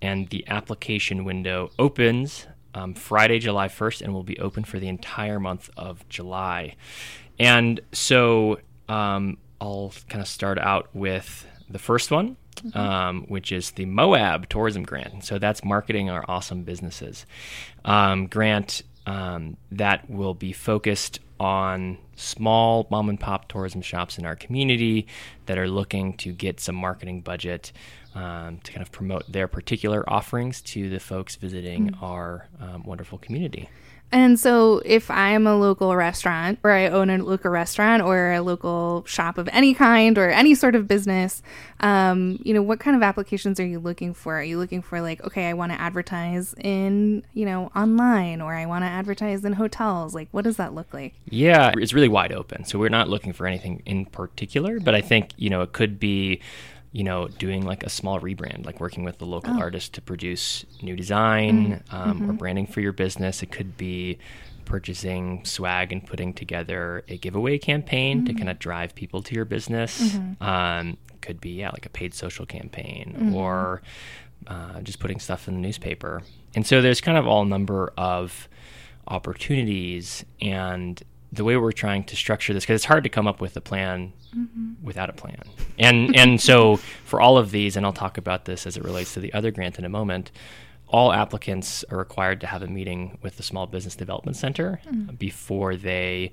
and 0.00 0.28
the 0.28 0.46
application 0.46 1.24
window 1.24 1.70
opens 1.78 2.46
um, 2.76 2.94
Friday, 2.94 3.38
July 3.38 3.68
1st, 3.68 4.02
and 4.02 4.12
will 4.12 4.22
be 4.22 4.38
open 4.38 4.62
for 4.62 4.78
the 4.78 4.88
entire 4.88 5.40
month 5.40 5.70
of 5.76 6.06
July. 6.08 6.76
And 7.38 7.80
so 7.92 8.60
um, 8.88 9.38
I'll 9.60 9.92
kind 10.08 10.20
of 10.20 10.28
start 10.28 10.58
out 10.58 10.88
with 10.94 11.46
the 11.70 11.78
first 11.78 12.10
one, 12.10 12.36
um, 12.74 13.24
which 13.28 13.50
is 13.50 13.70
the 13.72 13.86
Moab 13.86 14.50
Tourism 14.50 14.82
Grant. 14.82 15.24
So 15.24 15.38
that's 15.38 15.64
marketing 15.64 16.10
our 16.10 16.24
awesome 16.28 16.64
businesses 16.64 17.24
um, 17.84 18.26
grant 18.26 18.82
um, 19.06 19.56
that 19.72 20.08
will 20.10 20.34
be 20.34 20.52
focused 20.52 21.20
on 21.38 21.98
small 22.16 22.86
mom 22.90 23.08
and 23.08 23.20
pop 23.20 23.48
tourism 23.48 23.82
shops 23.82 24.18
in 24.18 24.24
our 24.24 24.36
community 24.36 25.06
that 25.46 25.58
are 25.58 25.68
looking 25.68 26.14
to 26.14 26.32
get 26.32 26.60
some 26.60 26.74
marketing 26.74 27.20
budget 27.20 27.72
um, 28.14 28.58
to 28.64 28.72
kind 28.72 28.82
of 28.82 28.90
promote 28.90 29.30
their 29.30 29.46
particular 29.46 30.08
offerings 30.08 30.62
to 30.62 30.88
the 30.88 30.98
folks 30.98 31.36
visiting 31.36 31.94
our 32.00 32.48
um, 32.60 32.82
wonderful 32.84 33.18
community. 33.18 33.68
And 34.12 34.38
so, 34.38 34.80
if 34.84 35.10
I'm 35.10 35.46
a 35.46 35.56
local 35.56 35.94
restaurant 35.96 36.60
or 36.62 36.70
I 36.70 36.86
own 36.86 37.10
a 37.10 37.18
local 37.18 37.50
restaurant 37.50 38.02
or 38.02 38.32
a 38.32 38.40
local 38.40 39.04
shop 39.04 39.36
of 39.36 39.48
any 39.52 39.74
kind 39.74 40.16
or 40.16 40.30
any 40.30 40.54
sort 40.54 40.76
of 40.76 40.86
business, 40.86 41.42
um, 41.80 42.38
you 42.42 42.54
know, 42.54 42.62
what 42.62 42.78
kind 42.78 42.96
of 42.96 43.02
applications 43.02 43.58
are 43.58 43.66
you 43.66 43.80
looking 43.80 44.14
for? 44.14 44.38
Are 44.38 44.42
you 44.42 44.58
looking 44.58 44.80
for 44.80 45.00
like, 45.00 45.24
okay, 45.24 45.48
I 45.48 45.54
want 45.54 45.72
to 45.72 45.80
advertise 45.80 46.54
in, 46.58 47.24
you 47.34 47.44
know, 47.44 47.70
online 47.74 48.40
or 48.40 48.54
I 48.54 48.66
want 48.66 48.84
to 48.84 48.88
advertise 48.88 49.44
in 49.44 49.54
hotels? 49.54 50.14
Like, 50.14 50.28
what 50.30 50.44
does 50.44 50.56
that 50.56 50.72
look 50.72 50.94
like? 50.94 51.14
Yeah, 51.28 51.72
it's 51.76 51.92
really 51.92 52.08
wide 52.08 52.32
open. 52.32 52.64
So 52.64 52.78
we're 52.78 52.88
not 52.88 53.08
looking 53.08 53.32
for 53.32 53.46
anything 53.46 53.82
in 53.86 54.06
particular, 54.06 54.78
but 54.78 54.94
I 54.94 55.00
think, 55.00 55.32
you 55.36 55.50
know, 55.50 55.62
it 55.62 55.72
could 55.72 55.98
be, 55.98 56.40
you 56.96 57.04
know, 57.04 57.28
doing 57.28 57.62
like 57.66 57.82
a 57.84 57.90
small 57.90 58.18
rebrand, 58.20 58.64
like 58.64 58.80
working 58.80 59.04
with 59.04 59.18
the 59.18 59.26
local 59.26 59.54
artist 59.60 59.92
to 59.92 60.00
produce 60.00 60.64
new 60.80 60.96
design 60.96 61.84
um, 61.90 62.30
or 62.30 62.32
branding 62.32 62.66
for 62.66 62.80
your 62.80 62.94
business. 62.94 63.42
It 63.42 63.52
could 63.52 63.76
be 63.76 64.16
purchasing 64.64 65.44
swag 65.44 65.92
and 65.92 66.06
putting 66.06 66.32
together 66.32 67.04
a 67.08 67.18
giveaway 67.18 67.58
campaign 67.58 68.24
to 68.24 68.32
kind 68.32 68.48
of 68.48 68.58
drive 68.58 68.94
people 68.94 69.22
to 69.24 69.34
your 69.34 69.44
business. 69.44 70.16
Um, 70.40 70.96
could 71.20 71.38
be, 71.38 71.50
yeah, 71.50 71.68
like 71.68 71.84
a 71.84 71.90
paid 71.90 72.14
social 72.14 72.46
campaign 72.46 73.34
or 73.34 73.82
uh, 74.46 74.80
just 74.80 74.98
putting 74.98 75.20
stuff 75.20 75.48
in 75.48 75.54
the 75.54 75.60
newspaper. 75.60 76.22
And 76.54 76.66
so 76.66 76.80
there's 76.80 77.02
kind 77.02 77.18
of 77.18 77.26
all 77.26 77.44
number 77.44 77.92
of 77.98 78.48
opportunities 79.06 80.24
and 80.40 81.02
the 81.32 81.44
way 81.44 81.56
we're 81.56 81.72
trying 81.72 82.04
to 82.04 82.16
structure 82.16 82.54
this 82.54 82.64
because 82.64 82.76
it's 82.76 82.84
hard 82.84 83.04
to 83.04 83.10
come 83.10 83.26
up 83.26 83.40
with 83.40 83.56
a 83.56 83.60
plan 83.60 84.12
without 84.82 85.10
a 85.10 85.12
plan. 85.12 85.42
And 85.78 86.16
and 86.16 86.40
so 86.40 86.76
for 87.04 87.20
all 87.20 87.36
of 87.38 87.50
these 87.50 87.76
and 87.76 87.84
i'll 87.84 87.92
talk 87.92 88.18
about 88.18 88.44
this 88.44 88.66
as 88.66 88.76
it 88.76 88.84
relates 88.84 89.14
to 89.14 89.20
the 89.20 89.32
other 89.32 89.50
grant 89.50 89.78
in 89.78 89.84
a 89.84 89.88
moment 89.88 90.30
all 90.88 91.12
applicants 91.12 91.84
are 91.90 91.98
required 91.98 92.40
to 92.40 92.46
have 92.46 92.62
a 92.62 92.66
meeting 92.66 93.18
with 93.22 93.36
the 93.36 93.42
small 93.42 93.66
business 93.66 93.96
development 93.96 94.36
center 94.36 94.80
before 95.18 95.76
they 95.76 96.30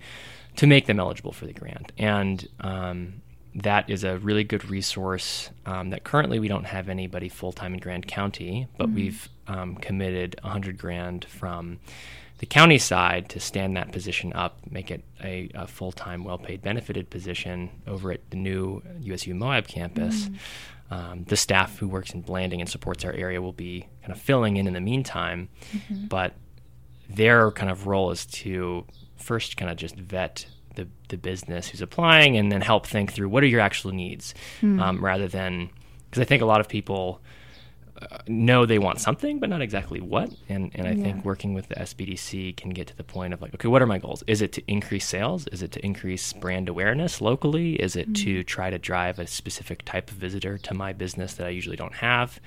to 0.56 0.68
make 0.68 0.86
them 0.86 1.00
eligible 1.00 1.32
for 1.32 1.48
the 1.48 1.54
grant. 1.54 1.92
And 1.98 2.48
um, 2.60 3.22
that 3.56 3.90
is 3.90 4.04
a 4.04 4.18
really 4.20 4.44
good 4.44 4.70
resource 4.70 5.50
um, 5.66 5.90
that 5.90 6.04
currently 6.04 6.40
we 6.40 6.48
don't 6.48 6.66
have 6.66 6.90
anybody 6.90 7.30
full-time 7.30 7.74
in 7.74 7.80
grand 7.80 8.08
county 8.08 8.68
but 8.78 8.90
we've 8.90 9.30
um, 9.48 9.76
committed 9.76 10.36
100 10.42 10.78
grand 10.78 11.26
from 11.26 11.80
the 12.44 12.48
county 12.48 12.78
side 12.78 13.30
to 13.30 13.40
stand 13.40 13.78
that 13.78 13.94
position 13.94 14.34
up, 14.34 14.58
make 14.70 14.92
it 14.92 15.02
a, 15.24 15.50
a 15.54 15.66
full 15.66 15.94
time, 15.94 16.26
well 16.26 16.38
paid, 16.38 16.62
benefited 16.62 17.10
position 17.10 17.70
over 17.88 18.12
at 18.12 18.20
the 18.32 18.36
new 18.36 18.82
USU 19.00 19.34
Moab 19.34 19.66
campus. 19.66 20.30
Um, 20.92 21.24
the 21.24 21.38
staff 21.38 21.78
who 21.78 21.88
works 21.88 22.14
in 22.14 22.20
Blanding 22.20 22.60
and 22.60 22.70
supports 22.70 23.06
our 23.06 23.14
area 23.14 23.42
will 23.42 23.54
be 23.54 23.88
kind 24.02 24.12
of 24.12 24.20
filling 24.20 24.58
in 24.58 24.68
in 24.68 24.74
the 24.74 24.82
meantime, 24.82 25.48
but 26.10 26.34
their 27.10 27.50
kind 27.52 27.72
of 27.72 27.88
role 27.88 28.12
is 28.12 28.26
to 28.26 28.86
first 29.16 29.56
kind 29.56 29.72
of 29.72 29.78
just 29.78 29.96
vet 29.96 30.46
the, 30.76 30.90
the 31.08 31.16
business 31.16 31.70
who's 31.70 31.82
applying 31.82 32.36
and 32.36 32.52
then 32.52 32.60
help 32.60 32.86
think 32.86 33.14
through 33.14 33.30
what 33.30 33.42
are 33.42 33.48
your 33.48 33.62
actual 33.62 33.92
needs 33.94 34.34
um, 34.82 35.02
rather 35.02 35.30
than 35.30 35.70
because 36.10 36.20
I 36.22 36.26
think 36.26 36.42
a 36.42 36.46
lot 36.46 36.60
of 36.60 36.68
people 36.68 37.22
know 38.28 38.66
they 38.66 38.80
want 38.80 39.00
something, 39.00 39.40
but 39.40 39.50
not 39.50 39.62
exactly 39.62 40.02
what. 40.02 40.32
And 40.50 40.72
and 40.76 40.88
I 40.88 40.96
think 40.96 41.26
working 41.26 41.54
with 41.54 41.70
the 41.70 41.76
SBDC 41.76 42.56
can 42.58 42.72
get 42.72 42.88
to 42.88 42.96
the 42.96 43.04
point 43.04 43.34
of 43.34 43.42
like, 43.42 43.54
okay, 43.56 43.68
what 43.68 43.82
are 43.82 43.86
my 43.86 43.98
goals? 43.98 44.24
Is 44.28 44.42
it 44.42 44.52
to 44.54 44.64
increase 44.68 45.06
sales? 45.08 45.48
Is 45.48 45.62
it 45.62 45.72
to 45.74 45.86
increase 45.86 46.34
brand 46.34 46.70
awareness 46.70 47.22
locally? 47.22 47.76
Is 47.76 47.96
it 47.96 48.14
to 48.16 48.44
try 48.44 48.70
to 48.70 48.78
drive 48.78 49.20
a 49.20 49.28
specific 49.28 49.84
type 49.86 50.10
of 50.12 50.18
visitor 50.18 50.58
to 50.58 50.74
my 50.74 50.94
business 50.94 51.34
that 51.36 51.48
I 51.48 51.50
usually 51.52 51.76
don't 51.78 51.96
have? 51.96 52.40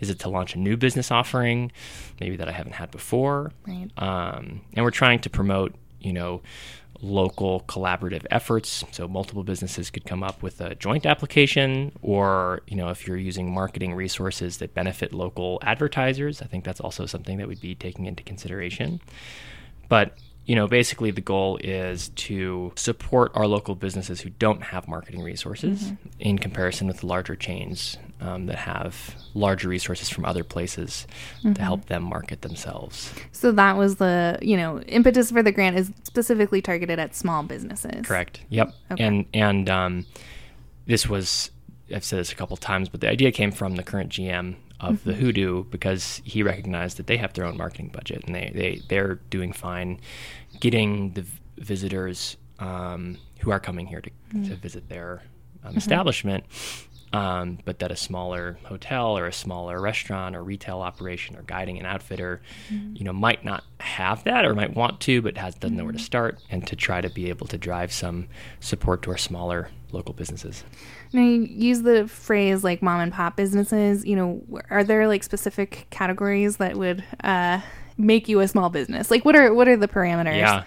Is 0.00 0.10
it 0.10 0.18
to 0.20 0.28
launch 0.28 0.54
a 0.54 0.58
new 0.58 0.76
business 0.76 1.10
offering, 1.10 1.72
maybe 2.20 2.36
that 2.36 2.48
I 2.48 2.52
haven't 2.52 2.74
had 2.74 2.90
before? 2.90 3.52
Right. 3.66 3.88
Um, 3.96 4.62
and 4.74 4.84
we're 4.84 4.90
trying 4.90 5.20
to 5.20 5.30
promote, 5.30 5.74
you 6.00 6.12
know, 6.12 6.42
local 7.02 7.62
collaborative 7.62 8.24
efforts. 8.30 8.84
So 8.92 9.08
multiple 9.08 9.42
businesses 9.42 9.90
could 9.90 10.06
come 10.06 10.22
up 10.22 10.42
with 10.42 10.60
a 10.60 10.74
joint 10.76 11.04
application, 11.04 11.92
or 12.00 12.62
you 12.66 12.76
know, 12.76 12.88
if 12.88 13.06
you're 13.06 13.16
using 13.16 13.52
marketing 13.52 13.94
resources 13.94 14.58
that 14.58 14.72
benefit 14.72 15.12
local 15.12 15.58
advertisers, 15.62 16.40
I 16.40 16.46
think 16.46 16.64
that's 16.64 16.80
also 16.80 17.04
something 17.04 17.38
that 17.38 17.48
we'd 17.48 17.60
be 17.60 17.74
taking 17.74 18.06
into 18.06 18.22
consideration. 18.22 19.00
But 19.88 20.16
you 20.44 20.56
know, 20.56 20.66
basically 20.66 21.10
the 21.10 21.20
goal 21.20 21.58
is 21.62 22.08
to 22.08 22.72
support 22.74 23.30
our 23.34 23.46
local 23.46 23.74
businesses 23.74 24.20
who 24.20 24.30
don't 24.30 24.62
have 24.62 24.88
marketing 24.88 25.22
resources 25.22 25.84
mm-hmm. 25.84 26.08
in 26.18 26.38
comparison 26.38 26.86
with 26.88 27.00
the 27.00 27.06
larger 27.06 27.36
chains 27.36 27.96
um, 28.22 28.46
that 28.46 28.56
have 28.56 29.16
larger 29.34 29.68
resources 29.68 30.08
from 30.08 30.24
other 30.24 30.44
places 30.44 31.06
to 31.42 31.60
help 31.60 31.86
them 31.86 32.04
market 32.04 32.42
themselves. 32.42 33.12
So 33.32 33.50
that 33.52 33.76
was 33.76 33.96
the, 33.96 34.38
you 34.40 34.56
know, 34.56 34.80
impetus 34.82 35.30
for 35.30 35.42
the 35.42 35.52
grant 35.52 35.76
is 35.76 35.90
specifically 36.04 36.62
targeted 36.62 36.98
at 36.98 37.14
small 37.14 37.42
businesses. 37.42 38.06
Correct. 38.06 38.40
Yep. 38.48 38.72
Okay. 38.92 39.04
And 39.04 39.26
and 39.34 39.68
um, 39.68 40.06
this 40.86 41.08
was 41.08 41.50
I've 41.94 42.04
said 42.04 42.20
this 42.20 42.32
a 42.32 42.36
couple 42.36 42.56
times, 42.56 42.88
but 42.88 43.00
the 43.00 43.10
idea 43.10 43.32
came 43.32 43.50
from 43.50 43.76
the 43.76 43.82
current 43.82 44.10
GM 44.10 44.56
of 44.80 45.04
the 45.04 45.14
Hoodoo 45.14 45.64
because 45.64 46.20
he 46.24 46.42
recognized 46.42 46.96
that 46.96 47.06
they 47.06 47.16
have 47.16 47.32
their 47.34 47.44
own 47.44 47.56
marketing 47.56 47.90
budget 47.92 48.24
and 48.24 48.34
they 48.34 48.52
they 48.54 48.82
they're 48.88 49.16
doing 49.30 49.52
fine 49.52 50.00
getting 50.60 51.12
the 51.12 51.24
visitors 51.58 52.36
um, 52.58 53.18
who 53.40 53.50
are 53.50 53.60
coming 53.60 53.86
here 53.86 54.00
to, 54.00 54.10
to 54.48 54.54
visit 54.56 54.88
their 54.88 55.22
um, 55.64 55.76
establishment. 55.76 56.44
Um, 57.14 57.58
but 57.66 57.80
that 57.80 57.90
a 57.90 57.96
smaller 57.96 58.56
hotel 58.64 59.18
or 59.18 59.26
a 59.26 59.32
smaller 59.34 59.78
restaurant 59.78 60.34
or 60.34 60.42
retail 60.42 60.80
operation 60.80 61.36
or 61.36 61.42
guiding 61.42 61.78
an 61.78 61.84
outfitter, 61.84 62.40
you 62.70 63.04
know, 63.04 63.12
might 63.12 63.44
not 63.44 63.64
have 63.80 64.24
that 64.24 64.46
or 64.46 64.54
might 64.54 64.74
want 64.74 65.00
to, 65.00 65.20
but 65.20 65.36
has 65.36 65.54
doesn't 65.54 65.76
know 65.76 65.84
where 65.84 65.92
to 65.92 65.98
start, 65.98 66.40
and 66.50 66.66
to 66.66 66.74
try 66.74 67.02
to 67.02 67.10
be 67.10 67.28
able 67.28 67.46
to 67.48 67.58
drive 67.58 67.92
some 67.92 68.28
support 68.60 69.02
to 69.02 69.10
our 69.10 69.18
smaller 69.18 69.68
local 69.92 70.14
businesses. 70.14 70.64
Now 71.12 71.20
you 71.20 71.42
use 71.42 71.82
the 71.82 72.08
phrase 72.08 72.64
like 72.64 72.80
mom 72.80 73.00
and 73.00 73.12
pop 73.12 73.36
businesses. 73.36 74.06
You 74.06 74.16
know, 74.16 74.62
are 74.70 74.82
there 74.82 75.06
like 75.06 75.22
specific 75.22 75.88
categories 75.90 76.56
that 76.56 76.76
would 76.76 77.04
uh, 77.22 77.60
make 77.98 78.26
you 78.26 78.40
a 78.40 78.48
small 78.48 78.70
business? 78.70 79.10
Like, 79.10 79.24
what 79.26 79.36
are 79.36 79.52
what 79.52 79.68
are 79.68 79.76
the 79.76 79.88
parameters? 79.88 80.38
Yeah. 80.38 80.64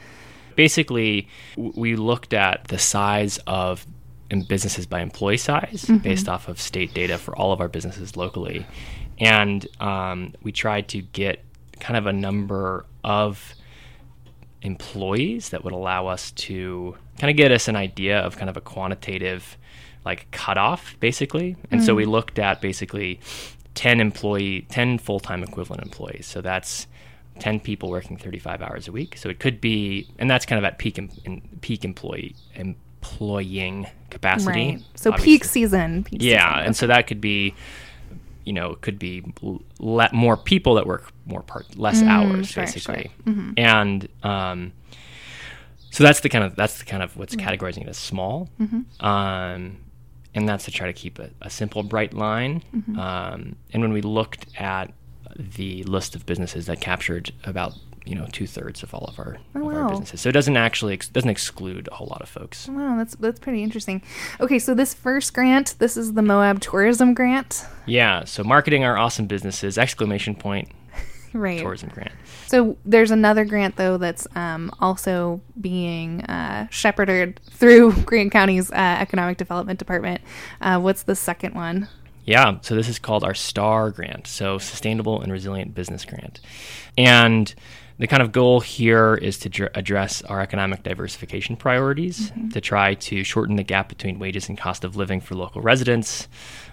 Basically, 0.55 1.27
we 1.58 1.95
looked 1.95 2.34
at 2.34 2.69
the 2.69 2.79
size 2.79 3.39
of 3.47 3.86
in 4.30 4.44
businesses 4.44 4.86
by 4.86 5.02
employee 5.02 5.38
size 5.38 5.90
based 6.04 6.28
off 6.28 6.48
of 6.48 6.60
state 6.60 6.94
data 6.94 7.18
for 7.18 7.36
all 7.36 7.52
of 7.52 7.62
our 7.62 7.68
businesses 7.68 8.18
locally. 8.18 8.66
And 9.20 9.66
um, 9.80 10.34
we 10.42 10.52
tried 10.52 10.88
to 10.90 11.02
get 11.02 11.44
kind 11.80 11.98
of 11.98 12.06
a 12.06 12.14
number 12.14 12.86
of 13.04 13.54
employees 14.62 15.50
that 15.50 15.64
would 15.64 15.74
allow 15.74 16.08
us 16.08 16.32
to 16.32 16.96
kind 17.20 17.30
of 17.30 17.38
get 17.38 17.52
us 17.52 17.68
an 17.68 17.76
idea 17.76 18.20
of 18.20 18.38
kind 18.38 18.50
of 18.50 18.58
a 18.58 18.62
quantitative 18.62 19.58
like 20.04 20.30
cutoff 20.32 21.00
basically. 21.00 21.56
And 21.72 21.84
so 21.84 21.96
we 21.96 22.06
looked 22.06 22.40
at 22.40 22.62
basically 22.62 23.20
10 23.76 24.00
employee 24.00 24.66
10 24.70 24.98
full-time 24.98 25.44
equivalent 25.44 25.84
employees. 25.84 26.26
So 26.26 26.42
that's 26.42 26.88
10 27.40 27.60
people 27.60 27.90
working 27.90 28.18
35 28.18 28.62
hours 28.62 28.88
a 28.88 28.92
week. 28.92 29.18
So 29.18 29.30
it 29.30 29.40
could 29.40 29.62
be 29.62 30.08
and 30.18 30.30
that's 30.30 30.46
kind 30.46 30.58
of 30.58 30.66
at 30.66 30.80
peak 30.80 30.98
em, 30.98 31.10
in 31.26 31.42
peak 31.62 31.86
employee 31.86 32.36
employing 33.15 33.88
capacity 34.10 34.52
Right. 34.52 34.84
So 34.96 35.12
obviously. 35.12 35.34
peak 35.34 35.44
season. 35.46 36.04
Peak 36.04 36.22
Yeah, 36.22 36.54
season. 36.56 36.65
and 36.65 36.75
so 36.75 36.88
that 36.88 37.08
could 37.08 37.21
be, 37.21 37.54
you 38.46 38.54
know, 38.54 38.71
it 38.71 38.82
could 38.82 39.00
be 39.00 39.23
l- 39.44 39.62
le- 39.79 40.10
more 40.13 40.38
people 40.38 40.75
that 40.75 40.86
work 40.86 41.12
more 41.25 41.42
part 41.42 41.75
less 41.77 42.02
hours, 42.04 42.48
Mm, 42.48 42.54
sure, 42.54 42.63
basically, 42.63 43.12
Mm-hmm. 43.25 43.52
and 43.58 44.08
um, 44.23 44.71
so 45.92 46.04
that's 46.04 46.19
the 46.21 46.29
kind 46.29 46.44
of 46.44 46.56
that's 46.56 46.79
the 46.79 46.86
kind 46.86 47.02
of 47.04 47.15
what's 47.17 47.36
categorizing 47.36 47.82
it 47.84 47.88
as 47.90 47.98
small, 47.98 48.50
Mm-hmm. 48.62 49.06
um, 49.06 49.77
and 50.34 50.48
that's 50.50 50.65
to 50.65 50.71
try 50.71 50.88
to 50.88 50.94
keep 50.94 51.17
a, 51.19 51.29
a 51.42 51.50
simple, 51.50 51.82
bright 51.84 52.13
line. 52.13 52.62
Mm-hmm. 52.75 53.00
Um, 53.00 53.56
and 53.71 53.82
when 53.82 53.94
we 53.94 54.02
looked 54.02 54.48
at 54.58 54.92
the 55.38 55.84
list 55.84 56.15
of 56.15 56.25
businesses 56.25 56.65
that 56.67 56.82
captured 56.82 57.32
about 57.46 57.73
you 58.06 58.15
know 58.15 58.27
two 58.31 58.47
thirds 58.47 58.83
of 58.83 58.93
all 58.93 59.06
of 59.06 59.19
our 59.19 59.37
of 59.53 59.63
our 59.63 59.89
businesses, 59.89 60.21
so 60.21 60.29
it 60.29 60.33
doesn't 60.33 60.56
actually 60.58 60.93
ex- 60.93 61.10
doesn't 61.10 61.29
exclude 61.29 61.89
a 61.91 61.95
whole 61.95 62.08
lot 62.08 62.21
of 62.21 62.29
folks. 62.29 62.67
Wow, 62.67 62.95
that's 62.97 63.15
that's 63.15 63.39
pretty 63.39 63.63
interesting. 63.63 64.01
Okay, 64.39 64.60
so 64.60 64.73
this 64.73 64.93
first 64.93 65.33
grant, 65.33 65.75
this 65.79 65.97
is 65.97 66.13
the 66.13 66.21
Moab 66.21 66.62
Tourism 66.62 67.13
Grant. 67.13 67.65
Yeah, 67.85 68.23
so 68.25 68.43
marketing 68.43 68.83
our 68.83 68.97
awesome 68.97 69.25
businesses! 69.27 69.77
Exclamation 69.77 70.35
point. 70.35 70.69
Right. 71.33 71.60
tourism 71.60 71.89
grant. 71.93 72.13
So 72.47 72.77
there's 72.85 73.12
another 73.12 73.43
grant 73.43 73.75
though 73.75 73.97
that's 73.97 74.25
um, 74.37 74.71
also 74.79 75.41
being 75.60 76.21
uh, 76.23 76.67
shepherded 76.69 77.41
through 77.51 77.91
Grand 78.06 78.31
County's 78.31 78.71
uh, 78.71 78.75
Economic 78.75 79.35
Development 79.35 79.77
Department. 79.77 80.21
Uh, 80.62 80.79
what's 80.79 81.03
the 81.03 81.13
second 81.13 81.53
one? 81.53 81.89
Yeah, 82.23 82.60
so 82.62 82.73
this 82.73 82.87
is 82.87 82.99
called 82.99 83.25
our 83.25 83.33
STAR 83.33 83.91
grant, 83.91 84.27
so 84.27 84.58
Sustainable 84.60 85.21
and 85.21 85.29
Resilient 85.29 85.75
Business 85.75 86.06
Grant. 86.06 86.39
And 86.97 87.53
the 87.98 88.08
kind 88.08 88.21
of 88.21 88.31
goal 88.31 88.60
here 88.60 89.15
is 89.15 89.37
to 89.39 89.50
dr- 89.50 89.71
address 89.73 90.21
our 90.23 90.41
economic 90.41 90.83
diversification 90.83 91.56
priorities, 91.56 92.31
to 92.52 92.60
try 92.60 92.93
to 92.96 93.23
shorten 93.23 93.56
the 93.56 93.63
gap 93.63 93.87
between 93.87 94.19
wages 94.19 94.50
and 94.50 94.58
cost 94.58 94.83
of 94.83 94.98
living 94.98 95.21
for 95.21 95.35
local 95.35 95.62
residents, 95.62 96.27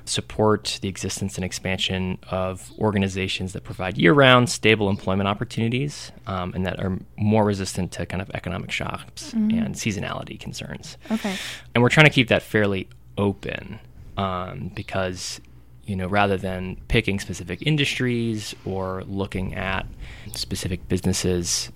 support 0.04 0.80
the 0.82 0.88
existence 0.88 1.36
and 1.36 1.44
expansion 1.44 2.18
of 2.28 2.72
organizations 2.78 3.52
that 3.52 3.62
provide 3.62 3.96
year 3.96 4.12
round, 4.12 4.50
stable 4.50 4.90
employment 4.90 5.28
opportunities, 5.28 6.10
um, 6.26 6.52
and 6.54 6.66
that 6.66 6.80
are 6.80 6.98
more 7.16 7.44
resistant 7.44 7.92
to 7.92 8.04
kind 8.04 8.20
of 8.20 8.28
economic 8.30 8.72
shocks 8.72 9.32
and 9.32 9.76
seasonality 9.76 10.40
concerns. 10.40 10.96
Okay. 11.10 11.36
And 11.74 11.82
we're 11.82 11.88
trying 11.88 12.06
to 12.06 12.12
keep 12.12 12.28
that 12.28 12.42
fairly 12.42 12.88
open 13.16 13.78
um, 14.16 14.72
because, 14.74 15.40
you 15.84 15.96
know, 15.96 16.06
rather 16.06 16.36
than 16.36 16.76
picking 16.88 17.18
specific 17.18 17.62
industries 17.66 18.54
or 18.64 19.02
looking 19.04 19.54
at 19.54 19.86
specific 20.34 20.88
businesses, 20.88 21.70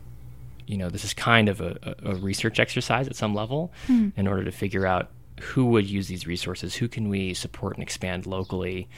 you 0.67 0.77
know, 0.77 0.89
this 0.89 1.05
is 1.05 1.13
kind 1.13 1.49
of 1.49 1.61
a, 1.61 1.97
a 2.05 2.15
research 2.15 2.61
exercise 2.61 3.09
at 3.09 3.17
some 3.17 3.35
level 3.35 3.73
hmm. 3.87 4.11
in 4.17 4.27
order 4.29 4.45
to 4.45 4.53
figure 4.53 4.87
out 4.87 5.11
who 5.41 5.67
would 5.67 5.89
use 5.89 6.09
these 6.09 6.27
resources, 6.27 6.75
who 6.75 6.89
can 6.89 7.09
we 7.09 7.35
support 7.35 7.75
and 7.75 7.83
expand 7.83 8.27
locally, 8.27 8.89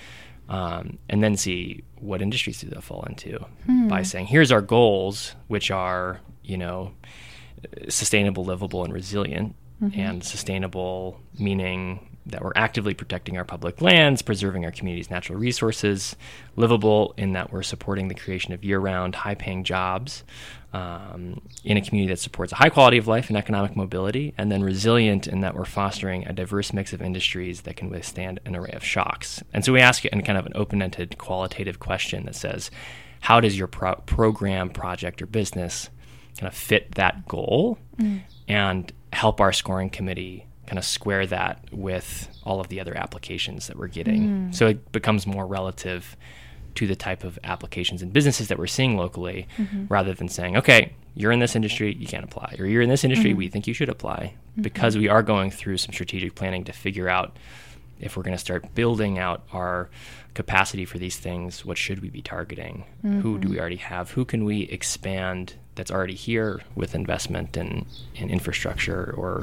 um, 0.49 0.99
and 1.09 1.23
then 1.23 1.37
see 1.37 1.83
what 1.97 2.23
industries 2.23 2.61
do 2.61 2.69
they 2.69 2.81
fall 2.81 3.03
into 3.09 3.39
hmm. 3.67 3.89
by 3.89 4.03
saying, 4.03 4.27
here's 4.27 4.53
our 4.53 4.63
goals, 4.63 5.35
which 5.49 5.71
are, 5.71 6.21
you 6.43 6.57
know, 6.57 6.93
sustainable, 7.89 8.45
livable, 8.45 8.85
and 8.85 8.93
resilient. 8.93 9.55
Mm-hmm. 9.83 10.01
And 10.01 10.25
sustainable 10.25 11.21
meaning 11.39 12.08
that 12.29 12.43
we're 12.43 12.53
actively 12.57 12.95
protecting 12.95 13.37
our 13.37 13.45
public 13.45 13.81
lands, 13.81 14.23
preserving 14.23 14.65
our 14.65 14.71
community's 14.71 15.11
natural 15.11 15.39
resources. 15.39 16.17
Livable 16.57 17.15
in 17.17 17.33
that 17.33 17.53
we're 17.53 17.63
supporting 17.63 18.09
the 18.09 18.15
creation 18.15 18.53
of 18.53 18.65
year 18.65 18.79
round, 18.79 19.15
high 19.15 19.35
paying 19.35 19.65
jobs 19.65 20.25
um, 20.73 21.41
in 21.65 21.77
a 21.77 21.81
community 21.81 22.13
that 22.13 22.21
supports 22.21 22.53
a 22.53 22.57
high 22.57 22.69
quality 22.69 22.99
of 22.99 23.07
life 23.07 23.29
and 23.29 23.37
economic 23.37 23.77
mobility. 23.77 24.35
And 24.37 24.51
then 24.51 24.63
resilient 24.63 25.27
in 25.27 25.41
that 25.41 25.55
we're 25.55 25.65
fostering 25.65 26.27
a 26.27 26.33
diverse 26.33 26.73
mix 26.73 26.93
of 26.93 27.01
industries 27.01 27.63
that 27.63 27.77
can 27.77 27.91
withstand 27.91 28.41
an 28.45 28.57
array 28.57 28.73
of 28.73 28.85
shocks. 28.85 29.43
And 29.53 29.65
so 29.65 29.73
we 29.73 29.81
ask 29.81 30.05
it 30.05 30.13
in 30.13 30.23
kind 30.23 30.39
of 30.39 30.47
an 30.47 30.53
open 30.55 30.83
ended 30.83 31.19
qualitative 31.19 31.79
question 31.79 32.27
that 32.27 32.35
says, 32.35 32.71
how 33.21 33.41
does 33.41 33.59
your 33.59 33.67
pro- 33.67 33.97
program, 33.97 34.71
project, 34.71 35.23
or 35.23 35.27
business 35.27 35.91
kind 36.39 36.49
of 36.49 36.57
fit 36.57 36.95
that 36.95 37.27
goal 37.27 37.79
and 38.47 38.93
help 39.13 39.41
our 39.41 39.53
scoring 39.53 39.91
committee 39.91 40.47
kind 40.69 40.79
of 40.79 40.85
square 40.85 41.27
that 41.27 41.65
with 41.73 42.29
all 42.45 42.61
of 42.61 42.69
the 42.69 42.79
other 42.79 42.97
applications 42.97 43.67
that 43.69 43.77
we're 43.77 43.89
getting. 43.89 44.51
Mm. 44.51 44.55
So 44.55 44.67
it 44.67 44.93
becomes 44.93 45.27
more 45.27 45.47
relative 45.47 46.17
to 46.75 46.87
the 46.87 46.95
type 46.95 47.25
of 47.25 47.39
applications 47.43 48.03
and 48.03 48.13
businesses 48.13 48.49
that 48.49 48.59
we're 48.59 48.67
seeing 48.67 48.97
locally 48.97 49.49
mm-hmm. 49.57 49.87
rather 49.89 50.15
than 50.15 50.29
saying, 50.29 50.57
okay, 50.57 50.93
you're 51.15 51.33
in 51.33 51.41
this 51.41 51.57
industry, 51.57 51.95
you 51.95 52.07
can't 52.07 52.23
apply, 52.23 52.55
or 52.59 52.67
you're 52.67 52.83
in 52.83 52.89
this 52.89 53.03
industry, 53.03 53.31
mm-hmm. 53.31 53.39
we 53.39 53.49
think 53.49 53.67
you 53.67 53.75
should 53.75 53.89
apply. 53.89 54.35
Mm-hmm. 54.53 54.63
Because 54.63 54.97
we 54.97 55.09
are 55.09 55.23
going 55.23 55.51
through 55.51 55.79
some 55.79 55.93
strategic 55.93 56.35
planning 56.35 56.65
to 56.65 56.73
figure 56.73 57.09
out 57.09 57.37
if 57.99 58.17
we're 58.17 58.23
going 58.23 58.37
to 58.37 58.39
start 58.41 58.75
building 58.75 59.19
out 59.19 59.43
our 59.53 59.89
capacity 60.35 60.85
for 60.85 60.99
these 60.99 61.17
things, 61.17 61.65
what 61.65 61.77
should 61.77 62.01
we 62.01 62.11
be 62.11 62.23
targeting? 62.23 62.85
Who 63.03 63.39
do 63.39 63.49
we 63.49 63.59
already 63.59 63.77
have? 63.77 64.13
Who 64.13 64.25
can 64.25 64.45
we 64.45 64.63
expand 64.63 65.55
that's 65.75 65.91
already 65.91 66.15
here 66.15 66.61
with 66.77 66.95
investment 66.95 67.57
in, 67.57 67.87
in 68.15 68.31
infrastructure 68.31 69.13
or 69.17 69.43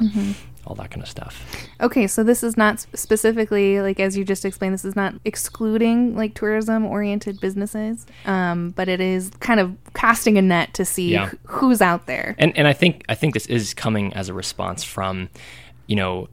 all 0.66 0.74
that 0.76 0.90
kind 0.90 1.02
of 1.02 1.08
stuff? 1.08 1.44
Okay, 1.80 2.06
so 2.06 2.22
this 2.24 2.42
is 2.42 2.56
not 2.56 2.84
specifically 2.94 3.80
like 3.80 4.00
as 4.00 4.16
you 4.16 4.24
just 4.24 4.44
explained. 4.44 4.74
This 4.74 4.84
is 4.84 4.96
not 4.96 5.14
excluding 5.24 6.16
like 6.16 6.34
tourism-oriented 6.34 7.40
businesses, 7.40 8.06
um, 8.24 8.70
but 8.70 8.88
it 8.88 9.00
is 9.00 9.30
kind 9.40 9.60
of 9.60 9.76
casting 9.94 10.36
a 10.38 10.42
net 10.42 10.74
to 10.74 10.84
see 10.84 11.12
Yeah. 11.12 11.30
who's 11.44 11.80
out 11.80 12.06
there. 12.06 12.34
And 12.38 12.56
and 12.56 12.66
I 12.66 12.72
think 12.72 13.04
I 13.08 13.14
think 13.14 13.34
this 13.34 13.46
is 13.46 13.74
coming 13.74 14.12
as 14.14 14.28
a 14.28 14.34
response 14.34 14.82
from, 14.84 15.28
you 15.86 15.96
know, 15.96 16.28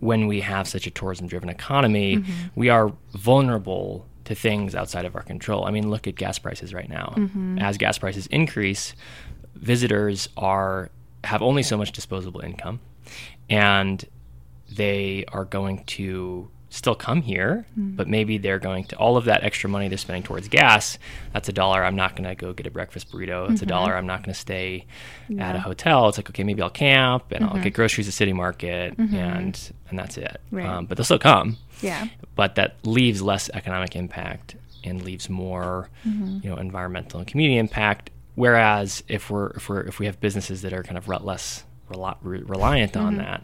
when 0.00 0.26
we 0.26 0.40
have 0.42 0.68
such 0.68 0.86
a 0.86 0.90
tourism 0.90 1.26
driven 1.26 1.48
economy, 1.48 2.22
we 2.54 2.68
are 2.68 2.92
vulnerable 3.14 4.06
to 4.24 4.34
things 4.34 4.74
outside 4.74 5.04
of 5.04 5.16
our 5.16 5.22
control. 5.22 5.64
I 5.64 5.70
mean, 5.70 5.90
look 5.90 6.06
at 6.06 6.14
gas 6.14 6.38
prices 6.38 6.72
right 6.74 6.88
now. 6.88 7.14
As 7.58 7.78
gas 7.78 7.98
prices 7.98 8.26
increase, 8.28 8.94
visitors 9.56 10.28
are 10.36 10.90
have 11.24 11.42
only 11.42 11.62
so 11.64 11.76
much 11.76 11.90
disposable 11.92 12.40
income 12.40 12.78
and 13.48 14.04
they 14.70 15.24
are 15.32 15.44
going 15.44 15.84
to 15.84 16.50
still 16.70 16.94
come 16.94 17.22
here, 17.22 17.66
hmm. 17.74 17.96
but 17.96 18.08
maybe 18.08 18.38
they're 18.38 18.58
going 18.58 18.84
to 18.84 18.96
all 18.96 19.16
of 19.16 19.24
that 19.24 19.42
extra 19.42 19.70
money 19.70 19.88
they're 19.88 19.98
spending 19.98 20.22
towards 20.22 20.48
gas. 20.48 20.98
That's 21.32 21.48
a 21.48 21.52
dollar. 21.52 21.82
I'm 21.82 21.96
not 21.96 22.14
going 22.14 22.28
to 22.28 22.34
go 22.34 22.52
get 22.52 22.66
a 22.66 22.70
breakfast 22.70 23.10
burrito. 23.10 23.50
It's 23.50 23.62
a 23.62 23.64
mm-hmm. 23.64 23.70
dollar. 23.70 23.96
I'm 23.96 24.06
not 24.06 24.22
going 24.22 24.34
to 24.34 24.38
stay 24.38 24.86
at 25.38 25.56
a 25.56 25.60
hotel. 25.60 26.08
It's 26.08 26.18
like 26.18 26.28
okay, 26.30 26.44
maybe 26.44 26.62
I'll 26.62 26.70
camp 26.70 27.32
and 27.32 27.44
I'll 27.44 27.52
mm-hmm. 27.52 27.62
get 27.62 27.74
groceries 27.74 28.08
at 28.08 28.14
City 28.14 28.32
Market, 28.32 28.96
mm-hmm. 28.96 29.14
and 29.14 29.72
and 29.88 29.98
that's 29.98 30.18
it. 30.18 30.40
Right. 30.50 30.66
Um, 30.66 30.86
but 30.86 30.96
they'll 30.96 31.04
still 31.04 31.18
come. 31.18 31.56
Yeah. 31.80 32.08
But 32.34 32.56
that 32.56 32.76
leaves 32.84 33.22
less 33.22 33.48
economic 33.54 33.96
impact 33.96 34.56
and 34.84 35.02
leaves 35.02 35.28
more, 35.28 35.90
you 36.04 36.50
know, 36.50 36.56
environmental 36.56 37.18
and 37.18 37.26
community 37.26 37.58
impact. 37.58 38.10
Whereas 38.34 39.02
if 39.08 39.30
we're 39.30 39.48
if 39.50 39.68
we're 39.68 39.80
if 39.80 39.98
we 39.98 40.06
have 40.06 40.20
businesses 40.20 40.62
that 40.62 40.72
are 40.72 40.82
kind 40.82 40.98
of 40.98 41.08
re- 41.08 41.18
less 41.20 41.64
rel- 41.90 42.18
re- 42.22 42.42
reliant 42.42 42.96
on 42.96 43.16
that, 43.16 43.42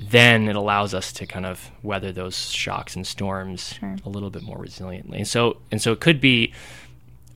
then 0.00 0.48
it 0.48 0.56
allows 0.56 0.94
us 0.94 1.12
to 1.12 1.26
kind 1.26 1.46
of 1.46 1.70
weather 1.82 2.12
those 2.12 2.50
shocks 2.50 2.96
and 2.96 3.06
storms 3.06 3.74
Sure. 3.74 3.96
a 4.04 4.08
little 4.08 4.30
bit 4.30 4.42
more 4.42 4.56
resiliently. 4.58 5.16
And 5.16 5.28
so 5.28 5.58
and 5.70 5.80
so 5.80 5.92
it 5.92 6.00
could 6.00 6.20
be, 6.20 6.52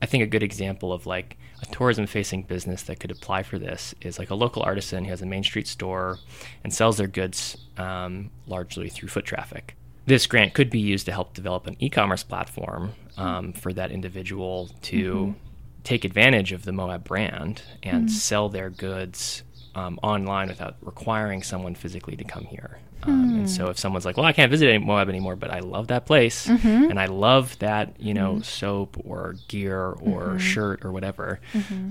I 0.02 0.06
think, 0.06 0.22
a 0.22 0.26
good 0.26 0.42
example 0.42 0.92
of 0.92 1.06
like 1.06 1.36
a 1.62 1.66
tourism 1.66 2.06
facing 2.06 2.42
business 2.42 2.82
that 2.84 3.00
could 3.00 3.10
apply 3.10 3.42
for 3.42 3.58
this 3.58 3.94
is 4.02 4.18
like 4.18 4.30
a 4.30 4.34
local 4.34 4.62
artisan 4.62 5.04
who 5.04 5.10
has 5.10 5.22
a 5.22 5.26
main 5.26 5.42
street 5.42 5.66
store 5.66 6.18
and 6.64 6.74
sells 6.74 6.98
their 6.98 7.06
goods 7.06 7.56
um, 7.78 8.30
largely 8.46 8.88
through 8.90 9.08
foot 9.08 9.24
traffic. 9.24 9.74
This 10.06 10.26
grant 10.26 10.52
could 10.54 10.70
be 10.70 10.78
used 10.80 11.06
to 11.06 11.12
help 11.12 11.34
develop 11.34 11.66
an 11.66 11.76
e 11.78 11.88
commerce 11.88 12.22
platform 12.22 12.92
um, 13.16 13.52
for 13.52 13.72
that 13.72 13.90
individual 13.90 14.70
to 14.82 15.34
take 15.82 16.04
advantage 16.04 16.52
of 16.52 16.64
the 16.64 16.72
Moab 16.72 17.04
brand 17.04 17.62
and 17.82 18.10
sell 18.10 18.48
their 18.48 18.70
goods 18.70 19.42
um, 19.78 19.98
online 20.02 20.48
without 20.48 20.74
requiring 20.80 21.42
someone 21.42 21.74
physically 21.74 22.16
to 22.16 22.24
come 22.24 22.44
here. 22.44 22.78
Um, 23.02 23.12
And 23.38 23.50
so 23.56 23.68
if 23.72 23.78
someone's 23.78 24.06
like, 24.06 24.16
well, 24.16 24.26
I 24.26 24.32
can't 24.32 24.50
visit 24.50 24.68
any- 24.68 24.84
Moab 24.84 25.08
anymore, 25.08 25.36
but 25.36 25.50
I 25.50 25.60
love 25.60 25.86
that 25.88 26.06
place 26.06 26.48
and 26.90 26.98
I 26.98 27.06
love 27.06 27.58
that, 27.58 27.86
you 28.00 28.14
know, 28.14 28.40
soap 28.40 28.96
or 29.04 29.36
gear 29.48 29.80
or 30.10 30.38
shirt 30.38 30.78
or 30.84 30.90
whatever, 30.92 31.38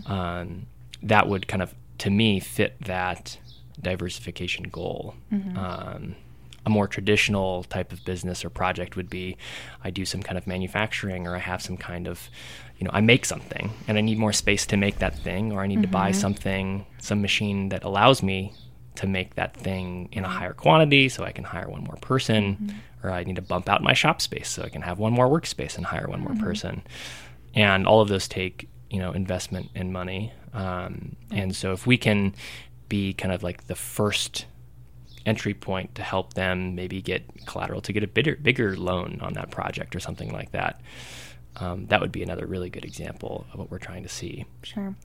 um, 0.08 0.66
that 1.04 1.28
would 1.30 1.48
kind 1.48 1.62
of, 1.62 1.74
to 2.00 2.10
me, 2.10 2.40
fit 2.40 2.76
that 2.82 3.38
diversification 3.82 4.66
goal. 4.70 5.14
Um, 5.56 6.16
a 6.66 6.70
more 6.70 6.88
traditional 6.88 7.64
type 7.64 7.92
of 7.92 8.04
business 8.06 8.44
or 8.44 8.50
project 8.50 8.96
would 8.96 9.10
be 9.10 9.38
I 9.84 9.92
do 9.92 10.06
some 10.06 10.24
kind 10.24 10.38
of 10.38 10.48
manufacturing 10.48 11.28
or 11.28 11.36
I 11.36 11.40
have 11.40 11.62
some 11.62 11.78
kind 11.78 12.08
of 12.08 12.30
you 12.78 12.86
know 12.86 12.92
I 12.94 13.02
make 13.02 13.26
something 13.26 13.72
and 13.88 13.98
I 13.98 14.02
need 14.02 14.18
more 14.18 14.34
space 14.34 14.66
to 14.68 14.78
make 14.78 15.00
that 15.00 15.18
thing 15.18 15.52
or 15.52 15.62
I 15.62 15.68
need 15.68 15.82
to 15.82 15.88
buy 15.88 16.12
mm-hmm. 16.12 16.20
something 16.20 16.86
some 17.00 17.22
machine 17.22 17.70
that 17.70 17.84
allows 17.84 18.24
me 18.24 18.54
to 18.96 19.08
make 19.08 19.36
that 19.36 19.56
thing 19.56 20.10
in 20.12 20.24
a 20.24 20.30
higher 20.30 20.54
quantity 20.54 21.10
so 21.10 21.24
I 21.24 21.32
can 21.32 21.44
hire 21.44 21.70
one 21.70 21.84
more 21.84 21.98
person 21.98 22.56
mm-hmm. 22.56 23.08
or 23.08 23.12
I 23.12 23.24
need 23.24 23.36
to 23.36 23.42
bump 23.42 23.70
out 23.70 23.84
my 23.84 23.94
shop 23.94 24.22
space 24.22 24.50
so 24.50 24.64
I 24.64 24.70
can 24.70 24.82
have 24.82 25.00
one 25.00 25.14
more 25.14 25.28
workspace 25.28 25.78
and 25.78 25.86
hire 25.86 26.08
one 26.08 26.22
more 26.22 26.32
mm-hmm. 26.32 26.44
person. 26.44 26.84
And 27.54 27.86
all 27.88 28.02
of 28.02 28.10
those 28.10 28.28
take 28.28 28.68
you 28.90 29.00
know 29.00 29.12
investment 29.12 29.70
and 29.76 29.92
money. 29.92 30.32
Um, 30.54 31.16
and 31.32 31.56
so 31.56 31.74
if 31.74 31.86
we 31.86 31.98
can 31.98 32.34
be 32.88 33.14
kind 33.14 33.34
of 33.34 33.44
like 33.44 33.68
the 33.68 33.76
first 33.76 34.46
entry 35.26 35.54
point 35.54 35.96
to 35.96 36.04
help 36.04 36.34
them 36.34 36.76
maybe 36.76 37.02
get 37.02 37.46
collateral 37.46 37.82
to 37.82 37.94
get 37.94 38.04
a 38.04 38.08
bigger 38.08 38.36
bigger 38.36 38.78
loan 38.78 39.20
on 39.22 39.34
that 39.34 39.52
project 39.52 39.96
or 39.96 40.00
something 40.00 40.32
like 40.32 40.52
that. 40.52 40.82
Um, 41.58 41.86
that 41.88 42.02
would 42.02 42.12
be 42.12 42.22
another 42.22 42.46
really 42.46 42.70
good 42.70 42.86
example 42.86 43.46
of 43.54 43.60
what 43.60 43.72
we're 43.72 43.80
trying 43.80 44.04
to 44.04 44.10
see. 44.10 44.46
Sure. 44.64 44.96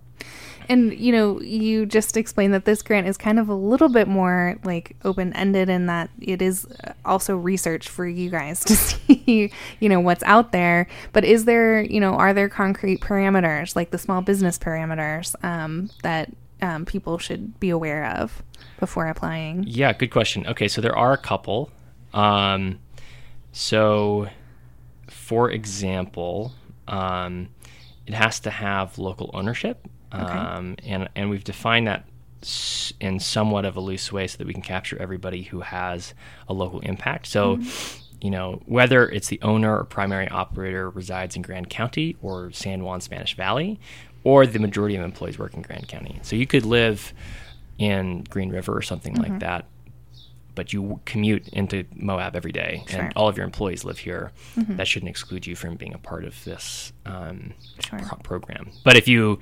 And 0.69 0.99
you 0.99 1.13
know, 1.13 1.41
you 1.41 1.87
just 1.87 2.17
explained 2.17 2.53
that 2.55 2.65
this 2.65 2.83
grant 2.83 3.07
is 3.07 3.17
kind 3.17 3.39
of 3.39 3.49
a 3.49 3.55
little 3.55 3.89
bit 3.89 4.07
more 4.07 4.59
like 4.65 4.97
open 5.05 5.33
ended 5.33 5.69
in 5.69 5.87
that 5.87 6.11
it 6.21 6.43
is 6.43 6.67
also 7.05 7.37
research 7.37 7.89
for 7.89 8.07
you 8.07 8.31
guys 8.31 8.65
to 8.65 8.77
see, 8.77 9.51
you 9.81 9.89
know, 9.89 10.01
what's 10.01 10.23
out 10.25 10.53
there. 10.53 10.87
But 11.13 11.25
is 11.25 11.45
there, 11.45 11.81
you 11.83 12.01
know, 12.01 12.15
are 12.15 12.35
there 12.35 12.49
concrete 12.49 13.01
parameters 13.01 13.75
like 13.75 13.91
the 13.91 13.99
small 13.99 14.21
business 14.21 14.59
parameters 14.59 15.35
um, 15.45 15.91
that 16.03 16.31
um, 16.63 16.85
people 16.85 17.19
should 17.19 17.59
be 17.61 17.71
aware 17.71 18.07
of 18.07 18.43
before 18.79 19.07
applying? 19.07 19.65
Yeah, 19.67 19.93
good 19.93 20.11
question. 20.11 20.47
Okay, 20.47 20.69
so 20.69 20.81
there 20.81 20.97
are 20.97 21.13
a 21.13 21.19
couple. 21.19 21.71
Um, 22.13 22.79
so, 23.53 24.29
for 25.09 25.51
example, 25.51 26.53
um, 26.89 27.49
it 28.07 28.15
has 28.15 28.41
to 28.41 28.51
have 28.51 28.99
local 28.99 29.31
ownership, 29.35 29.87
um, 30.13 30.77
and 30.85 31.09
and 31.15 31.31
we've 31.31 31.45
defined 31.45 31.87
that 31.87 32.07
in 33.01 33.21
somewhat 33.21 33.65
of 33.65 33.77
a 33.77 33.81
loose 33.81 34.11
way 34.11 34.27
so 34.27 34.39
that 34.39 34.47
we 34.47 34.53
can 34.53 34.63
capture 34.63 35.01
everybody 35.01 35.43
who 35.43 35.61
has 35.61 36.15
a 36.49 36.53
local 36.53 36.81
impact. 36.81 37.27
So. 37.27 37.61
You 38.23 38.31
know, 38.31 38.61
whether 38.67 39.09
it's 39.09 39.29
the 39.29 39.41
owner 39.41 39.79
or 39.79 39.85
primary 39.85 40.29
operator 40.29 40.91
resides 40.91 41.37
in 41.37 41.41
Grand 41.41 41.71
County 41.71 42.19
or 42.21 42.53
San 42.53 42.85
Juan 42.85 43.01
Spanish 43.01 43.35
Valley, 43.35 43.81
or 44.25 44.47
the 44.47 44.59
majority 44.59 44.97
of 44.97 45.03
employees 45.03 45.39
work 45.39 45.55
in 45.55 45.63
Grand 45.63 45.89
County. 45.89 46.19
So 46.23 46.37
you 46.37 46.47
could 46.47 46.65
live 46.67 47.13
in 47.79 48.25
Green 48.29 48.51
River 48.51 48.77
or 48.77 48.83
something 48.83 49.15
like 49.15 49.39
that, 49.41 49.65
but 50.55 50.73
you 50.73 51.01
commute 51.07 51.49
into 51.49 51.85
Moab 51.95 52.37
every 52.37 52.53
day, 52.53 52.85
Sure. 52.89 53.01
and 53.01 53.13
all 53.17 53.29
of 53.29 53.37
your 53.37 53.45
employees 53.47 53.85
live 53.85 53.99
here. 53.99 54.33
That 54.57 54.87
shouldn't 54.87 55.09
exclude 55.09 55.47
you 55.47 55.57
from 55.57 55.77
being 55.77 55.95
a 55.95 55.99
part 55.99 56.25
of 56.25 56.43
this 56.45 56.93
um, 57.07 57.55
Sure. 57.79 57.99
pro- 58.01 58.19
program. 58.19 58.71
But 58.85 58.97
if 58.97 59.09
you 59.09 59.39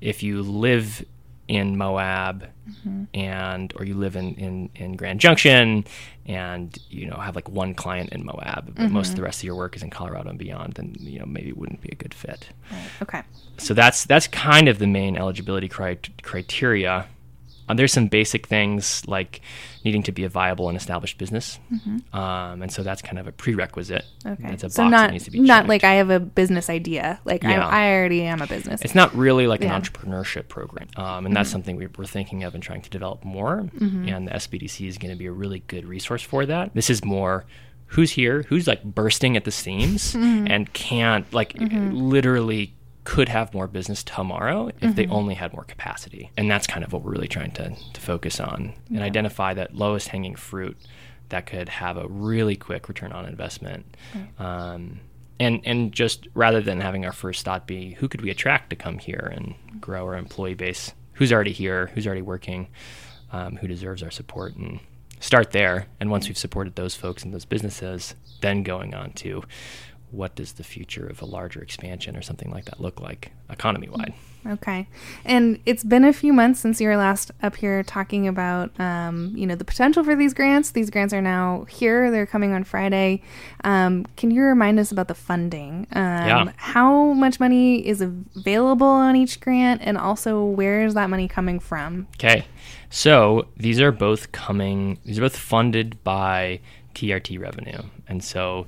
if 0.00 0.22
you 0.22 0.42
live 0.42 1.04
in 1.50 1.76
Moab 1.76 2.46
mm-hmm. 2.70 3.04
and 3.12 3.72
or 3.74 3.84
you 3.84 3.94
live 3.94 4.14
in, 4.14 4.34
in, 4.36 4.70
in 4.76 4.94
Grand 4.94 5.18
Junction 5.18 5.84
and 6.24 6.78
you 6.88 7.06
know 7.06 7.16
have 7.16 7.34
like 7.34 7.48
one 7.48 7.74
client 7.74 8.10
in 8.10 8.24
Moab, 8.24 8.72
but 8.76 8.88
most 8.88 9.08
of 9.08 9.10
mm-hmm. 9.10 9.16
the 9.16 9.22
rest 9.24 9.40
of 9.40 9.44
your 9.44 9.56
work 9.56 9.74
is 9.74 9.82
in 9.82 9.90
Colorado 9.90 10.30
and 10.30 10.38
beyond, 10.38 10.74
then 10.74 10.94
you 11.00 11.18
know 11.18 11.26
maybe 11.26 11.48
it 11.48 11.58
wouldn't 11.58 11.80
be 11.80 11.88
a 11.90 11.96
good 11.96 12.14
fit 12.14 12.50
Okay. 13.02 13.22
so 13.58 13.74
that's 13.74 14.04
that's 14.04 14.28
kind 14.28 14.68
of 14.68 14.78
the 14.78 14.86
main 14.86 15.16
eligibility 15.16 15.68
cri- 15.68 15.98
criteria. 16.22 17.08
Um, 17.70 17.76
there's 17.76 17.92
some 17.92 18.08
basic 18.08 18.46
things 18.46 19.02
like 19.06 19.40
needing 19.84 20.02
to 20.02 20.12
be 20.12 20.24
a 20.24 20.28
viable 20.28 20.68
and 20.68 20.76
established 20.76 21.18
business, 21.18 21.58
um, 22.12 22.62
and 22.62 22.72
so 22.72 22.82
that's 22.82 23.00
kind 23.02 23.18
of 23.18 23.26
a 23.26 23.32
prerequisite. 23.32 24.04
Okay. 24.26 24.42
That's 24.50 24.64
a 24.64 24.70
so 24.70 24.82
box 24.82 24.90
not 24.90 25.06
that 25.06 25.12
needs 25.12 25.24
to 25.24 25.30
be 25.30 25.40
not 25.40 25.60
checked. 25.60 25.68
like 25.68 25.84
I 25.84 25.94
have 25.94 26.10
a 26.10 26.20
business 26.20 26.68
idea. 26.68 27.20
Like 27.24 27.42
Yeah. 27.42 27.66
I, 27.66 27.86
I 27.88 27.92
already 27.94 28.22
am 28.22 28.42
a 28.42 28.46
business. 28.46 28.80
It's 28.82 28.94
not 28.94 29.14
really 29.14 29.46
like 29.46 29.60
Yeah. 29.62 29.74
an 29.76 29.82
entrepreneurship 29.82 30.48
program, 30.48 30.88
um, 30.96 31.26
and 31.26 31.34
that's 31.34 31.50
something 31.50 31.76
we, 31.76 31.86
we're 31.96 32.04
thinking 32.06 32.44
of 32.44 32.54
and 32.54 32.62
trying 32.62 32.82
to 32.82 32.90
develop 32.90 33.24
more. 33.24 33.68
And 33.80 34.26
the 34.26 34.32
SBDC 34.32 34.86
is 34.88 34.98
going 34.98 35.12
to 35.12 35.18
be 35.18 35.26
a 35.26 35.32
really 35.32 35.60
good 35.66 35.84
resource 35.86 36.22
for 36.22 36.44
that. 36.46 36.74
This 36.74 36.90
is 36.90 37.04
more 37.04 37.44
who's 37.86 38.10
here, 38.12 38.42
who's 38.42 38.66
like 38.68 38.82
bursting 38.84 39.36
at 39.36 39.44
the 39.44 39.50
seams 39.50 40.14
and 40.18 40.72
can't 40.72 41.32
like 41.32 41.54
literally 41.58 42.74
could 43.10 43.28
have 43.28 43.52
more 43.52 43.66
business 43.66 44.04
tomorrow 44.04 44.70
if 44.80 44.94
they 44.94 45.04
only 45.08 45.34
had 45.34 45.52
more 45.52 45.64
capacity. 45.64 46.30
And 46.36 46.48
that's 46.48 46.68
kind 46.68 46.84
of 46.84 46.92
what 46.92 47.02
we're 47.02 47.10
really 47.10 47.26
trying 47.26 47.50
to, 47.54 47.74
to 47.74 48.00
focus 48.00 48.38
on 48.38 48.72
and 48.88 49.00
identify 49.00 49.52
that 49.54 49.74
lowest 49.74 50.06
hanging 50.06 50.36
fruit 50.36 50.76
that 51.30 51.44
could 51.44 51.68
have 51.68 51.96
a 51.96 52.06
really 52.06 52.54
quick 52.54 52.88
return 52.88 53.10
on 53.10 53.26
investment. 53.26 53.96
Um, 54.38 55.00
and 55.40 55.60
and 55.64 55.90
just 55.90 56.28
rather 56.34 56.60
than 56.60 56.80
having 56.80 57.04
our 57.04 57.10
first 57.10 57.44
thought 57.44 57.66
be 57.66 57.94
who 57.94 58.06
could 58.06 58.20
we 58.20 58.30
attract 58.30 58.70
to 58.70 58.76
come 58.76 58.98
here 58.98 59.32
and 59.34 59.56
grow 59.80 60.06
our 60.06 60.14
employee 60.14 60.54
base, 60.54 60.92
who's 61.14 61.32
already 61.32 61.52
here, 61.52 61.90
who's 61.94 62.06
already 62.06 62.22
working, 62.22 62.68
um, 63.32 63.56
who 63.56 63.66
deserves 63.66 64.04
our 64.04 64.12
support, 64.12 64.54
and 64.54 64.78
start 65.18 65.50
there. 65.50 65.88
And 65.98 66.12
once 66.12 66.28
we've 66.28 66.38
supported 66.38 66.76
those 66.76 66.94
folks 66.94 67.24
and 67.24 67.34
those 67.34 67.44
businesses, 67.44 68.14
then 68.40 68.62
going 68.62 68.94
on 68.94 69.10
to 69.14 69.42
what 70.10 70.34
does 70.34 70.52
the 70.52 70.64
future 70.64 71.06
of 71.06 71.22
a 71.22 71.24
larger 71.24 71.60
expansion 71.60 72.16
or 72.16 72.22
something 72.22 72.50
like 72.50 72.64
that 72.66 72.80
look 72.80 73.00
like 73.00 73.32
economy 73.48 73.88
wide. 73.88 74.14
Okay. 74.46 74.88
And 75.24 75.60
it's 75.66 75.84
been 75.84 76.04
a 76.04 76.14
few 76.14 76.32
months 76.32 76.60
since 76.60 76.80
you 76.80 76.88
were 76.88 76.96
last 76.96 77.30
up 77.42 77.56
here 77.56 77.82
talking 77.82 78.26
about, 78.26 78.78
um, 78.80 79.32
you 79.36 79.46
know, 79.46 79.54
the 79.54 79.66
potential 79.66 80.02
for 80.02 80.16
these 80.16 80.32
grants. 80.32 80.70
These 80.70 80.88
grants 80.88 81.12
are 81.12 81.20
now 81.20 81.66
here. 81.68 82.10
They're 82.10 82.26
coming 82.26 82.52
on 82.52 82.64
Friday. 82.64 83.22
Um, 83.64 84.06
can 84.16 84.30
you 84.30 84.42
remind 84.42 84.80
us 84.80 84.90
about 84.90 85.08
the 85.08 85.14
funding? 85.14 85.86
Um, 85.92 86.02
Yeah. 86.02 86.52
How 86.56 87.12
much 87.12 87.38
money 87.38 87.86
is 87.86 88.00
available 88.00 88.86
on 88.86 89.14
each 89.14 89.40
grant? 89.40 89.82
And 89.84 89.98
also, 89.98 90.42
where 90.42 90.86
is 90.86 90.94
that 90.94 91.10
money 91.10 91.28
coming 91.28 91.60
from? 91.60 92.06
Okay. 92.16 92.46
So 92.88 93.46
these 93.56 93.78
are 93.80 93.92
both 93.92 94.32
coming, 94.32 94.98
these 95.04 95.18
are 95.18 95.22
both 95.22 95.36
funded 95.36 96.02
by 96.02 96.60
TRT 96.94 97.38
revenue. 97.38 97.82
And 98.08 98.24
so 98.24 98.66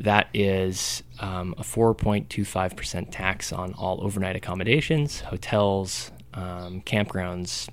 that 0.00 0.28
is 0.34 1.02
um, 1.20 1.54
a 1.58 1.62
4.25% 1.62 3.08
tax 3.10 3.52
on 3.52 3.74
all 3.74 4.02
overnight 4.02 4.36
accommodations, 4.36 5.20
hotels, 5.20 6.10
um, 6.34 6.80
campgrounds, 6.82 7.68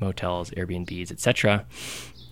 motels, 0.00 0.50
Airbnbs, 0.50 1.10
etc. 1.10 1.64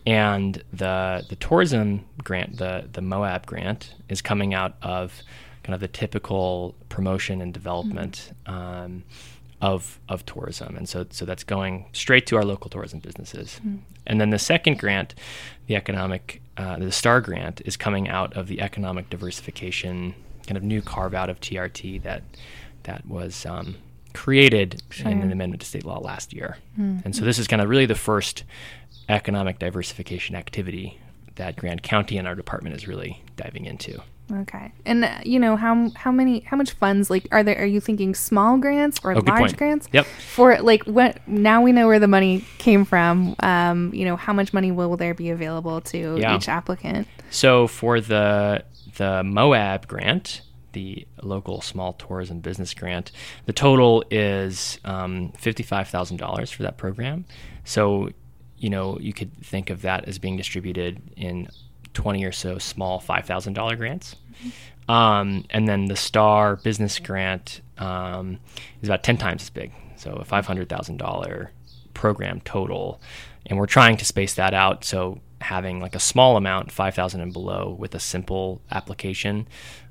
And 0.07 0.63
the 0.73 1.25
the 1.29 1.37
tourism 1.37 2.05
grant, 2.23 2.59
the 2.59 2.89
the 2.93 3.01
Moab 3.01 3.47
grant, 3.47 3.95
is 4.09 4.21
coming 4.21 4.53
out 4.53 4.75
of 4.83 5.23
kind 5.63 5.75
of 5.75 5.81
the 5.81 5.89
typical 5.89 6.75
promotion 6.91 7.41
and 7.41 7.55
development 7.55 8.33
um, 8.45 9.05
of 9.63 9.99
of 10.09 10.27
tourism, 10.27 10.77
and 10.77 10.87
so 10.87 11.07
so 11.09 11.25
that's 11.25 11.45
going 11.45 11.87
straight 11.93 12.27
to 12.27 12.37
our 12.37 12.45
local 12.45 12.69
tourism 12.69 12.99
businesses. 12.99 13.61
And 14.07 14.21
then 14.21 14.29
the 14.29 14.39
second 14.39 14.79
grant, 14.79 15.15
the 15.67 15.77
economic 15.77 16.43
uh, 16.57 16.79
the 16.79 16.93
Star 16.93 17.21
grant, 17.21 17.61
is 17.65 17.77
coming 17.77 18.09
out 18.09 18.37
of 18.37 18.47
the 18.47 18.61
economic 18.61 19.11
diversification 19.11 20.15
kind 20.47 20.57
of 20.57 20.63
new 20.63 20.83
carve 20.83 21.15
out 21.15 21.31
of 21.31 21.41
TRT 21.41 22.03
that 22.03 22.23
that 22.85 23.07
was 23.07 23.47
um, 23.47 23.77
created 24.13 24.83
in 25.01 25.23
an 25.23 25.33
amendment 25.33 25.63
to 25.63 25.67
state 25.67 25.85
law 25.85 25.99
last 25.99 26.33
year. 26.35 26.59
And 27.05 27.17
so 27.17 27.25
this 27.25 27.39
is 27.39 27.49
kind 27.49 27.63
of 27.63 27.69
really 27.69 27.87
the 27.87 27.95
first 27.95 28.45
economic 29.09 29.59
diversification 29.59 30.37
activity 30.37 30.99
that 31.37 31.57
Grand 31.57 31.83
County 31.83 32.19
and 32.19 32.29
our 32.29 32.35
department 32.35 32.77
is 32.77 32.87
really 32.87 33.23
diving 33.37 33.65
into. 33.65 34.01
Okay. 34.33 34.73
And 34.87 35.05
uh, 35.05 35.19
you 35.23 35.39
know 35.39 35.57
how 35.57 35.91
how 35.97 36.11
many 36.11 36.41
how 36.41 36.57
much 36.57 36.73
funds 36.73 37.11
like 37.11 37.29
are 37.31 37.43
there? 37.43 37.61
Are 37.61 37.67
you 37.67 37.81
thinking 37.81 38.15
small 38.15 38.57
grants 38.57 38.99
or 39.05 39.13
Oh, 39.13 39.21
large 39.21 39.57
grants? 39.57 39.89
Yep. 39.93 40.07
For 40.07 40.59
like 40.63 40.83
what 40.85 41.19
now 41.29 41.61
we 41.63 41.73
know 41.73 41.87
where 41.87 41.99
the 41.99 42.09
money 42.09 42.45
came 42.59 42.85
from. 42.87 43.37
Um, 43.41 43.93
you 43.95 44.05
know 44.07 44.17
how 44.17 44.33
much 44.33 44.53
money 44.55 44.71
will 44.73 44.97
there 44.97 45.13
be 45.15 45.29
available 45.31 45.81
to 45.83 46.17
Yeah. 46.19 46.37
each 46.37 46.49
applicant? 46.49 47.07
So 47.31 47.67
for 47.67 48.01
the 48.01 48.65
the 48.97 49.23
Moab 49.25 49.87
grant, 49.89 50.41
the 50.73 51.07
local 51.23 51.61
small 51.61 51.93
tourism 51.93 52.41
business 52.41 52.73
grant, 52.73 53.13
the 53.45 53.53
total 53.53 54.05
is 54.11 54.79
um, 54.87 55.33
fifty 55.37 55.63
five 55.63 55.89
thousand 55.89 56.17
dollars 56.17 56.51
for 56.51 56.63
that 56.63 56.79
program. 56.79 57.27
So 57.65 58.11
you 58.57 58.71
know 58.71 58.99
you 59.01 59.13
could 59.13 59.37
think 59.45 59.69
of 59.69 59.83
that 59.83 60.07
as 60.09 60.19
being 60.19 60.39
distributed 60.39 61.03
in 61.17 61.49
twenty 61.95 62.25
or 62.25 62.33
so 62.33 62.59
small 62.59 63.01
five 63.01 63.25
thousand 63.25 63.55
dollar 63.55 63.77
grants. 63.77 64.17
Um, 64.87 65.47
and 65.49 65.67
then 65.67 65.87
the 65.87 65.97
Star 65.97 66.57
Business 66.57 66.99
Grant 66.99 67.63
um, 67.79 68.39
is 68.83 68.89
about 68.89 69.03
ten 69.03 69.17
times 69.17 69.43
as 69.43 69.51
big, 69.51 69.73
so 69.97 70.13
a 70.13 70.25
five 70.25 70.47
hundred 70.47 70.69
thousand 70.69 70.99
dollar 70.99 71.53
program 71.95 72.41
total, 72.43 73.01
and 73.47 73.59
we're 73.59 73.67
trying 73.67 73.97
to 73.97 74.05
space 74.05 74.35
that 74.35 74.53
out. 74.53 74.85
So 74.85 75.21
having 75.41 75.81
like 75.81 75.95
a 75.95 76.01
small 76.01 76.37
amount, 76.37 76.71
five 76.71 76.95
thousand 76.95 77.23
and 77.23 77.33
below, 77.33 77.75
with 77.79 77.95
a 77.95 78.01
simple 78.01 78.61
application, 78.71 79.49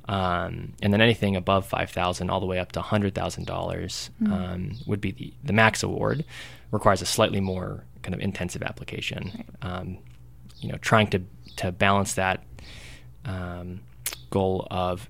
um, 0.07 0.73
and 0.81 0.93
then 0.93 1.01
anything 1.01 1.35
above 1.35 1.65
five 1.65 1.89
thousand 1.89 2.29
all 2.29 2.39
the 2.39 2.45
way 2.45 2.59
up 2.59 2.71
to 2.73 2.81
hundred 2.81 3.15
thousand 3.15 3.47
dollars 3.47 4.11
um, 4.27 4.73
would 4.85 5.01
be 5.01 5.11
the 5.11 5.33
the 5.43 5.53
max 5.53 5.81
award. 5.81 6.23
Requires 6.69 7.01
a 7.01 7.05
slightly 7.05 7.39
more 7.39 7.83
kind 8.03 8.13
of 8.13 8.19
intensive 8.19 8.61
application. 8.61 9.43
Um, 9.61 9.97
you 10.59 10.69
know, 10.69 10.77
trying 10.77 11.07
to 11.07 11.21
to 11.57 11.71
balance 11.71 12.13
that 12.15 12.43
um, 13.25 13.81
goal 14.29 14.67
of 14.71 15.09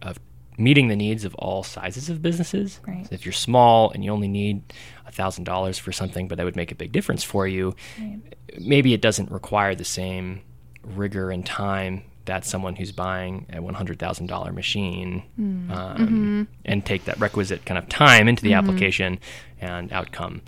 of 0.00 0.18
meeting 0.58 0.88
the 0.88 0.96
needs 0.96 1.24
of 1.24 1.34
all 1.36 1.62
sizes 1.62 2.08
of 2.10 2.22
businesses. 2.22 2.80
Right. 2.86 3.06
So 3.06 3.14
if 3.14 3.24
you're 3.24 3.32
small 3.32 3.90
and 3.90 4.04
you 4.04 4.10
only 4.10 4.28
need 4.28 4.62
thousand 5.12 5.44
dollars 5.44 5.78
for 5.78 5.92
something, 5.92 6.26
but 6.26 6.38
that 6.38 6.44
would 6.44 6.56
make 6.56 6.72
a 6.72 6.74
big 6.74 6.90
difference 6.90 7.22
for 7.22 7.46
you, 7.46 7.74
maybe 8.58 8.94
it 8.94 9.02
doesn't 9.02 9.30
require 9.30 9.74
the 9.74 9.84
same 9.84 10.40
rigor 10.82 11.30
and 11.30 11.44
time 11.44 12.02
that 12.24 12.44
someone 12.44 12.76
who's 12.76 12.92
buying 12.92 13.46
a 13.52 13.60
one 13.60 13.74
hundred 13.74 13.98
thousand 13.98 14.28
dollar 14.28 14.52
machine 14.52 15.22
um, 15.70 16.48
and 16.64 16.86
take 16.86 17.04
that 17.04 17.18
requisite 17.20 17.64
kind 17.66 17.76
of 17.76 17.88
time 17.88 18.28
into 18.28 18.42
the 18.42 18.54
application 18.54 19.18
and 19.60 19.92
outcome. 19.92 20.40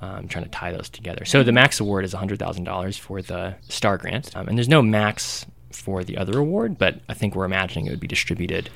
Um, 0.00 0.28
trying 0.28 0.44
to 0.44 0.50
tie 0.50 0.70
those 0.70 0.88
together. 0.88 1.24
So 1.24 1.42
the 1.42 1.50
max 1.50 1.80
award 1.80 2.04
is 2.04 2.12
hundred 2.12 2.38
thousand 2.38 2.62
dollars 2.64 2.96
for 2.96 3.20
the 3.20 3.56
Star 3.68 3.98
Grant, 3.98 4.30
um, 4.36 4.46
and 4.46 4.56
there's 4.56 4.68
no 4.68 4.80
max 4.80 5.44
for 5.72 6.04
the 6.04 6.16
other 6.16 6.38
award, 6.38 6.78
but 6.78 7.00
I 7.08 7.14
think 7.14 7.34
we're 7.34 7.44
imagining 7.44 7.86
it 7.86 7.90
would 7.90 7.98
be 8.00 8.06
distributed 8.06 8.70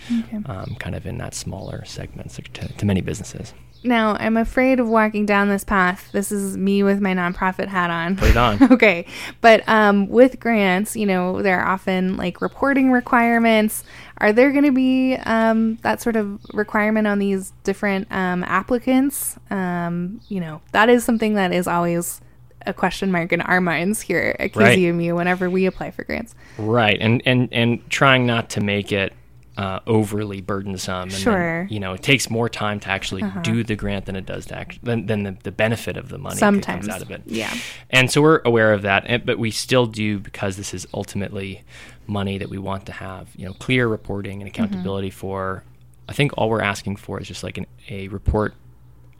um, 0.46 0.76
kind 0.80 0.94
of 0.96 1.06
in 1.06 1.18
that 1.18 1.34
smaller 1.34 1.84
segments 1.84 2.36
to, 2.36 2.42
to 2.72 2.84
many 2.84 3.00
businesses. 3.02 3.54
Now 3.84 4.16
I'm 4.18 4.36
afraid 4.36 4.80
of 4.80 4.88
walking 4.88 5.26
down 5.26 5.48
this 5.48 5.64
path. 5.64 6.10
This 6.12 6.30
is 6.30 6.56
me 6.56 6.82
with 6.82 7.00
my 7.00 7.14
nonprofit 7.14 7.68
hat 7.68 7.90
on. 7.90 8.16
Put 8.16 8.30
it 8.30 8.36
on. 8.36 8.62
okay, 8.72 9.06
but 9.40 9.66
um, 9.68 10.08
with 10.08 10.38
grants, 10.40 10.96
you 10.96 11.06
know, 11.06 11.42
there 11.42 11.60
are 11.60 11.66
often 11.66 12.16
like 12.16 12.40
reporting 12.40 12.90
requirements. 12.92 13.84
Are 14.18 14.32
there 14.32 14.52
going 14.52 14.64
to 14.64 14.72
be 14.72 15.14
um, 15.16 15.76
that 15.82 16.00
sort 16.00 16.16
of 16.16 16.40
requirement 16.52 17.06
on 17.06 17.18
these 17.18 17.52
different 17.64 18.06
um, 18.12 18.44
applicants? 18.44 19.36
Um, 19.50 20.20
you 20.28 20.40
know, 20.40 20.60
that 20.72 20.88
is 20.88 21.04
something 21.04 21.34
that 21.34 21.52
is 21.52 21.66
always 21.66 22.20
a 22.66 22.72
question 22.72 23.10
mark 23.10 23.32
in 23.32 23.40
our 23.40 23.60
minds 23.60 24.00
here 24.00 24.36
at 24.38 24.54
Right. 24.54 24.78
KZMU 24.78 25.16
whenever 25.16 25.50
we 25.50 25.66
apply 25.66 25.90
for 25.90 26.04
grants. 26.04 26.34
Right, 26.58 26.98
and 27.00 27.22
and 27.26 27.48
and 27.52 27.88
trying 27.90 28.26
not 28.26 28.50
to 28.50 28.60
make 28.60 28.92
it 28.92 29.12
uh, 29.56 29.80
overly 29.86 30.40
burdensome. 30.40 31.02
And 31.04 31.12
Sure. 31.12 31.32
Uh-huh. 31.32 31.40
Then, 31.64 31.68
you 31.70 31.80
know, 31.80 31.92
it 31.92 32.02
takes 32.02 32.30
more 32.30 32.48
time 32.48 32.80
to 32.80 32.88
actually 32.88 33.22
do 33.42 33.62
the 33.62 33.76
grant 33.76 34.06
than 34.06 34.16
it 34.16 34.24
does 34.26 34.46
to 34.46 34.56
act- 34.56 34.82
than, 34.84 35.06
than 35.06 35.22
the, 35.24 35.36
the 35.42 35.52
benefit 35.52 35.96
of 35.96 36.08
the 36.08 36.18
money 36.18 36.34
that 36.36 36.40
Sometimes. 36.40 36.86
comes 36.86 36.94
out 36.96 37.02
of 37.02 37.10
it. 37.10 37.22
Yeah. 37.26 37.52
And 37.90 38.10
so 38.10 38.22
we're 38.22 38.40
aware 38.44 38.72
of 38.72 38.82
that, 38.82 39.04
and, 39.06 39.26
but 39.26 39.38
we 39.38 39.50
still 39.50 39.86
do 39.86 40.18
because 40.18 40.56
this 40.56 40.72
is 40.72 40.86
ultimately 40.94 41.62
money 42.06 42.38
that 42.38 42.48
we 42.48 42.58
want 42.58 42.86
to 42.86 42.92
have, 42.92 43.28
you 43.36 43.44
know, 43.44 43.52
clear 43.52 43.86
reporting 43.88 44.40
and 44.40 44.48
accountability 44.48 45.10
Mm-hmm. 45.10 45.18
for. 45.18 45.64
I 46.08 46.14
think 46.14 46.32
all 46.36 46.48
we're 46.50 46.62
asking 46.62 46.96
for 46.96 47.20
is 47.20 47.28
just 47.28 47.42
like 47.44 47.58
an, 47.58 47.66
a 47.88 48.08
report, 48.08 48.54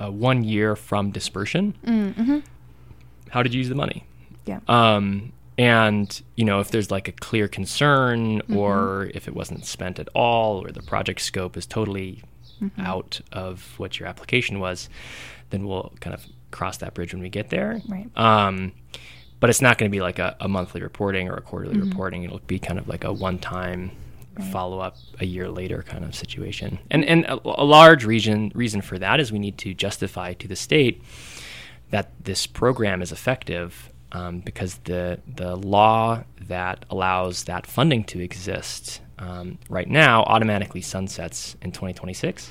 uh, 0.02 0.10
one 0.10 0.42
year 0.44 0.74
from 0.76 1.10
dispersion. 1.10 1.74
Mm-hmm. 1.86 2.38
How 3.30 3.42
did 3.42 3.54
you 3.54 3.58
use 3.58 3.68
the 3.68 3.74
money? 3.74 4.04
Yeah. 4.46 4.60
Um, 4.66 5.32
and 5.58 6.22
you 6.36 6.44
know, 6.44 6.60
if 6.60 6.70
there's 6.70 6.90
like 6.90 7.08
a 7.08 7.12
clear 7.12 7.48
concern, 7.48 8.40
Mm-hmm. 8.42 8.56
or 8.56 9.10
if 9.14 9.28
it 9.28 9.34
wasn't 9.34 9.64
spent 9.66 9.98
at 9.98 10.08
all, 10.14 10.64
or 10.64 10.70
the 10.72 10.82
project 10.82 11.20
scope 11.20 11.56
is 11.56 11.66
totally 11.66 12.22
Mm-hmm. 12.62 12.80
out 12.82 13.20
of 13.32 13.74
what 13.78 13.98
your 13.98 14.08
application 14.08 14.60
was, 14.60 14.88
then 15.50 15.66
we'll 15.66 15.92
kind 15.98 16.14
of 16.14 16.24
cross 16.52 16.76
that 16.76 16.94
bridge 16.94 17.12
when 17.12 17.20
we 17.20 17.28
get 17.28 17.50
there. 17.50 17.82
Right. 17.88 18.08
Um, 18.16 18.70
but 19.40 19.50
it's 19.50 19.60
not 19.60 19.78
going 19.78 19.90
to 19.90 19.92
be 19.92 20.00
like 20.00 20.20
a, 20.20 20.36
a 20.38 20.46
monthly 20.46 20.80
reporting 20.80 21.28
or 21.28 21.34
a 21.34 21.40
quarterly 21.40 21.74
Mm-hmm. 21.74 21.88
reporting. 21.90 22.22
It'll 22.22 22.38
be 22.38 22.60
kind 22.60 22.78
of 22.78 22.86
like 22.86 23.02
a 23.02 23.12
one-time 23.12 23.90
follow 24.52 24.78
up 24.78 24.96
a 25.18 25.26
year 25.26 25.48
later 25.50 25.82
kind 25.82 26.04
of 26.04 26.14
situation. 26.14 26.78
And 26.90 27.04
and 27.04 27.24
a, 27.24 27.40
a 27.44 27.64
large 27.64 28.04
reason 28.04 28.52
reason 28.54 28.80
for 28.80 28.96
that 28.98 29.18
is 29.18 29.32
we 29.32 29.40
need 29.40 29.58
to 29.58 29.74
justify 29.74 30.32
to 30.34 30.46
the 30.46 30.56
state 30.56 31.02
that 31.90 32.12
this 32.24 32.46
program 32.46 33.02
is 33.02 33.10
effective 33.12 33.90
um, 34.12 34.40
because 34.40 34.76
the 34.84 35.20
the 35.26 35.56
law 35.56 36.22
that 36.48 36.84
allows 36.90 37.44
that 37.44 37.66
funding 37.66 38.04
to 38.04 38.20
exist 38.20 39.00
um, 39.18 39.58
right 39.68 39.88
now 39.88 40.22
automatically 40.24 40.80
sunsets 40.82 41.56
in 41.62 41.72
2026, 41.72 42.50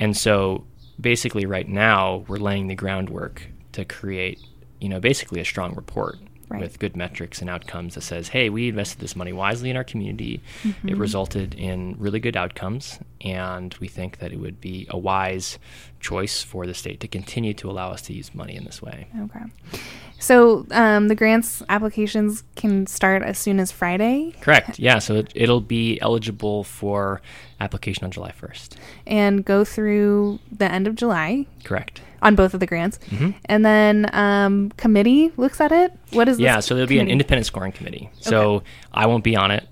and 0.00 0.16
so 0.16 0.64
basically 1.00 1.46
right 1.46 1.68
now 1.68 2.24
we're 2.28 2.36
laying 2.36 2.68
the 2.68 2.74
groundwork 2.74 3.46
to 3.72 3.84
create 3.84 4.38
you 4.80 4.88
know 4.88 5.00
basically 5.00 5.40
a 5.40 5.44
strong 5.44 5.74
report 5.74 6.18
Right. 6.48 6.60
with 6.60 6.78
good 6.78 6.96
metrics 6.96 7.40
and 7.40 7.48
outcomes 7.48 7.94
that 7.94 8.02
says 8.02 8.28
hey 8.28 8.50
we 8.50 8.68
invested 8.68 9.00
this 9.00 9.16
money 9.16 9.32
wisely 9.32 9.70
in 9.70 9.76
our 9.76 9.84
community. 9.84 10.42
It 10.86 10.98
resulted 10.98 11.54
in 11.54 11.94
really 11.98 12.20
good 12.20 12.36
outcomes 12.36 12.98
and 13.22 13.74
we 13.80 13.88
think 13.88 14.18
that 14.18 14.32
it 14.34 14.36
would 14.38 14.60
be 14.60 14.86
a 14.90 14.98
wise 14.98 15.58
choice 16.02 16.42
for 16.42 16.66
the 16.66 16.74
state 16.74 17.00
to 17.00 17.08
continue 17.08 17.54
to 17.54 17.70
allow 17.70 17.90
us 17.90 18.02
to 18.02 18.12
use 18.12 18.34
money 18.34 18.54
in 18.54 18.64
this 18.64 18.82
way 18.82 19.06
Okay. 19.18 19.44
So 20.18 20.66
um, 20.70 21.08
the 21.08 21.16
grants 21.16 21.64
applications 21.68 22.44
can 22.54 22.86
start 22.86 23.22
as 23.22 23.38
soon 23.38 23.58
as 23.58 23.72
Friday 23.72 24.34
correct 24.40 24.78
yeah 24.78 24.98
so 24.98 25.16
it, 25.16 25.32
it'll 25.34 25.60
be 25.60 26.00
eligible 26.00 26.64
for 26.64 27.22
application 27.60 28.04
on 28.04 28.10
july 28.10 28.32
1st 28.32 28.76
and 29.06 29.44
go 29.44 29.64
through 29.64 30.38
the 30.50 30.70
end 30.70 30.86
of 30.86 30.94
July 30.94 31.46
correct 31.64 32.02
on 32.22 32.36
both 32.36 32.54
of 32.54 32.60
the 32.60 32.66
grants. 32.66 32.98
Mm-hmm. 33.10 33.30
And 33.46 33.64
then 33.64 34.08
um, 34.14 34.70
committee 34.76 35.32
looks 35.36 35.60
at 35.60 35.72
it. 35.72 35.92
What 36.12 36.28
is 36.28 36.38
Yeah, 36.38 36.60
so 36.60 36.74
there'll 36.74 36.88
be 36.88 37.00
an 37.00 37.08
independent 37.08 37.46
scoring 37.46 37.72
committee. 37.72 38.10
So 38.20 38.62
I 38.92 39.06
won't 39.06 39.24
be 39.24 39.36
on 39.36 39.50
it. 39.50 39.66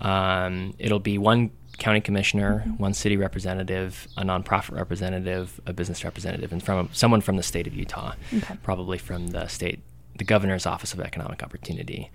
Um, 0.00 0.74
it'll 0.78 1.00
be 1.00 1.18
one 1.18 1.50
county 1.78 2.00
commissioner, 2.00 2.64
mm-hmm. 2.66 2.82
one 2.82 2.94
city 2.94 3.16
representative, 3.16 4.06
a 4.16 4.22
nonprofit 4.22 4.72
representative, 4.76 5.60
a 5.66 5.72
business 5.72 6.04
representative, 6.04 6.52
and 6.52 6.62
from 6.62 6.88
someone 6.92 7.20
from 7.20 7.36
the 7.36 7.42
state 7.42 7.66
of 7.66 7.74
Utah, 7.74 8.12
Okay. 8.34 8.56
probably 8.62 8.98
from 8.98 9.28
the 9.28 9.46
state, 9.48 9.80
the 10.16 10.24
governor's 10.24 10.64
office 10.64 10.94
of 10.94 11.00
economic 11.00 11.42
opportunity. 11.42 12.10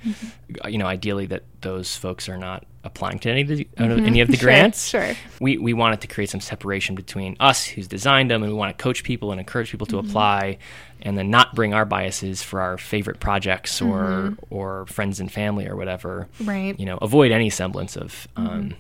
Uh, 0.64 0.68
You 0.68 0.80
know, 0.80 0.88
ideally 0.88 1.28
that 1.28 1.44
those 1.62 1.96
folks 1.96 2.28
are 2.30 2.38
not 2.38 2.66
applying 2.84 3.20
to 3.20 3.30
any 3.30 3.42
of 3.42 3.48
the, 3.50 3.66
mm-hmm. 3.78 4.06
any 4.08 4.22
of 4.22 4.28
the 4.30 4.38
Sure, 4.38 4.48
grants 4.48 4.88
sure. 4.88 5.14
we, 5.40 5.60
we 5.60 5.74
wanted 5.74 6.02
to 6.02 6.08
create 6.08 6.32
some 6.32 6.40
separation 6.42 6.96
between 6.96 7.38
us 7.40 7.64
who's 7.64 7.88
designed 7.88 8.32
them 8.32 8.42
and 8.42 8.52
we 8.52 8.58
want 8.58 8.76
to 8.76 8.82
coach 8.84 9.04
people 9.04 9.30
and 9.32 9.40
encourage 9.40 9.70
people 9.70 9.86
to 9.86 10.00
apply 10.00 10.58
and 11.04 11.16
then 11.16 11.30
not 11.30 11.54
bring 11.54 11.76
our 11.76 11.86
biases 11.86 12.42
for 12.42 12.60
our 12.60 12.80
favorite 12.80 13.20
projects 13.20 13.80
or 13.84 14.36
or 14.50 14.88
friends 14.88 15.20
and 15.20 15.32
family 15.32 15.68
or 15.68 15.76
whatever 15.76 16.28
Right. 16.44 16.80
you 16.80 16.88
know 16.88 16.98
avoid 17.04 17.32
any 17.32 17.52
semblance 17.52 17.96
of 17.96 18.28
um, 18.36 18.74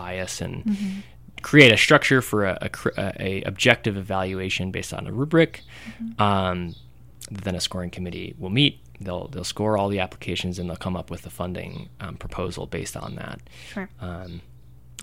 bias 0.00 0.40
and 0.40 0.54
create 1.42 1.72
a 1.72 1.76
structure 1.86 2.20
for 2.28 2.38
a, 2.44 2.54
a, 2.62 2.70
a, 3.28 3.30
objective 3.52 3.96
evaluation 4.04 4.70
based 4.70 4.92
on 4.98 5.06
a 5.06 5.12
rubric 5.12 5.62
um, 6.18 6.74
then 7.44 7.54
a 7.54 7.60
scoring 7.60 7.90
committee 7.96 8.34
will 8.38 8.54
meet 8.60 8.74
they'll 9.04 9.28
they'll 9.32 9.50
score 9.54 9.72
all 9.78 9.88
the 9.94 10.00
applications 10.06 10.58
and 10.58 10.64
they'll 10.68 10.84
come 10.88 10.96
up 11.00 11.08
with 11.10 11.22
a 11.26 11.30
funding 11.40 11.72
um, 12.00 12.14
proposal 12.16 12.66
based 12.66 12.96
on 13.04 13.10
that 13.20 13.38
Sure. 13.72 13.88
um, 14.00 14.40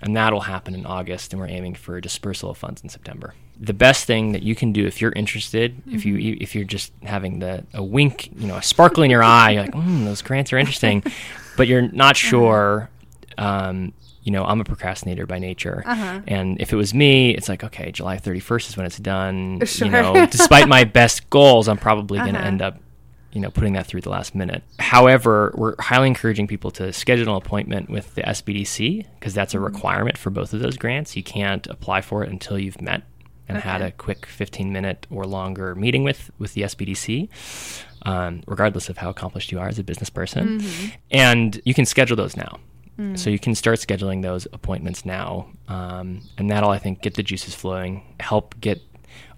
and 0.02 0.16
that'll 0.16 0.40
happen 0.40 0.74
in 0.74 0.84
August, 0.86 1.32
and 1.32 1.40
we're 1.40 1.48
aiming 1.48 1.74
for 1.74 2.00
dispersal 2.00 2.50
of 2.50 2.58
funds 2.58 2.82
in 2.82 2.88
September. 2.88 3.34
The 3.58 3.72
best 3.72 4.04
thing 4.06 4.32
that 4.32 4.42
you 4.42 4.54
can 4.54 4.72
do 4.72 4.86
if 4.86 5.00
you're 5.00 5.12
interested, 5.12 5.80
if 5.90 6.04
you 6.04 6.36
if 6.40 6.54
you're 6.54 6.64
just 6.64 6.92
having 7.04 7.38
the 7.38 7.64
a 7.72 7.82
wink, 7.82 8.30
you 8.36 8.48
know, 8.48 8.56
a 8.56 8.62
sparkle 8.62 9.02
in 9.02 9.10
your 9.10 9.22
eye, 9.22 9.52
you're 9.52 9.62
like, 9.62 9.72
mm, 9.72 10.04
those 10.04 10.20
grants 10.22 10.52
are 10.52 10.58
interesting, 10.58 11.02
but 11.56 11.68
you're 11.68 11.88
not 11.92 12.16
sure. 12.16 12.90
Um, 13.38 13.92
you 14.24 14.32
know, 14.32 14.44
I'm 14.44 14.60
a 14.60 14.64
procrastinator 14.64 15.26
by 15.26 15.38
nature, 15.38 15.82
and 16.26 16.60
if 16.60 16.72
it 16.72 16.76
was 16.76 16.92
me, 16.94 17.30
it's 17.30 17.48
like, 17.48 17.62
okay, 17.62 17.92
July 17.92 18.16
31st 18.18 18.68
is 18.70 18.76
when 18.76 18.86
it's 18.86 18.98
done. 18.98 19.60
Sure. 19.66 19.86
You 19.86 19.92
know, 19.92 20.26
despite 20.26 20.66
my 20.68 20.84
best 20.84 21.28
goals, 21.30 21.68
I'm 21.68 21.76
probably 21.78 22.18
going 22.18 22.32
to 22.34 22.38
Uh-huh. 22.40 22.48
end 22.48 22.62
up 22.62 22.80
you 23.32 23.40
know, 23.40 23.50
putting 23.50 23.72
that 23.72 23.84
through 23.84 24.00
the 24.00 24.10
last 24.10 24.32
minute. 24.36 24.62
However, 24.78 25.52
we're 25.56 25.74
highly 25.80 26.06
encouraging 26.06 26.46
people 26.46 26.70
to 26.70 26.92
schedule 26.92 27.34
an 27.34 27.42
appointment 27.42 27.90
with 27.90 28.14
the 28.14 28.22
SBDC 28.22 29.04
because 29.18 29.34
that's 29.34 29.54
a 29.54 29.56
Mm-hmm. 29.56 29.64
requirement 29.74 30.16
for 30.16 30.30
both 30.30 30.52
of 30.54 30.60
those 30.60 30.76
grants. 30.76 31.16
You 31.16 31.24
can't 31.24 31.66
apply 31.66 32.00
for 32.02 32.22
it 32.22 32.30
until 32.30 32.60
you've 32.60 32.80
met 32.80 33.02
and 33.48 33.58
had 33.58 33.82
a 33.82 33.90
quick 33.90 34.24
15 34.26 34.72
minute 34.72 35.08
or 35.10 35.26
longer 35.26 35.74
meeting 35.74 36.04
with 36.04 36.30
with 36.38 36.54
the 36.54 36.62
SBDC. 36.62 37.28
Um, 38.02 38.42
regardless 38.46 38.88
of 38.88 38.98
how 38.98 39.08
accomplished 39.10 39.50
you 39.50 39.58
are 39.58 39.66
as 39.66 39.78
a 39.80 39.84
business 39.84 40.10
person, 40.10 40.60
Mm-hmm. 40.60 40.88
and 41.10 41.60
you 41.64 41.74
can 41.74 41.86
schedule 41.86 42.16
those 42.16 42.36
now. 42.36 42.58
Mm. 42.98 43.18
So 43.18 43.30
you 43.30 43.38
can 43.38 43.54
start 43.54 43.78
scheduling 43.78 44.22
those 44.22 44.46
appointments 44.52 45.04
now, 45.04 45.48
um, 45.68 46.20
and 46.38 46.50
that'll 46.50 46.70
I 46.70 46.78
think 46.78 47.02
get 47.02 47.14
the 47.14 47.22
juices 47.22 47.54
flowing, 47.54 48.02
help 48.20 48.58
get 48.60 48.80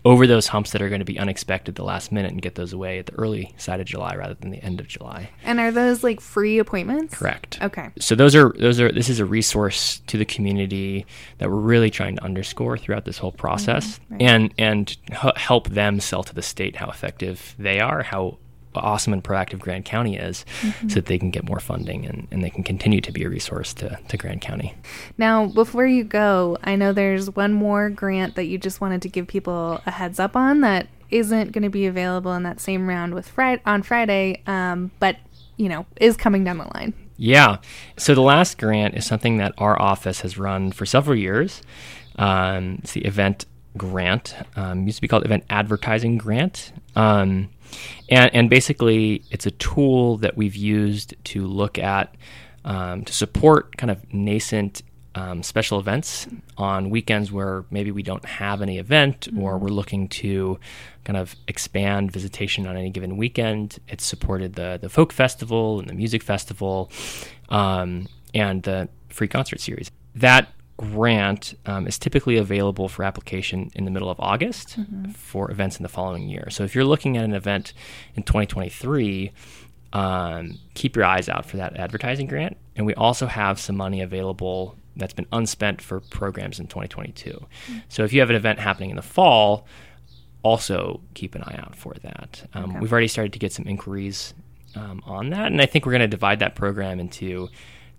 over 0.05 0.25
those 0.25 0.47
humps 0.47 0.71
that 0.71 0.81
are 0.81 0.89
going 0.89 1.01
to 1.01 1.05
be 1.05 1.19
unexpected 1.19 1.75
the 1.75 1.83
last 1.83 2.13
minute, 2.13 2.31
and 2.31 2.41
get 2.41 2.55
those 2.55 2.73
away 2.73 2.99
at 3.01 3.07
the 3.07 3.15
early 3.15 3.53
side 3.57 3.81
of 3.81 3.87
July 3.87 4.15
rather 4.15 4.35
than 4.35 4.51
the 4.51 4.63
end 4.63 4.79
of 4.79 4.87
July. 4.87 5.31
And 5.43 5.59
are 5.59 5.73
those 5.73 6.05
like 6.05 6.21
free 6.21 6.59
appointments? 6.59 7.17
Correct. 7.17 7.59
Okay. 7.61 7.89
So 7.99 8.15
those 8.15 8.37
are 8.37 8.55
those 8.59 8.79
are 8.81 8.93
this 8.93 9.09
is 9.09 9.19
a 9.19 9.25
resource 9.25 10.01
to 10.07 10.17
the 10.17 10.25
community 10.25 11.07
that 11.39 11.51
we're 11.51 11.57
really 11.57 11.91
trying 11.91 12.17
to 12.17 12.23
underscore 12.23 12.79
throughout 12.79 13.05
this 13.05 13.19
whole 13.19 13.33
process, 13.33 13.99
right. 14.11 14.23
and 14.23 14.55
and 14.59 14.97
h- 15.11 15.37
help 15.37 15.71
them 15.71 15.99
sell 15.99 16.23
to 16.23 16.35
the 16.35 16.43
state 16.43 16.77
how 16.77 16.89
effective 16.89 17.57
they 17.59 17.81
are, 17.81 18.03
how 18.05 18.39
awesome 18.81 19.13
and 19.13 19.23
proactive 19.23 19.59
Grand 19.59 19.85
County 19.85 20.17
is, 20.17 20.45
so 20.89 20.95
that 20.97 21.07
they 21.07 21.19
can 21.19 21.31
get 21.31 21.45
more 21.45 21.61
funding 21.61 22.07
and, 22.07 22.29
and 22.31 22.43
they 22.43 22.51
can 22.51 22.63
continue 22.63 23.01
to 23.01 23.13
be 23.13 23.25
a 23.25 23.29
resource 23.29 23.75
to, 23.75 23.99
to 24.09 24.17
Grand 24.17 24.41
County. 24.41 24.75
Now, 25.19 25.47
before 25.47 25.87
you 25.87 26.05
go, 26.05 26.59
I 26.65 26.77
know 26.77 26.93
there's 26.93 27.31
one 27.31 27.53
more 27.53 27.91
grant 27.91 28.35
that 28.37 28.45
you 28.45 28.59
just 28.59 28.81
wanted 28.81 29.03
to 29.03 29.09
give 29.09 29.27
people 29.27 29.81
a 29.87 29.91
heads 29.91 30.21
up 30.21 30.37
on 30.37 30.61
that 30.61 30.89
isn't 31.11 31.53
going 31.53 31.63
to 31.63 31.71
be 31.71 31.87
available 31.87 32.33
in 32.35 32.43
that 32.43 32.61
same 32.61 32.89
round 32.89 33.15
with 33.15 33.29
Friday 33.29 33.63
on 33.65 33.83
Friday, 33.83 34.43
um, 34.47 34.91
but 34.99 35.17
you 35.57 35.69
know 35.69 35.87
is 36.01 36.17
coming 36.17 36.45
down 36.45 36.59
the 36.59 36.71
line. 36.75 36.93
Yeah. 37.17 37.59
So 37.97 38.15
the 38.15 38.21
last 38.21 38.59
grant 38.59 38.95
is 38.95 39.07
something 39.07 39.39
that 39.39 39.55
our 39.59 39.81
office 39.81 40.21
has 40.21 40.37
run 40.37 40.73
for 40.73 40.85
several 40.85 41.17
years. 41.17 41.63
Um, 42.17 42.81
it's 42.83 42.93
the 42.93 43.05
event 43.05 43.47
grant. 43.77 44.35
Um, 44.55 44.87
used 44.87 44.99
to 44.99 45.03
be 45.03 45.09
called 45.09 45.25
event 45.25 45.45
advertising 45.49 46.19
grant. 46.19 46.73
Um, 46.95 47.49
and, 48.09 48.35
and 48.35 48.51
basically, 48.51 49.23
it's 49.31 49.47
a 49.47 49.51
tool 49.53 50.17
that 50.19 50.37
we've 50.37 50.57
used 50.57 51.15
to 51.25 51.47
look 51.47 51.79
at 51.79 52.15
um, 52.65 53.05
to 53.05 53.13
support 53.13 53.77
kind 53.77 53.91
of 53.91 54.13
nascent 54.13 54.83
um, 55.17 55.43
special 55.43 55.79
events 55.81 56.27
on 56.59 56.91
weekends 56.91 57.33
where 57.33 57.65
maybe 57.71 57.91
we 57.91 58.03
don't 58.03 58.25
have 58.27 58.61
any 58.61 58.79
event 58.79 59.29
or 59.39 59.57
we're 59.57 59.69
looking 59.69 60.09
to 60.09 60.61
kind 61.05 61.17
of 61.17 61.35
expand 61.49 62.13
visitation 62.13 62.67
on 62.67 62.77
any 62.77 62.91
given 62.91 63.17
weekend. 63.17 63.79
It's 63.89 64.05
supported 64.05 64.55
the 64.55 64.79
the 64.81 64.91
folk 64.91 65.13
festival 65.13 65.81
and 65.81 65.89
the 65.89 65.95
music 65.95 66.23
festival 66.23 66.91
um, 67.49 68.09
and 68.35 68.63
the 68.63 68.89
free 69.09 69.29
concert 69.29 69.61
series. 69.61 69.91
That 70.15 70.53
grant 70.77 71.55
um, 71.67 71.87
is 71.87 71.99
typically 71.99 72.37
available 72.37 72.89
for 72.89 73.03
application 73.03 73.71
in 73.75 73.85
the 73.85 73.91
middle 73.91 74.11
of 74.11 74.21
August 74.21 74.77
for 75.15 75.51
events 75.51 75.79
in 75.79 75.83
the 75.83 75.89
following 75.89 76.29
year. 76.29 76.49
So 76.51 76.65
if 76.65 76.75
you're 76.75 76.85
looking 76.85 77.17
at 77.17 77.25
an 77.25 77.33
event 77.33 77.73
in 78.15 78.23
2023, 78.25 79.33
um, 79.93 80.59
keep 80.75 80.95
your 80.97 81.05
eyes 81.05 81.29
out 81.29 81.47
for 81.47 81.57
that 81.57 81.77
advertising 81.77 82.27
grant. 82.27 82.57
And 82.77 82.85
we 82.85 82.95
also 82.95 83.27
have 83.27 83.59
some 83.59 83.77
money 83.77 84.03
available 84.03 84.77
that's 84.97 85.15
been 85.15 85.27
unspent 85.33 85.81
for 85.81 86.01
programs 86.01 86.59
in 86.61 86.67
2022. 86.67 87.47
So 87.89 88.05
if 88.05 88.13
you 88.13 88.21
have 88.21 88.31
an 88.31 88.37
event 88.37 88.59
happening 88.59 88.91
in 88.91 88.97
the 88.97 89.03
fall, 89.03 89.67
also 90.43 91.01
keep 91.15 91.35
an 91.35 91.43
eye 91.43 91.57
out 91.59 91.75
for 91.75 91.95
that. 92.03 92.49
Um, 92.55 92.71
Okay. 92.71 92.79
We've 92.81 92.93
already 92.93 93.09
started 93.09 93.33
to 93.33 93.39
get 93.39 93.53
some 93.53 93.67
inquiries 93.67 94.35
um, 94.75 95.03
on 95.07 95.31
that, 95.31 95.47
and 95.47 95.61
I 95.63 95.67
think 95.67 95.87
we're 95.87 95.93
going 95.93 96.01
to 96.03 96.07
divide 96.09 96.39
that 96.41 96.55
program 96.55 97.01
into 97.01 97.49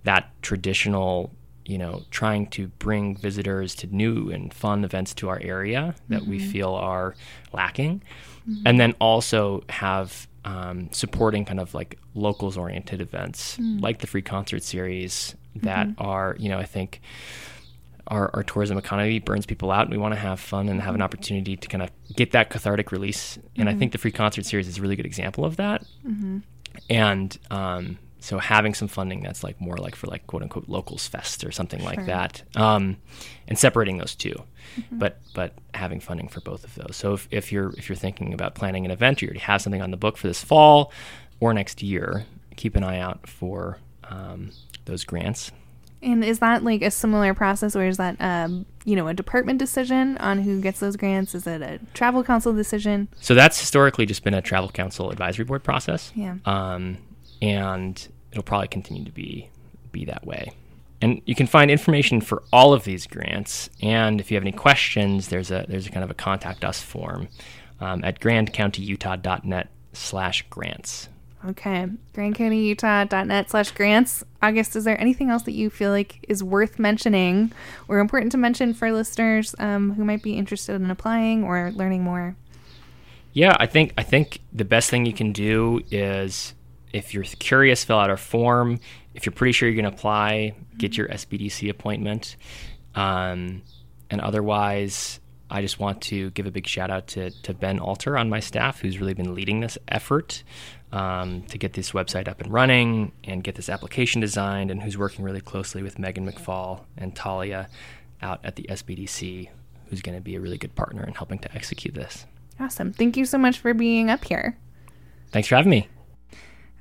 that 0.04 0.30
traditional, 0.44 1.32
you 1.68 1.78
know, 1.78 2.04
trying 2.10 2.48
to 2.48 2.68
bring 2.80 3.16
visitors 3.16 3.76
to 3.76 3.88
new 3.88 4.32
and 4.32 4.54
fun 4.54 4.84
events 4.84 5.14
to 5.16 5.30
our 5.30 5.40
area 5.42 5.94
that 6.10 6.26
we 6.26 6.40
mm-hmm. 6.40 6.50
feel 6.50 6.74
are 6.74 7.14
lacking, 7.54 8.02
mm-hmm. 8.50 8.66
and 8.66 8.80
then 8.80 8.96
also 9.00 9.64
have 9.70 10.28
um, 10.46 10.90
supporting 10.94 11.44
kind 11.44 11.60
of 11.60 11.74
like 11.74 12.00
locals 12.16 12.58
oriented 12.58 13.02
events 13.02 13.58
mm. 13.58 13.82
like 13.82 14.00
the 14.00 14.08
free 14.08 14.22
concert 14.22 14.64
series 14.64 15.36
that 15.56 15.88
mm-hmm. 15.88 16.02
are, 16.02 16.38
you 16.40 16.48
know, 16.48 16.58
I 16.58 16.64
think 16.64 17.02
our, 18.08 18.32
our 18.34 18.44
tourism 18.44 18.78
economy 18.78 19.20
burns 19.20 19.46
people 19.46 19.72
out 19.72 19.82
and 19.82 19.92
we 19.92 19.98
want 19.98 20.14
to 20.14 20.20
have 20.20 20.40
fun 20.40 20.70
and 20.70 20.82
have 20.82 20.96
an 20.96 21.02
opportunity 21.02 21.58
to 21.58 21.68
kind 21.68 21.84
of 21.84 21.90
get 22.16 22.32
that 22.32 22.50
cathartic 22.50 22.94
release. 22.94 23.38
And 23.58 23.68
I 23.68 23.74
think 23.74 23.92
the 23.92 23.98
free 23.98 24.12
concert 24.12 24.46
series 24.46 24.70
is 24.70 24.78
a 24.78 24.82
really 24.82 24.96
good 24.96 25.06
example 25.06 25.44
of 25.44 25.58
that. 25.58 25.84
And 26.90 27.38
um, 27.52 28.00
so 28.28 28.38
having 28.40 28.74
some 28.74 28.88
funding 28.88 29.22
that's 29.22 29.44
like 29.44 29.60
more 29.62 29.78
like 29.78 29.96
for 29.96 30.08
like 30.08 30.28
quote 30.28 30.44
unquote 30.44 30.68
locals 30.68 31.08
fest 31.08 31.44
or 31.44 31.52
something 31.52 31.84
like 31.84 32.06
that, 32.06 32.44
um, 32.56 32.98
and 33.48 33.58
separating 33.58 33.98
those 33.98 34.16
2 34.16 34.36
but 34.92 35.20
but 35.34 35.54
having 35.74 36.00
funding 36.00 36.28
for 36.28 36.42
both 36.42 36.64
of 36.64 36.76
those. 36.76 36.96
So 36.96 37.14
if, 37.14 37.28
if 37.32 37.52
you're 37.52 37.72
if 37.78 37.90
you're 37.90 37.96
thinking 37.96 38.34
about 38.34 38.56
planning 38.56 38.86
an 38.86 38.92
event, 38.92 39.22
or 39.22 39.26
you 39.26 39.30
already 39.30 39.40
have 39.42 39.62
something 39.62 39.82
on 39.82 39.92
the 39.92 39.98
book 39.98 40.18
for 40.18 40.28
this 40.28 40.44
fall 40.44 40.92
or 41.40 41.54
next 41.54 41.82
year, 41.82 42.26
keep 42.56 42.76
an 42.76 42.84
eye 42.84 43.00
out 43.00 43.28
for 43.28 43.80
um, 44.06 44.52
those 44.86 45.04
grants. 45.04 45.52
And 46.02 46.24
is 46.24 46.40
that 46.40 46.64
like 46.64 46.84
a 46.84 46.92
similar 46.92 47.34
process, 47.34 47.76
or 47.76 47.86
is 47.86 47.98
that 47.98 48.18
um, 48.20 48.66
you 48.86 48.96
know 48.96 49.08
a 49.08 49.14
department 49.14 49.60
decision 49.60 50.18
on 50.18 50.42
who 50.42 50.62
gets 50.62 50.80
those 50.80 50.96
grants? 50.96 51.34
Is 51.34 51.48
it 51.48 51.62
a 51.62 51.80
travel 51.94 52.24
council 52.24 52.54
decision? 52.54 53.08
So 53.20 53.34
that's 53.34 53.60
historically 53.60 54.06
just 54.06 54.24
been 54.24 54.36
a 54.36 54.42
travel 54.42 54.70
council 54.70 55.10
advisory 55.10 55.46
board 55.46 55.64
process. 55.64 56.12
Yeah. 56.16 56.36
Um, 56.46 57.00
and 57.42 58.08
it'll 58.38 58.46
probably 58.46 58.68
continue 58.68 59.04
to 59.04 59.12
be 59.12 59.50
be 59.92 60.06
that 60.06 60.26
way. 60.26 60.52
And 61.02 61.22
you 61.26 61.36
can 61.36 61.48
find 61.48 61.70
information 61.70 62.22
for 62.22 62.44
all 62.54 62.74
of 62.74 62.84
these 62.84 63.08
grants. 63.08 63.70
And 63.82 64.20
if 64.20 64.32
you 64.32 64.36
have 64.36 64.44
any 64.44 64.52
questions, 64.52 65.30
there's 65.30 65.52
a 65.52 65.66
there's 65.68 65.88
a 65.88 65.90
kind 65.90 66.04
of 66.04 66.12
a 66.12 66.16
contact 66.16 66.64
us 66.64 66.82
form 66.82 67.28
um, 67.80 68.04
at 68.04 68.20
grandcountyutah.net 68.20 69.70
slash 69.94 70.44
grants. 70.50 71.10
Okay. 71.46 71.88
GrandCountyUtah.net 72.14 73.50
slash 73.50 73.72
grants. 73.72 74.24
August, 74.42 74.76
is 74.76 74.84
there 74.84 75.00
anything 75.00 75.30
else 75.30 75.44
that 75.44 75.54
you 75.54 75.70
feel 75.70 75.92
like 75.92 76.26
is 76.28 76.44
worth 76.44 76.80
mentioning 76.80 77.52
or 77.88 78.00
important 78.00 78.32
to 78.34 78.38
mention 78.38 78.74
for 78.74 78.92
listeners 78.92 79.56
um, 79.60 79.94
who 79.94 80.04
might 80.04 80.24
be 80.24 80.34
interested 80.34 80.76
in 80.76 80.90
applying 80.90 81.44
or 81.44 81.72
learning 81.76 82.04
more? 82.04 82.36
Yeah, 83.34 83.56
I 83.60 83.68
think 83.68 83.94
I 83.98 84.04
think 84.04 84.40
the 84.52 84.66
best 84.66 84.90
thing 84.90 85.06
you 85.06 85.14
can 85.14 85.32
do 85.32 85.82
is 85.92 86.56
if 86.94 87.14
you're 87.14 87.24
curious, 87.24 87.84
fill 87.84 88.00
out 88.00 88.10
our 88.10 88.18
form. 88.18 88.80
If 89.14 89.26
you're 89.26 89.34
pretty 89.34 89.52
sure 89.52 89.70
you're 89.70 89.82
going 89.82 89.92
to 89.92 89.98
apply, 89.98 90.56
get 90.78 90.98
your 90.98 91.08
SBDC 91.08 91.70
appointment. 91.70 92.36
Um, 92.96 93.64
and 94.10 94.22
otherwise, 94.22 95.20
I 95.50 95.62
just 95.62 95.80
want 95.80 96.02
to 96.04 96.30
give 96.32 96.46
a 96.46 96.52
big 96.52 96.68
shout 96.68 96.90
out 96.90 97.08
to, 97.08 97.32
to 97.44 97.54
Ben 97.54 97.80
Alter 97.80 98.18
on 98.18 98.30
my 98.30 98.40
staff, 98.40 98.80
who's 98.80 99.00
really 99.00 99.14
been 99.14 99.34
leading 99.34 99.60
this 99.60 99.78
effort 99.88 100.44
um, 100.92 101.44
to 101.44 101.58
get 101.58 101.74
this 101.74 101.92
website 101.92 102.28
up 102.28 102.42
and 102.42 102.52
running 102.52 103.12
and 103.24 103.44
get 103.44 103.56
this 103.56 103.70
application 103.70 104.22
designed, 104.22 104.72
and 104.72 104.82
who's 104.82 104.98
working 104.98 105.24
really 105.24 105.42
closely 105.42 105.84
with 105.84 106.00
Megan 106.00 106.30
McFall 106.30 106.84
and 106.98 107.16
Talia 107.16 107.70
out 108.22 108.40
at 108.44 108.56
the 108.56 108.64
SBDC, 108.64 109.50
who's 109.90 110.02
going 110.02 110.18
to 110.18 110.22
be 110.22 110.36
a 110.36 110.40
really 110.40 110.58
good 110.58 110.76
partner 110.76 111.04
in 111.04 111.14
helping 111.14 111.40
to 111.40 111.56
execute 111.56 111.94
this. 111.94 112.26
Awesome. 112.60 112.92
Thank 112.92 113.18
you 113.18 113.26
so 113.26 113.38
much 113.38 113.60
for 113.60 113.74
being 113.74 114.10
up 114.10 114.26
here. 114.26 114.58
Thanks 115.32 115.48
for 115.48 115.56
having 115.56 115.70
me. 115.70 115.88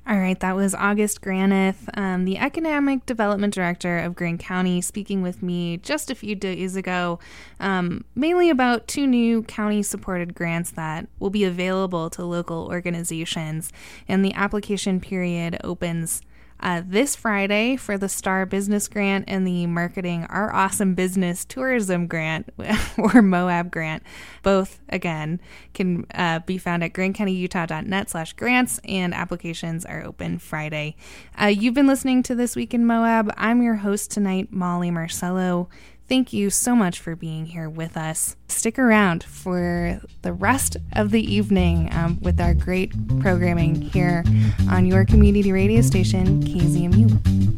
All 0.09 0.17
right, 0.17 0.39
that 0.39 0.55
was 0.55 0.73
August 0.73 1.19
Granith, 1.19 1.89
um, 1.95 2.23
the 2.23 2.37
Economic 2.37 3.05
Development 3.05 3.53
Director 3.53 3.97
of 3.97 4.15
Grand 4.15 4.39
County, 4.39 4.79
speaking 4.79 5.21
with 5.21 5.43
me 5.43 5.75
just 5.75 6.09
a 6.09 6.15
few 6.15 6.33
days 6.33 6.77
ago, 6.77 7.19
um, 7.59 8.05
mainly 8.15 8.49
about 8.49 8.87
two 8.87 9.05
new 9.05 9.43
county 9.43 9.83
supported 9.83 10.33
grants 10.33 10.71
that 10.71 11.09
will 11.19 11.29
be 11.29 11.43
available 11.43 12.09
to 12.11 12.23
local 12.23 12.69
organizations. 12.71 13.73
And 14.07 14.23
the 14.23 14.33
application 14.33 15.01
period 15.01 15.59
opens 15.61 16.21
uh, 16.59 16.81
this 16.85 17.15
Friday 17.15 17.75
for 17.75 17.97
the 17.97 18.09
Star 18.09 18.45
Business 18.45 18.87
Grant 18.87 19.25
and 19.27 19.45
the 19.45 19.67
Marketing 19.67 20.25
Our 20.25 20.53
Awesome 20.53 20.95
Business 20.95 21.45
Tourism 21.45 22.07
Grant 22.07 22.49
or 22.57 23.21
MOAB 23.21 23.71
grant. 23.71 24.03
Both, 24.43 24.79
again, 24.89 25.39
can 25.73 26.05
uh, 26.13 26.39
be 26.39 26.57
found 26.57 26.83
at 26.83 26.93
grandcountyutah.net 26.93 28.09
slash 28.09 28.33
grants 28.33 28.79
and 28.83 29.13
applications 29.13 29.85
are 29.85 30.03
open 30.03 30.39
Friday. 30.39 30.95
Uh, 31.39 31.45
you've 31.45 31.73
been 31.73 31.87
listening 31.87 32.23
to 32.23 32.35
This 32.35 32.55
Week 32.55 32.73
in 32.73 32.85
Moab. 32.85 33.31
I'm 33.37 33.61
your 33.61 33.75
host 33.75 34.11
tonight, 34.11 34.51
Molly 34.51 34.91
Marcello. 34.91 35.69
Thank 36.07 36.31
you 36.31 36.49
so 36.49 36.73
much 36.73 36.99
for 36.99 37.17
being 37.17 37.47
here 37.47 37.69
with 37.69 37.97
us. 37.97 38.37
Stick 38.47 38.79
around 38.79 39.25
for 39.25 39.99
the 40.21 40.31
rest 40.31 40.77
of 40.93 41.11
the 41.11 41.21
evening 41.21 41.89
um, 41.91 42.19
with 42.21 42.39
our 42.39 42.53
great 42.53 42.93
programming 43.19 43.81
here 43.81 44.23
on 44.69 44.85
your 44.85 45.03
community 45.03 45.51
radio 45.51 45.81
station, 45.81 46.41
KZMU. 46.43 47.57